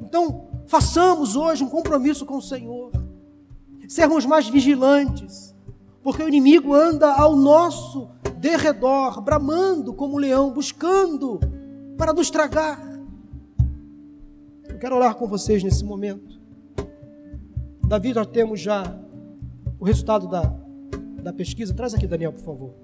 Então, 0.00 0.46
Façamos 0.66 1.36
hoje 1.36 1.62
um 1.62 1.68
compromisso 1.68 2.26
com 2.26 2.38
o 2.38 2.42
Senhor. 2.42 2.90
Sermos 3.88 4.26
mais 4.26 4.48
vigilantes, 4.48 5.54
porque 6.02 6.22
o 6.22 6.28
inimigo 6.28 6.74
anda 6.74 7.12
ao 7.12 7.36
nosso 7.36 8.08
derredor, 8.36 9.20
bramando 9.20 9.94
como 9.94 10.14
um 10.14 10.18
leão, 10.18 10.50
buscando 10.50 11.38
para 11.96 12.12
nos 12.12 12.30
tragar. 12.30 12.95
Eu 14.68 14.78
quero 14.78 14.96
orar 14.96 15.14
com 15.14 15.26
vocês 15.26 15.62
nesse 15.62 15.84
momento. 15.84 16.40
Davi, 17.86 18.12
nós 18.12 18.26
temos 18.26 18.60
já 18.60 18.98
o 19.78 19.84
resultado 19.84 20.28
da, 20.28 20.42
da 21.22 21.32
pesquisa. 21.32 21.72
Traz 21.72 21.94
aqui, 21.94 22.06
Daniel, 22.06 22.32
por 22.32 22.42
favor. 22.42 22.74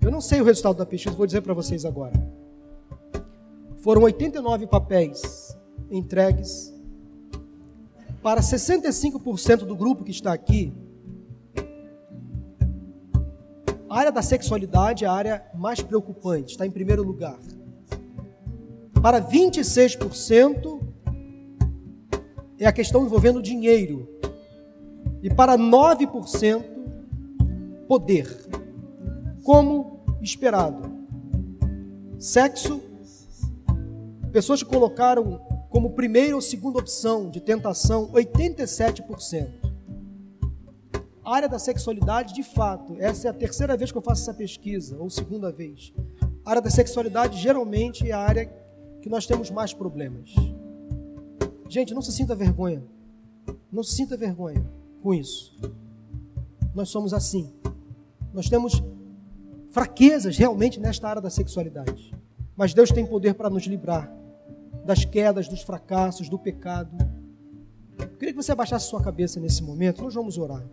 Eu 0.00 0.10
não 0.10 0.20
sei 0.20 0.40
o 0.40 0.44
resultado 0.44 0.76
da 0.76 0.86
pesquisa, 0.86 1.14
vou 1.14 1.26
dizer 1.26 1.42
para 1.42 1.54
vocês 1.54 1.84
agora. 1.84 2.14
Foram 3.78 4.02
89 4.02 4.66
papéis 4.66 5.56
entregues. 5.90 6.74
Para 8.22 8.40
65% 8.40 9.58
do 9.58 9.76
grupo 9.76 10.04
que 10.04 10.10
está 10.10 10.32
aqui, 10.32 10.72
a 13.88 13.98
área 13.98 14.12
da 14.12 14.22
sexualidade 14.22 15.04
é 15.04 15.08
a 15.08 15.12
área 15.12 15.46
mais 15.54 15.80
preocupante, 15.80 16.52
está 16.52 16.66
em 16.66 16.70
primeiro 16.70 17.02
lugar. 17.02 17.38
Para 19.02 19.22
26% 19.22 20.80
é 22.58 22.66
a 22.66 22.72
questão 22.72 23.04
envolvendo 23.04 23.40
dinheiro. 23.40 24.08
E 25.22 25.32
para 25.32 25.56
9%, 25.56 26.64
poder. 27.86 28.28
Como 29.44 30.00
esperado. 30.20 30.90
Sexo, 32.18 32.82
pessoas 34.32 34.62
que 34.62 34.68
colocaram 34.68 35.40
como 35.70 35.92
primeira 35.92 36.34
ou 36.34 36.42
segunda 36.42 36.80
opção 36.80 37.30
de 37.30 37.40
tentação 37.40 38.08
87%. 38.12 39.68
A 41.24 41.34
área 41.34 41.48
da 41.48 41.58
sexualidade, 41.58 42.34
de 42.34 42.42
fato, 42.42 42.96
essa 42.98 43.28
é 43.28 43.30
a 43.30 43.34
terceira 43.34 43.76
vez 43.76 43.92
que 43.92 43.98
eu 43.98 44.02
faço 44.02 44.22
essa 44.22 44.34
pesquisa, 44.34 44.96
ou 44.98 45.10
segunda 45.10 45.52
vez. 45.52 45.92
A 46.44 46.50
área 46.50 46.62
da 46.62 46.70
sexualidade 46.70 47.38
geralmente 47.38 48.08
é 48.08 48.12
a 48.12 48.18
área 48.18 48.50
que 49.00 49.08
nós 49.08 49.26
temos 49.26 49.50
mais 49.50 49.72
problemas. 49.72 50.34
Gente, 51.68 51.94
não 51.94 52.02
se 52.02 52.12
sinta 52.12 52.34
vergonha. 52.34 52.82
Não 53.70 53.82
se 53.82 53.94
sinta 53.94 54.16
vergonha 54.16 54.64
com 55.02 55.14
isso. 55.14 55.56
Nós 56.74 56.88
somos 56.88 57.12
assim. 57.12 57.52
Nós 58.32 58.48
temos 58.48 58.82
fraquezas 59.70 60.36
realmente 60.36 60.80
nesta 60.80 61.08
área 61.08 61.22
da 61.22 61.30
sexualidade. 61.30 62.14
Mas 62.56 62.74
Deus 62.74 62.90
tem 62.90 63.06
poder 63.06 63.34
para 63.34 63.50
nos 63.50 63.64
livrar 63.64 64.12
das 64.84 65.04
quedas, 65.04 65.48
dos 65.48 65.62
fracassos, 65.62 66.28
do 66.28 66.38
pecado. 66.38 66.96
Eu 67.98 68.08
queria 68.16 68.32
que 68.32 68.42
você 68.42 68.52
abaixasse 68.52 68.88
sua 68.88 69.02
cabeça 69.02 69.38
nesse 69.38 69.62
momento, 69.62 70.02
nós 70.02 70.14
vamos 70.14 70.38
orar. 70.38 70.64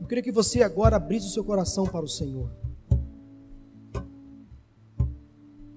Eu 0.00 0.06
queria 0.06 0.22
que 0.22 0.30
você 0.30 0.62
agora 0.62 0.96
abrisse 0.96 1.26
o 1.26 1.30
seu 1.30 1.42
coração 1.42 1.84
para 1.86 2.04
o 2.04 2.08
Senhor. 2.08 2.50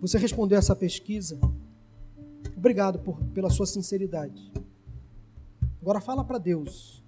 Você 0.05 0.19
respondeu 0.19 0.59
essa 0.59 0.75
pesquisa. 0.75 1.39
Obrigado 2.55 2.99
por, 2.99 3.19
pela 3.33 3.49
sua 3.49 3.65
sinceridade. 3.65 4.53
Agora 5.81 5.99
fala 5.99 6.23
para 6.23 6.37
Deus 6.37 7.03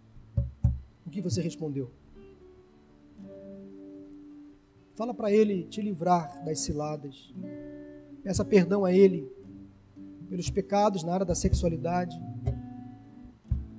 o 1.06 1.10
que 1.12 1.22
você 1.22 1.40
respondeu. 1.40 1.92
Fala 4.96 5.14
para 5.14 5.32
Ele 5.32 5.66
te 5.66 5.80
livrar 5.80 6.44
das 6.44 6.62
ciladas. 6.62 7.32
Peça 8.24 8.44
perdão 8.44 8.84
a 8.84 8.92
Ele 8.92 9.32
pelos 10.28 10.50
pecados 10.50 11.04
na 11.04 11.14
área 11.14 11.26
da 11.26 11.36
sexualidade, 11.36 12.20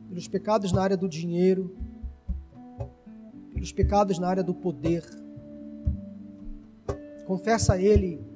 pelos 0.08 0.28
pecados 0.28 0.70
na 0.70 0.80
área 0.80 0.96
do 0.96 1.08
dinheiro, 1.08 1.76
pelos 3.52 3.72
pecados 3.72 4.16
na 4.20 4.28
área 4.28 4.44
do 4.44 4.54
poder. 4.54 5.04
Confessa 7.26 7.72
a 7.72 7.82
Ele 7.82 8.27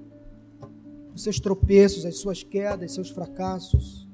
os 1.14 1.22
seus 1.22 1.38
tropeços, 1.38 2.04
as 2.04 2.18
suas 2.18 2.42
quedas, 2.42 2.92
seus 2.92 3.10
fracassos. 3.10 4.08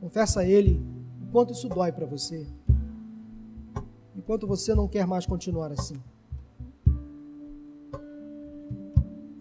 Confessa 0.00 0.40
a 0.40 0.44
Ele 0.44 0.80
o 1.22 1.30
quanto 1.32 1.52
isso 1.52 1.68
dói 1.68 1.92
para 1.92 2.06
você. 2.06 2.46
Enquanto 4.16 4.46
você 4.46 4.74
não 4.74 4.88
quer 4.88 5.06
mais 5.06 5.26
continuar 5.26 5.72
assim. 5.72 5.96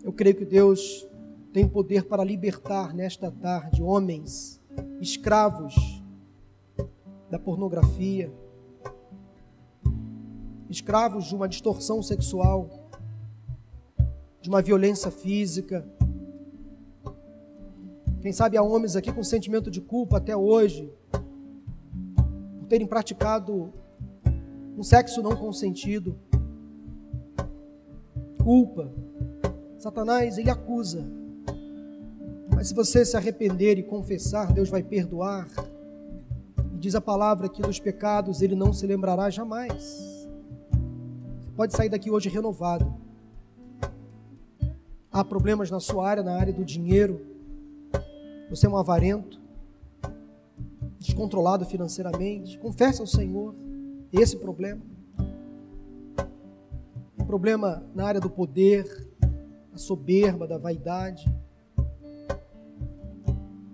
Eu 0.03 0.13
creio 0.13 0.35
que 0.35 0.45
Deus 0.45 1.07
tem 1.51 1.67
poder 1.67 2.03
para 2.05 2.23
libertar 2.23 2.93
nesta 2.93 3.31
tarde 3.31 3.81
homens 3.81 4.61
escravos 4.99 6.03
da 7.29 7.39
pornografia, 7.39 8.31
escravos 10.69 11.25
de 11.25 11.35
uma 11.35 11.47
distorção 11.47 12.03
sexual, 12.03 12.69
de 14.41 14.49
uma 14.49 14.61
violência 14.61 15.09
física. 15.09 15.87
Quem 18.25 18.33
sabe 18.33 18.57
há 18.57 18.63
homens 18.63 18.95
aqui 18.95 19.11
com 19.13 19.23
sentimento 19.23 19.69
de 19.69 19.79
culpa 19.79 20.17
até 20.17 20.35
hoje, 20.35 20.91
por 21.11 22.67
terem 22.67 22.87
praticado 22.87 23.71
um 24.75 24.81
sexo 24.81 25.21
não 25.21 25.35
consentido. 25.35 26.17
Culpa. 28.43 28.91
Satanás, 29.77 30.39
ele 30.39 30.49
acusa. 30.49 31.05
Mas 32.51 32.69
se 32.69 32.73
você 32.73 33.05
se 33.05 33.15
arrepender 33.15 33.77
e 33.77 33.83
confessar, 33.83 34.51
Deus 34.51 34.69
vai 34.69 34.81
perdoar. 34.81 35.47
E 36.73 36.77
diz 36.79 36.95
a 36.95 37.01
palavra 37.01 37.47
que 37.47 37.61
dos 37.61 37.79
pecados 37.79 38.41
ele 38.41 38.55
não 38.55 38.73
se 38.73 38.87
lembrará 38.87 39.29
jamais 39.29 40.27
pode 41.55 41.75
sair 41.75 41.89
daqui 41.89 42.09
hoje 42.09 42.27
renovado. 42.27 42.91
Há 45.11 45.23
problemas 45.23 45.69
na 45.69 45.79
sua 45.79 46.09
área, 46.09 46.23
na 46.23 46.35
área 46.35 46.51
do 46.51 46.65
dinheiro. 46.65 47.34
Você 48.49 48.67
é 48.67 48.69
um 48.69 48.77
avarento, 48.77 49.41
descontrolado 50.99 51.65
financeiramente. 51.65 52.57
Confesse 52.59 53.01
ao 53.01 53.07
Senhor 53.07 53.55
esse 54.11 54.37
problema. 54.37 54.81
Um 57.19 57.25
problema 57.25 57.83
na 57.93 58.05
área 58.05 58.21
do 58.21 58.29
poder, 58.29 58.85
a 59.73 59.77
soberba, 59.77 60.47
da 60.47 60.57
vaidade. 60.57 61.25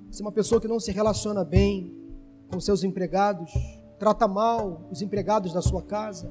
Você 0.10 0.22
é 0.22 0.26
uma 0.26 0.32
pessoa 0.32 0.60
que 0.60 0.68
não 0.68 0.80
se 0.80 0.92
relaciona 0.92 1.44
bem 1.44 1.96
com 2.52 2.60
seus 2.60 2.84
empregados, 2.84 3.52
trata 3.98 4.28
mal 4.28 4.82
os 4.92 5.02
empregados 5.02 5.54
da 5.54 5.62
sua 5.62 5.82
casa 5.82 6.30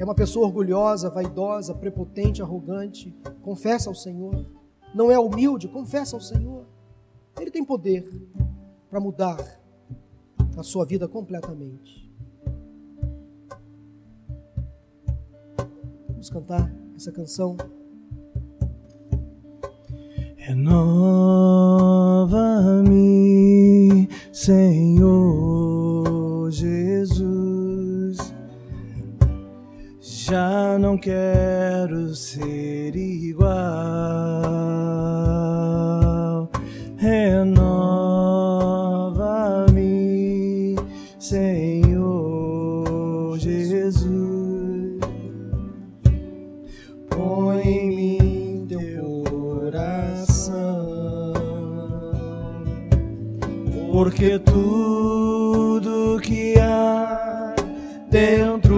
é 0.00 0.04
uma 0.04 0.14
pessoa 0.14 0.46
orgulhosa, 0.46 1.10
vaidosa, 1.10 1.74
prepotente, 1.74 2.40
arrogante, 2.40 3.14
confessa 3.42 3.90
ao 3.90 3.94
Senhor. 3.94 4.46
Não 4.94 5.10
é 5.10 5.18
humilde, 5.18 5.68
confessa 5.68 6.16
ao 6.16 6.22
Senhor. 6.22 6.59
Ele 7.50 7.54
tem 7.54 7.64
poder 7.64 8.08
para 8.88 9.00
mudar 9.00 9.36
a 10.56 10.62
sua 10.62 10.86
vida 10.86 11.08
completamente. 11.08 12.08
Vamos 16.08 16.30
cantar 16.30 16.72
essa 16.94 17.10
canção. 17.10 17.56
Renova-me, 20.36 20.68
Senhor 24.32 25.32
Jesus 26.52 27.80
já 30.02 30.78
não 30.78 30.96
quero 30.96 32.14
ser 32.14 32.94
igual. 32.94 34.59
Porque 54.20 54.38
tudo 54.40 56.20
que 56.20 56.54
há 56.60 57.54
dentro 58.10 58.76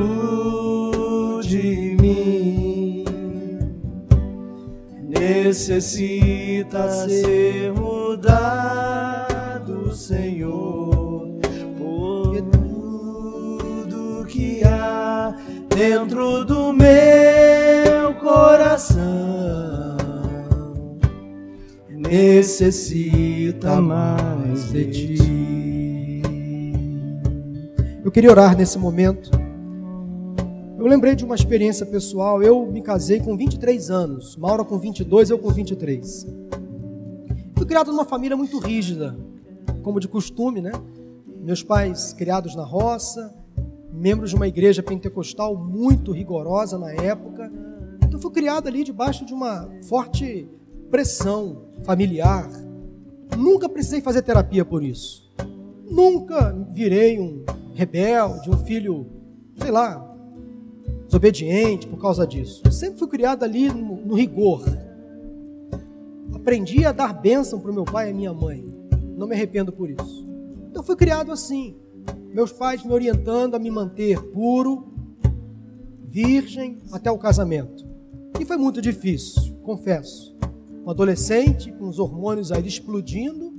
necessita 5.02 6.88
ser 7.08 7.72
mudado, 7.72 8.32
Senhor, 9.92 11.40
por 11.76 12.40
tudo 12.52 14.24
que 14.28 14.62
há 14.64 15.34
dentro 15.68 16.44
do 16.44 16.72
meu 16.72 18.14
coração 18.20 19.96
necessita 21.90 23.80
mais 23.80 24.70
de 24.70 24.84
ti. 24.86 25.31
Eu 28.04 28.10
queria 28.10 28.30
orar 28.30 28.56
nesse 28.56 28.78
momento 28.78 29.30
eu 30.82 30.88
lembrei 30.88 31.14
de 31.14 31.24
uma 31.24 31.36
experiência 31.36 31.86
pessoal. 31.86 32.42
Eu 32.42 32.66
me 32.66 32.82
casei 32.82 33.20
com 33.20 33.36
23 33.36 33.88
anos, 33.88 34.36
Maura 34.36 34.64
com 34.64 34.76
22, 34.76 35.30
eu 35.30 35.38
com 35.38 35.48
23. 35.48 36.26
Fui 37.56 37.64
criado 37.64 37.92
numa 37.92 38.04
família 38.04 38.36
muito 38.36 38.58
rígida, 38.58 39.16
como 39.84 40.00
de 40.00 40.08
costume, 40.08 40.60
né? 40.60 40.72
Meus 41.40 41.62
pais 41.62 42.12
criados 42.12 42.56
na 42.56 42.64
roça, 42.64 43.32
membros 43.92 44.30
de 44.30 44.34
uma 44.34 44.48
igreja 44.48 44.82
pentecostal 44.82 45.56
muito 45.56 46.10
rigorosa 46.10 46.76
na 46.76 46.90
época. 46.90 47.48
Então 48.04 48.18
fui 48.18 48.32
criado 48.32 48.66
ali 48.66 48.82
debaixo 48.82 49.24
de 49.24 49.32
uma 49.32 49.70
forte 49.84 50.48
pressão 50.90 51.62
familiar. 51.84 52.50
Nunca 53.38 53.68
precisei 53.68 54.00
fazer 54.00 54.22
terapia 54.22 54.64
por 54.64 54.82
isso. 54.82 55.32
Nunca 55.88 56.52
virei 56.72 57.20
um 57.20 57.44
rebelde, 57.74 58.50
um 58.50 58.56
filho, 58.58 59.06
sei 59.56 59.70
lá, 59.70 60.08
desobediente 61.06 61.86
por 61.86 62.00
causa 62.00 62.26
disso. 62.26 62.62
Eu 62.64 62.72
sempre 62.72 62.98
fui 62.98 63.08
criado 63.08 63.44
ali 63.44 63.68
no, 63.68 63.96
no 63.96 64.14
rigor. 64.14 64.64
Aprendi 66.34 66.84
a 66.84 66.92
dar 66.92 67.12
bênção 67.12 67.60
para 67.60 67.70
o 67.70 67.74
meu 67.74 67.84
pai 67.84 68.10
e 68.10 68.14
minha 68.14 68.32
mãe. 68.32 68.64
Não 69.16 69.26
me 69.26 69.34
arrependo 69.34 69.72
por 69.72 69.90
isso. 69.90 70.26
Então 70.70 70.82
fui 70.82 70.96
criado 70.96 71.30
assim. 71.30 71.76
Meus 72.32 72.50
pais 72.50 72.82
me 72.82 72.92
orientando 72.92 73.54
a 73.54 73.58
me 73.58 73.70
manter 73.70 74.20
puro, 74.30 74.88
virgem 76.08 76.78
até 76.90 77.10
o 77.10 77.18
casamento. 77.18 77.86
E 78.40 78.44
foi 78.44 78.56
muito 78.56 78.80
difícil, 78.80 79.54
confesso. 79.62 80.34
Um 80.84 80.90
adolescente 80.90 81.70
com 81.72 81.88
os 81.88 81.98
hormônios 81.98 82.50
aí 82.50 82.66
explodindo, 82.66 83.52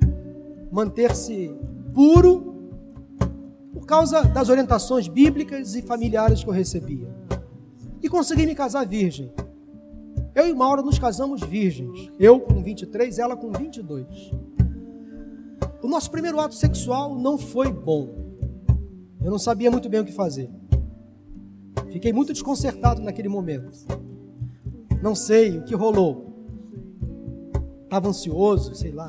manter-se 0.71 1.55
puro 1.93 2.52
por 3.83 3.87
causa 3.87 4.23
das 4.23 4.47
orientações 4.47 5.09
bíblicas 5.09 5.75
e 5.75 5.81
familiares 5.81 6.41
que 6.41 6.49
eu 6.49 6.53
recebia 6.53 7.13
e 8.01 8.07
consegui 8.07 8.45
me 8.45 8.55
casar 8.55 8.87
virgem. 8.87 9.29
Eu 10.33 10.47
e 10.47 10.53
Maura 10.53 10.81
nos 10.81 10.97
casamos 10.97 11.41
virgens. 11.41 12.09
Eu 12.17 12.39
com 12.39 12.63
23, 12.63 13.19
ela 13.19 13.35
com 13.35 13.51
22. 13.51 14.31
O 15.81 15.87
nosso 15.89 16.09
primeiro 16.09 16.39
ato 16.39 16.55
sexual 16.55 17.19
não 17.19 17.37
foi 17.37 17.73
bom. 17.73 18.07
Eu 19.21 19.29
não 19.29 19.37
sabia 19.37 19.69
muito 19.69 19.89
bem 19.89 19.99
o 19.99 20.05
que 20.05 20.13
fazer. 20.13 20.49
Fiquei 21.91 22.13
muito 22.13 22.31
desconcertado 22.31 23.01
naquele 23.01 23.27
momento. 23.27 23.85
Não 25.01 25.13
sei 25.13 25.57
o 25.57 25.63
que 25.63 25.75
rolou. 25.75 26.33
Estava 27.83 28.07
ansioso, 28.07 28.75
sei 28.75 28.93
lá. 28.93 29.07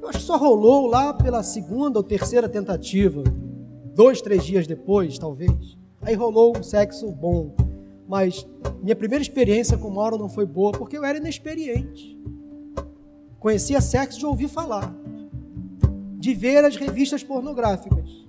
Eu 0.00 0.08
acho 0.08 0.20
que 0.20 0.24
só 0.24 0.38
rolou 0.38 0.86
lá 0.86 1.12
pela 1.12 1.42
segunda 1.42 1.98
ou 1.98 2.02
terceira 2.02 2.48
tentativa. 2.48 3.22
Dois, 3.94 4.20
três 4.20 4.44
dias 4.44 4.66
depois, 4.66 5.18
talvez. 5.18 5.78
Aí 6.02 6.14
rolou 6.14 6.58
um 6.58 6.62
sexo 6.62 7.10
bom. 7.12 7.54
Mas 8.08 8.46
minha 8.82 8.96
primeira 8.96 9.22
experiência 9.22 9.78
com 9.78 9.88
Mauro 9.88 10.18
não 10.18 10.28
foi 10.28 10.44
boa 10.44 10.72
porque 10.72 10.98
eu 10.98 11.04
era 11.04 11.18
inexperiente. 11.18 12.18
Conhecia 13.38 13.80
sexo 13.80 14.18
de 14.18 14.26
ouvir 14.26 14.48
falar, 14.48 14.92
de 16.18 16.34
ver 16.34 16.64
as 16.64 16.76
revistas 16.76 17.22
pornográficas. 17.22 18.24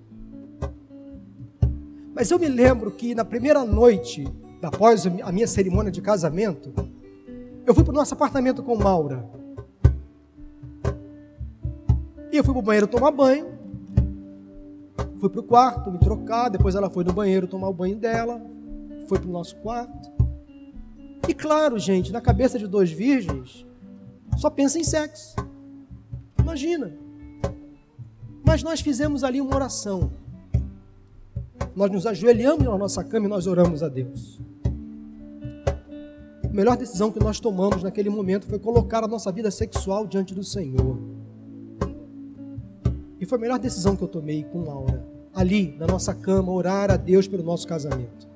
Mas 2.13 2.29
eu 2.29 2.37
me 2.37 2.47
lembro 2.47 2.91
que 2.91 3.15
na 3.15 3.25
primeira 3.25 3.65
noite, 3.65 4.25
após 4.61 5.05
a 5.05 5.31
minha 5.31 5.47
cerimônia 5.47 5.91
de 5.91 6.01
casamento, 6.01 6.71
eu 7.65 7.73
fui 7.73 7.83
para 7.83 7.91
o 7.91 7.95
nosso 7.95 8.13
apartamento 8.13 8.61
com 8.61 8.75
Maura. 8.75 9.27
E 12.31 12.37
eu 12.37 12.43
fui 12.43 12.53
para 12.53 12.59
o 12.59 12.65
banheiro 12.65 12.87
tomar 12.87 13.11
banho. 13.11 13.54
Fui 15.19 15.29
para 15.29 15.39
o 15.39 15.43
quarto 15.43 15.91
me 15.91 15.99
trocar. 15.99 16.49
Depois 16.49 16.75
ela 16.75 16.89
foi 16.89 17.03
no 17.03 17.13
banheiro 17.13 17.47
tomar 17.47 17.69
o 17.69 17.73
banho 17.73 17.95
dela 17.95 18.41
foi 19.07 19.19
para 19.19 19.29
o 19.29 19.31
nosso 19.31 19.55
quarto. 19.57 20.11
E 21.27 21.33
claro, 21.33 21.79
gente, 21.79 22.11
na 22.11 22.21
cabeça 22.21 22.59
de 22.59 22.67
dois 22.67 22.91
virgens, 22.91 23.65
só 24.37 24.49
pensa 24.49 24.77
em 24.77 24.83
sexo. 24.83 25.35
Imagina. 26.39 26.93
Mas 28.43 28.61
nós 28.61 28.81
fizemos 28.81 29.23
ali 29.23 29.41
uma 29.41 29.55
oração. 29.55 30.11
Nós 31.75 31.91
nos 31.91 32.05
ajoelhamos 32.05 32.65
na 32.65 32.77
nossa 32.77 33.03
cama 33.03 33.25
e 33.25 33.29
nós 33.29 33.47
oramos 33.47 33.81
a 33.81 33.89
Deus. 33.89 34.39
A 36.43 36.53
melhor 36.53 36.77
decisão 36.77 37.11
que 37.11 37.19
nós 37.19 37.39
tomamos 37.39 37.83
naquele 37.83 38.09
momento 38.09 38.45
foi 38.45 38.59
colocar 38.59 39.03
a 39.03 39.07
nossa 39.07 39.31
vida 39.31 39.49
sexual 39.49 40.05
diante 40.05 40.33
do 40.33 40.43
Senhor. 40.43 40.97
E 43.19 43.25
foi 43.25 43.37
a 43.37 43.41
melhor 43.41 43.59
decisão 43.59 43.95
que 43.95 44.03
eu 44.03 44.07
tomei 44.07 44.43
com 44.43 44.63
Laura. 44.63 45.05
Ali, 45.33 45.75
na 45.77 45.87
nossa 45.87 46.13
cama, 46.13 46.51
orar 46.51 46.91
a 46.91 46.97
Deus 46.97 47.27
pelo 47.27 47.43
nosso 47.43 47.67
casamento. 47.67 48.27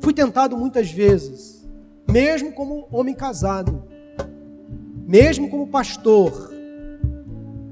Fui 0.00 0.12
tentado 0.12 0.56
muitas 0.56 0.90
vezes, 0.90 1.68
mesmo 2.08 2.52
como 2.52 2.86
homem 2.90 3.14
casado, 3.14 3.82
mesmo 5.06 5.48
como 5.50 5.68
pastor. 5.68 6.50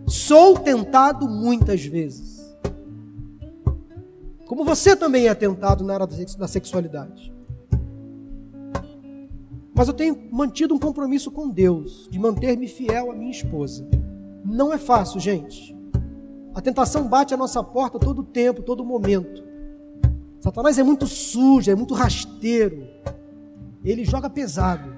Sou 0.07 0.59
tentado 0.59 1.28
muitas 1.28 1.84
vezes. 1.84 2.36
Como 4.46 4.64
você 4.64 4.94
também 4.94 5.28
é 5.28 5.34
tentado 5.34 5.84
na 5.84 5.94
área 5.94 6.07
da 6.07 6.48
sexualidade. 6.48 7.34
Mas 9.74 9.88
eu 9.88 9.94
tenho 9.94 10.16
mantido 10.32 10.74
um 10.74 10.78
compromisso 10.78 11.30
com 11.30 11.50
Deus 11.50 12.09
de 12.11 12.18
manter-me 12.18 12.66
fiel 12.66 13.11
à 13.11 13.14
minha 13.14 13.30
esposa. 13.30 13.86
Não 14.47 14.72
é 14.72 14.78
fácil, 14.78 15.18
gente. 15.18 15.76
A 16.55 16.61
tentação 16.61 17.09
bate 17.09 17.34
à 17.34 17.36
nossa 17.36 17.62
porta 17.62 17.99
todo 17.99 18.22
tempo, 18.22 18.62
todo 18.62 18.84
momento. 18.84 19.44
Satanás 20.40 20.78
é 20.78 20.82
muito 20.84 21.07
sujo, 21.07 21.70
é 21.70 21.74
muito 21.74 21.92
rasteiro. 21.92 22.86
Ele 23.84 24.05
joga 24.05 24.30
pesado. 24.30 24.88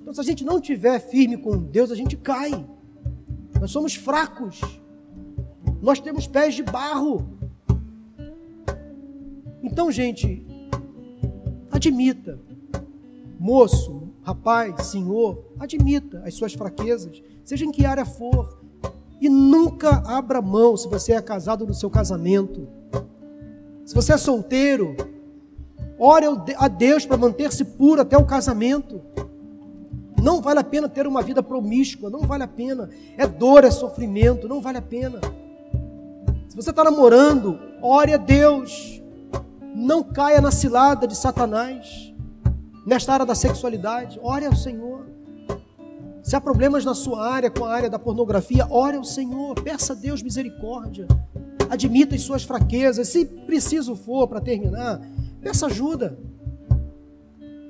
Então, 0.00 0.14
se 0.14 0.20
a 0.20 0.24
gente 0.24 0.44
não 0.44 0.60
tiver 0.60 0.98
firme 0.98 1.36
com 1.36 1.58
Deus, 1.58 1.90
a 1.90 1.94
gente 1.94 2.16
cai. 2.16 2.66
Nós 3.60 3.70
somos 3.70 3.94
fracos. 3.94 4.60
Nós 5.82 6.00
temos 6.00 6.26
pés 6.26 6.54
de 6.54 6.62
barro. 6.62 7.28
Então, 9.62 9.92
gente, 9.92 10.46
admita. 11.70 12.38
Moço, 13.38 14.03
rapaz, 14.24 14.86
senhor, 14.86 15.44
admita 15.60 16.22
as 16.24 16.34
suas 16.34 16.54
fraquezas, 16.54 17.22
seja 17.44 17.64
em 17.64 17.70
que 17.70 17.84
área 17.84 18.04
for. 18.04 18.58
E 19.20 19.28
nunca 19.28 20.02
abra 20.06 20.42
mão, 20.42 20.76
se 20.76 20.88
você 20.88 21.12
é 21.12 21.22
casado 21.22 21.66
no 21.66 21.74
seu 21.74 21.88
casamento. 21.88 22.66
Se 23.84 23.94
você 23.94 24.14
é 24.14 24.16
solteiro, 24.16 24.96
ore 25.98 26.26
a 26.56 26.68
Deus 26.68 27.06
para 27.06 27.16
manter-se 27.16 27.64
puro 27.64 28.00
até 28.00 28.16
o 28.16 28.24
casamento. 28.24 29.00
Não 30.20 30.40
vale 30.40 30.60
a 30.60 30.64
pena 30.64 30.88
ter 30.88 31.06
uma 31.06 31.22
vida 31.22 31.42
promíscua, 31.42 32.08
não 32.08 32.20
vale 32.20 32.44
a 32.44 32.48
pena. 32.48 32.88
É 33.16 33.26
dor, 33.26 33.62
é 33.62 33.70
sofrimento, 33.70 34.48
não 34.48 34.60
vale 34.60 34.78
a 34.78 34.82
pena. 34.82 35.20
Se 36.48 36.56
você 36.56 36.70
está 36.70 36.82
namorando, 36.82 37.58
ore 37.82 38.14
a 38.14 38.16
Deus. 38.16 39.02
Não 39.74 40.02
caia 40.02 40.40
na 40.40 40.50
cilada 40.50 41.06
de 41.06 41.16
Satanás. 41.16 42.13
Nesta 42.86 43.14
área 43.14 43.24
da 43.24 43.34
sexualidade, 43.34 44.20
ore 44.22 44.44
ao 44.44 44.54
Senhor. 44.54 45.06
Se 46.22 46.36
há 46.36 46.40
problemas 46.40 46.84
na 46.84 46.94
sua 46.94 47.26
área, 47.26 47.50
com 47.50 47.64
a 47.64 47.72
área 47.72 47.88
da 47.88 47.98
pornografia, 47.98 48.66
ore 48.70 48.96
ao 48.96 49.04
Senhor. 49.04 49.54
Peça 49.62 49.94
a 49.94 49.96
Deus 49.96 50.22
misericórdia. 50.22 51.06
Admita 51.70 52.14
as 52.14 52.22
suas 52.22 52.44
fraquezas. 52.44 53.08
Se 53.08 53.24
preciso 53.24 53.96
for 53.96 54.28
para 54.28 54.40
terminar, 54.40 55.00
peça 55.40 55.66
ajuda. 55.66 56.18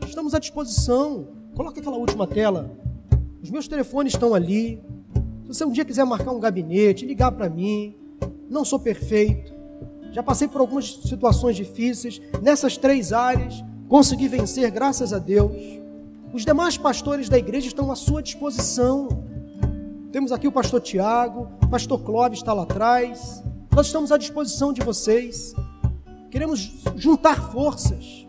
Estamos 0.05 0.35
à 0.35 0.41
disposição. 0.41 1.29
Coloque 1.55 1.79
aquela 1.79 1.97
última 1.97 2.27
tela. 2.27 2.71
Os 3.41 3.51
meus 3.51 3.69
telefones 3.69 4.15
estão 4.15 4.35
ali. 4.35 4.83
Se 5.43 5.49
você 5.49 5.65
um 5.65 5.71
dia 5.71 5.85
quiser 5.85 6.05
marcar 6.05 6.33
um 6.33 6.41
gabinete, 6.41 7.07
ligar 7.07 7.31
para 7.31 7.49
mim. 7.49 7.95
Não 8.51 8.65
sou 8.65 8.81
perfeito. 8.81 9.53
Já 10.11 10.23
passei 10.23 10.49
por 10.49 10.61
algumas 10.61 10.95
situações 11.03 11.57
difíceis. 11.57 12.21
Nessas 12.43 12.77
três 12.77 13.13
áreas, 13.13 13.65
consegui 13.95 14.27
vencer, 14.27 14.69
graças 14.73 15.13
a 15.13 15.21
Deus. 15.21 15.53
Os 16.33 16.45
demais 16.45 16.77
pastores 16.77 17.29
da 17.29 17.39
igreja 17.39 17.69
estão 17.69 17.93
à 17.93 17.95
sua 17.95 18.21
disposição. 18.21 19.07
Temos 20.11 20.33
aqui 20.33 20.49
o 20.49 20.51
pastor 20.51 20.81
Tiago, 20.81 21.49
o 21.63 21.69
pastor 21.69 22.01
Clóvis 22.01 22.41
está 22.41 22.53
lá 22.53 22.65
atrás. 22.65 23.41
Nós 23.71 23.87
estamos 23.87 24.11
à 24.11 24.19
disposição 24.19 24.73
de 24.73 24.81
vocês. 24.81 25.55
Queremos 26.29 26.73
juntar 26.97 27.53
forças. 27.53 28.27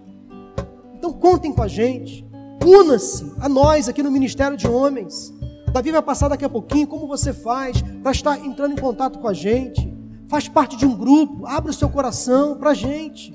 Então 0.94 1.12
contem 1.12 1.52
com 1.52 1.64
a 1.64 1.68
gente. 1.68 2.24
Una-se 2.64 3.34
a 3.40 3.50
nós 3.50 3.90
aqui 3.90 4.04
no 4.04 4.12
Ministério 4.12 4.56
de 4.56 4.68
Homens. 4.68 5.34
Davi 5.74 5.92
vai 5.92 6.04
passar 6.04 6.28
daqui 6.28 6.46
a 6.46 6.50
pouquinho 6.50 6.86
como 6.86 7.08
você 7.08 7.34
faz 7.34 7.82
para 8.04 8.12
estar 8.12 8.38
entrando 8.38 8.74
em 8.74 8.80
contato 8.80 9.18
com 9.18 9.28
a 9.28 9.34
gente. 9.34 9.92
Faz 10.28 10.48
parte 10.48 10.78
de 10.78 10.86
um 10.86 10.96
grupo, 10.96 11.48
abre 11.48 11.72
o 11.72 11.74
seu 11.74 11.90
coração 11.90 12.56
para 12.56 12.70
a 12.70 12.76
gente. 12.76 13.34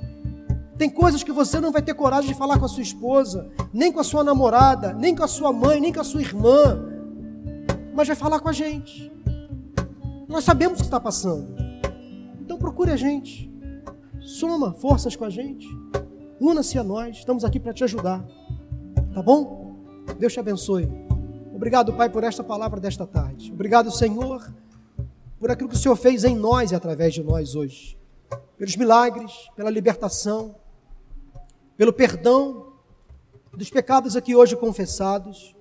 Tem 0.81 0.89
coisas 0.89 1.23
que 1.23 1.31
você 1.31 1.61
não 1.61 1.71
vai 1.71 1.83
ter 1.83 1.93
coragem 1.93 2.33
de 2.33 2.39
falar 2.39 2.59
com 2.59 2.65
a 2.65 2.69
sua 2.69 2.83
esposa, 2.83 3.51
nem 3.71 3.93
com 3.93 4.01
a 4.01 4.03
sua 4.03 4.25
namorada, 4.25 4.95
nem 4.95 5.15
com 5.15 5.23
a 5.23 5.29
sua 5.29 5.53
mãe, 5.53 5.79
nem 5.79 5.93
com 5.93 6.01
a 6.01 6.05
sua 6.05 6.23
irmã, 6.23 6.83
mas 7.93 8.07
vai 8.09 8.17
falar 8.17 8.41
com 8.41 8.49
a 8.49 8.53
gente. 8.55 9.13
Nós 10.27 10.43
sabemos 10.43 10.79
o 10.79 10.81
que 10.81 10.87
está 10.87 10.99
passando. 10.99 11.55
Então 12.41 12.57
procure 12.57 12.91
a 12.91 12.97
gente. 12.97 13.53
Soma 14.23 14.73
forças 14.73 15.15
com 15.15 15.27
a 15.27 15.29
gente. 15.29 15.69
Una-se 16.41 16.79
a 16.79 16.83
nós. 16.83 17.19
Estamos 17.19 17.45
aqui 17.45 17.61
para 17.61 17.75
te 17.75 17.85
ajudar. 17.85 18.25
Tá 19.13 19.21
bom? 19.21 19.77
Deus 20.19 20.33
te 20.33 20.41
abençoe. 20.41 20.91
Obrigado, 21.55 21.93
Pai, 21.93 22.09
por 22.09 22.25
esta 22.25 22.43
palavra 22.43 22.81
desta 22.81 23.07
tarde. 23.07 23.53
Obrigado, 23.53 23.91
Senhor, 23.91 24.51
por 25.39 25.51
aquilo 25.51 25.69
que 25.69 25.75
o 25.75 25.79
Senhor 25.79 25.97
fez 25.97 26.25
em 26.25 26.37
nós 26.37 26.73
e 26.73 26.75
através 26.75 27.13
de 27.13 27.23
nós 27.23 27.55
hoje. 27.55 27.99
Pelos 28.57 28.77
milagres, 28.77 29.31
pela 29.55 29.69
libertação, 29.69 30.55
pelo 31.81 31.95
perdão 31.95 32.75
dos 33.57 33.71
pecados 33.71 34.15
aqui 34.15 34.37
hoje 34.37 34.55
confessados. 34.55 35.57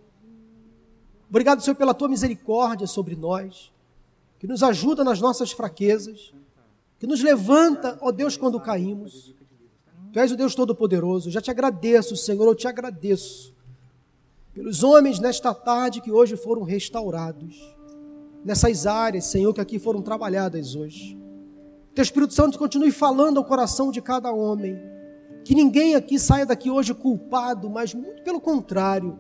Obrigado, 1.30 1.64
Senhor, 1.64 1.78
pela 1.78 1.94
tua 1.94 2.10
misericórdia 2.10 2.86
sobre 2.88 3.16
nós, 3.16 3.72
que 4.38 4.46
nos 4.46 4.62
ajuda 4.62 5.02
nas 5.02 5.22
nossas 5.22 5.54
fraquezas, 5.54 6.34
que 7.00 7.08
nos 7.08 7.22
levanta, 7.22 7.98
ó 8.02 8.12
Deus, 8.12 8.36
quando 8.36 8.60
caímos. 8.60 9.34
Tu 10.12 10.20
és 10.20 10.30
o 10.30 10.36
Deus 10.36 10.54
Todo-Poderoso. 10.54 11.32
Já 11.32 11.40
te 11.40 11.52
agradeço, 11.52 12.18
Senhor, 12.18 12.46
eu 12.46 12.56
te 12.56 12.68
agradeço 12.68 13.56
pelos 14.54 14.84
homens 14.84 15.22
nesta 15.22 15.54
tarde 15.54 16.02
que 16.02 16.12
hoje 16.12 16.36
foram 16.36 16.64
restaurados, 16.64 17.74
nessas 18.44 18.86
áreas, 18.86 19.24
Senhor, 19.24 19.54
que 19.54 19.62
aqui 19.62 19.80
foram 19.80 20.02
trabalhadas 20.02 20.76
hoje. 20.76 21.18
Teu 21.96 22.04
Espírito 22.04 22.34
Santo 22.34 22.60
continue 22.60 22.92
falando 22.92 23.38
ao 23.38 23.46
coração 23.46 23.90
de 23.90 24.02
cada 24.02 24.34
homem. 24.34 24.99
Que 25.50 25.56
ninguém 25.56 25.96
aqui 25.96 26.20
saia 26.20 26.46
daqui 26.46 26.70
hoje 26.70 26.94
culpado, 26.94 27.72
mas 27.72 27.92
muito 27.92 28.22
pelo 28.22 28.40
contrário, 28.40 29.18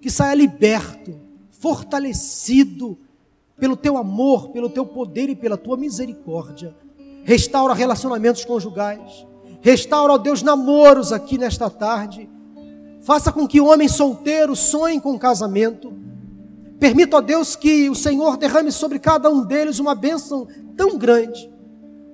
que 0.00 0.08
saia 0.08 0.32
liberto, 0.32 1.20
fortalecido 1.50 2.96
pelo 3.58 3.76
teu 3.76 3.96
amor, 3.96 4.50
pelo 4.50 4.70
teu 4.70 4.86
poder 4.86 5.28
e 5.28 5.34
pela 5.34 5.56
tua 5.56 5.76
misericórdia. 5.76 6.72
Restaura 7.24 7.74
relacionamentos 7.74 8.44
conjugais 8.44 9.26
Restaura, 9.60 10.12
ó 10.12 10.16
Deus, 10.16 10.42
namoros 10.42 11.12
aqui 11.12 11.36
nesta 11.36 11.68
tarde. 11.68 12.30
Faça 13.00 13.32
com 13.32 13.44
que 13.44 13.60
o 13.60 13.66
homem 13.66 13.88
solteiro 13.88 14.54
sonhe 14.54 15.00
com 15.00 15.18
casamento. 15.18 15.92
Permita, 16.78 17.16
ó 17.16 17.20
Deus, 17.20 17.56
que 17.56 17.90
o 17.90 17.96
Senhor 17.96 18.36
derrame 18.36 18.70
sobre 18.70 19.00
cada 19.00 19.28
um 19.28 19.44
deles 19.44 19.80
uma 19.80 19.96
bênção 19.96 20.46
tão 20.76 20.96
grande, 20.96 21.50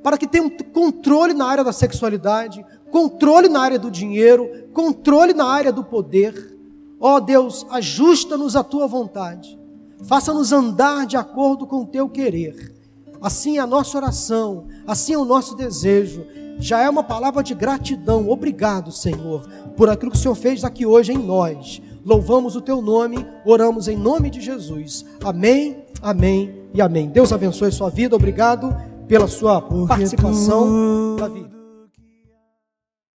para 0.02 0.16
que 0.16 0.26
tenham 0.26 0.48
controle 0.72 1.34
na 1.34 1.44
área 1.44 1.62
da 1.62 1.74
sexualidade, 1.74 2.64
controle 2.91 3.49
na 3.49 3.61
área 3.61 3.78
do 3.78 3.91
dinheiro, 3.91 4.68
controle 4.72 5.32
na 5.32 5.47
área 5.47 5.72
do 5.72 5.84
poder. 5.84 6.59
Ó 6.99 7.18
Deus, 7.20 7.66
ajusta-nos 7.70 8.57
à 8.57 8.62
tua 8.62 8.86
vontade. 8.86 9.59
Faça-nos 10.05 10.53
andar 10.53 11.07
de 11.07 11.16
acordo 11.16 11.66
com 11.66 11.82
o 11.82 11.86
teu 11.86 12.09
querer. 12.09 12.74
Assim 13.20 13.59
é 13.59 13.61
a 13.61 13.66
nossa 13.66 13.99
oração, 13.99 14.66
assim 14.86 15.12
é 15.12 15.18
o 15.18 15.24
nosso 15.24 15.55
desejo 15.55 16.24
já 16.61 16.82
é 16.82 16.91
uma 16.91 17.03
palavra 17.03 17.43
de 17.43 17.55
gratidão. 17.55 18.28
Obrigado, 18.28 18.93
Senhor, 18.93 19.49
por 19.76 19.88
aquilo 19.88 20.12
que 20.12 20.18
o 20.18 20.20
Senhor 20.20 20.34
fez 20.34 20.62
aqui 20.62 20.84
hoje 20.84 21.12
em 21.12 21.18
nós. 21.18 21.80
Louvamos 22.05 22.55
o 22.55 22.61
teu 22.61 22.80
nome, 22.80 23.26
oramos 23.45 23.88
em 23.88 23.97
nome 23.97 24.30
de 24.30 24.41
Jesus. 24.41 25.05
Amém, 25.24 25.84
amém 26.03 26.55
e 26.72 26.80
amém. 26.80 27.09
Deus 27.09 27.32
abençoe 27.32 27.68
a 27.68 27.72
sua 27.72 27.91
vida. 27.91 28.14
Obrigado 28.14 28.74
pela 29.09 29.26
sua 29.26 29.61
participação. 29.86 31.16
Tu... 31.16 31.59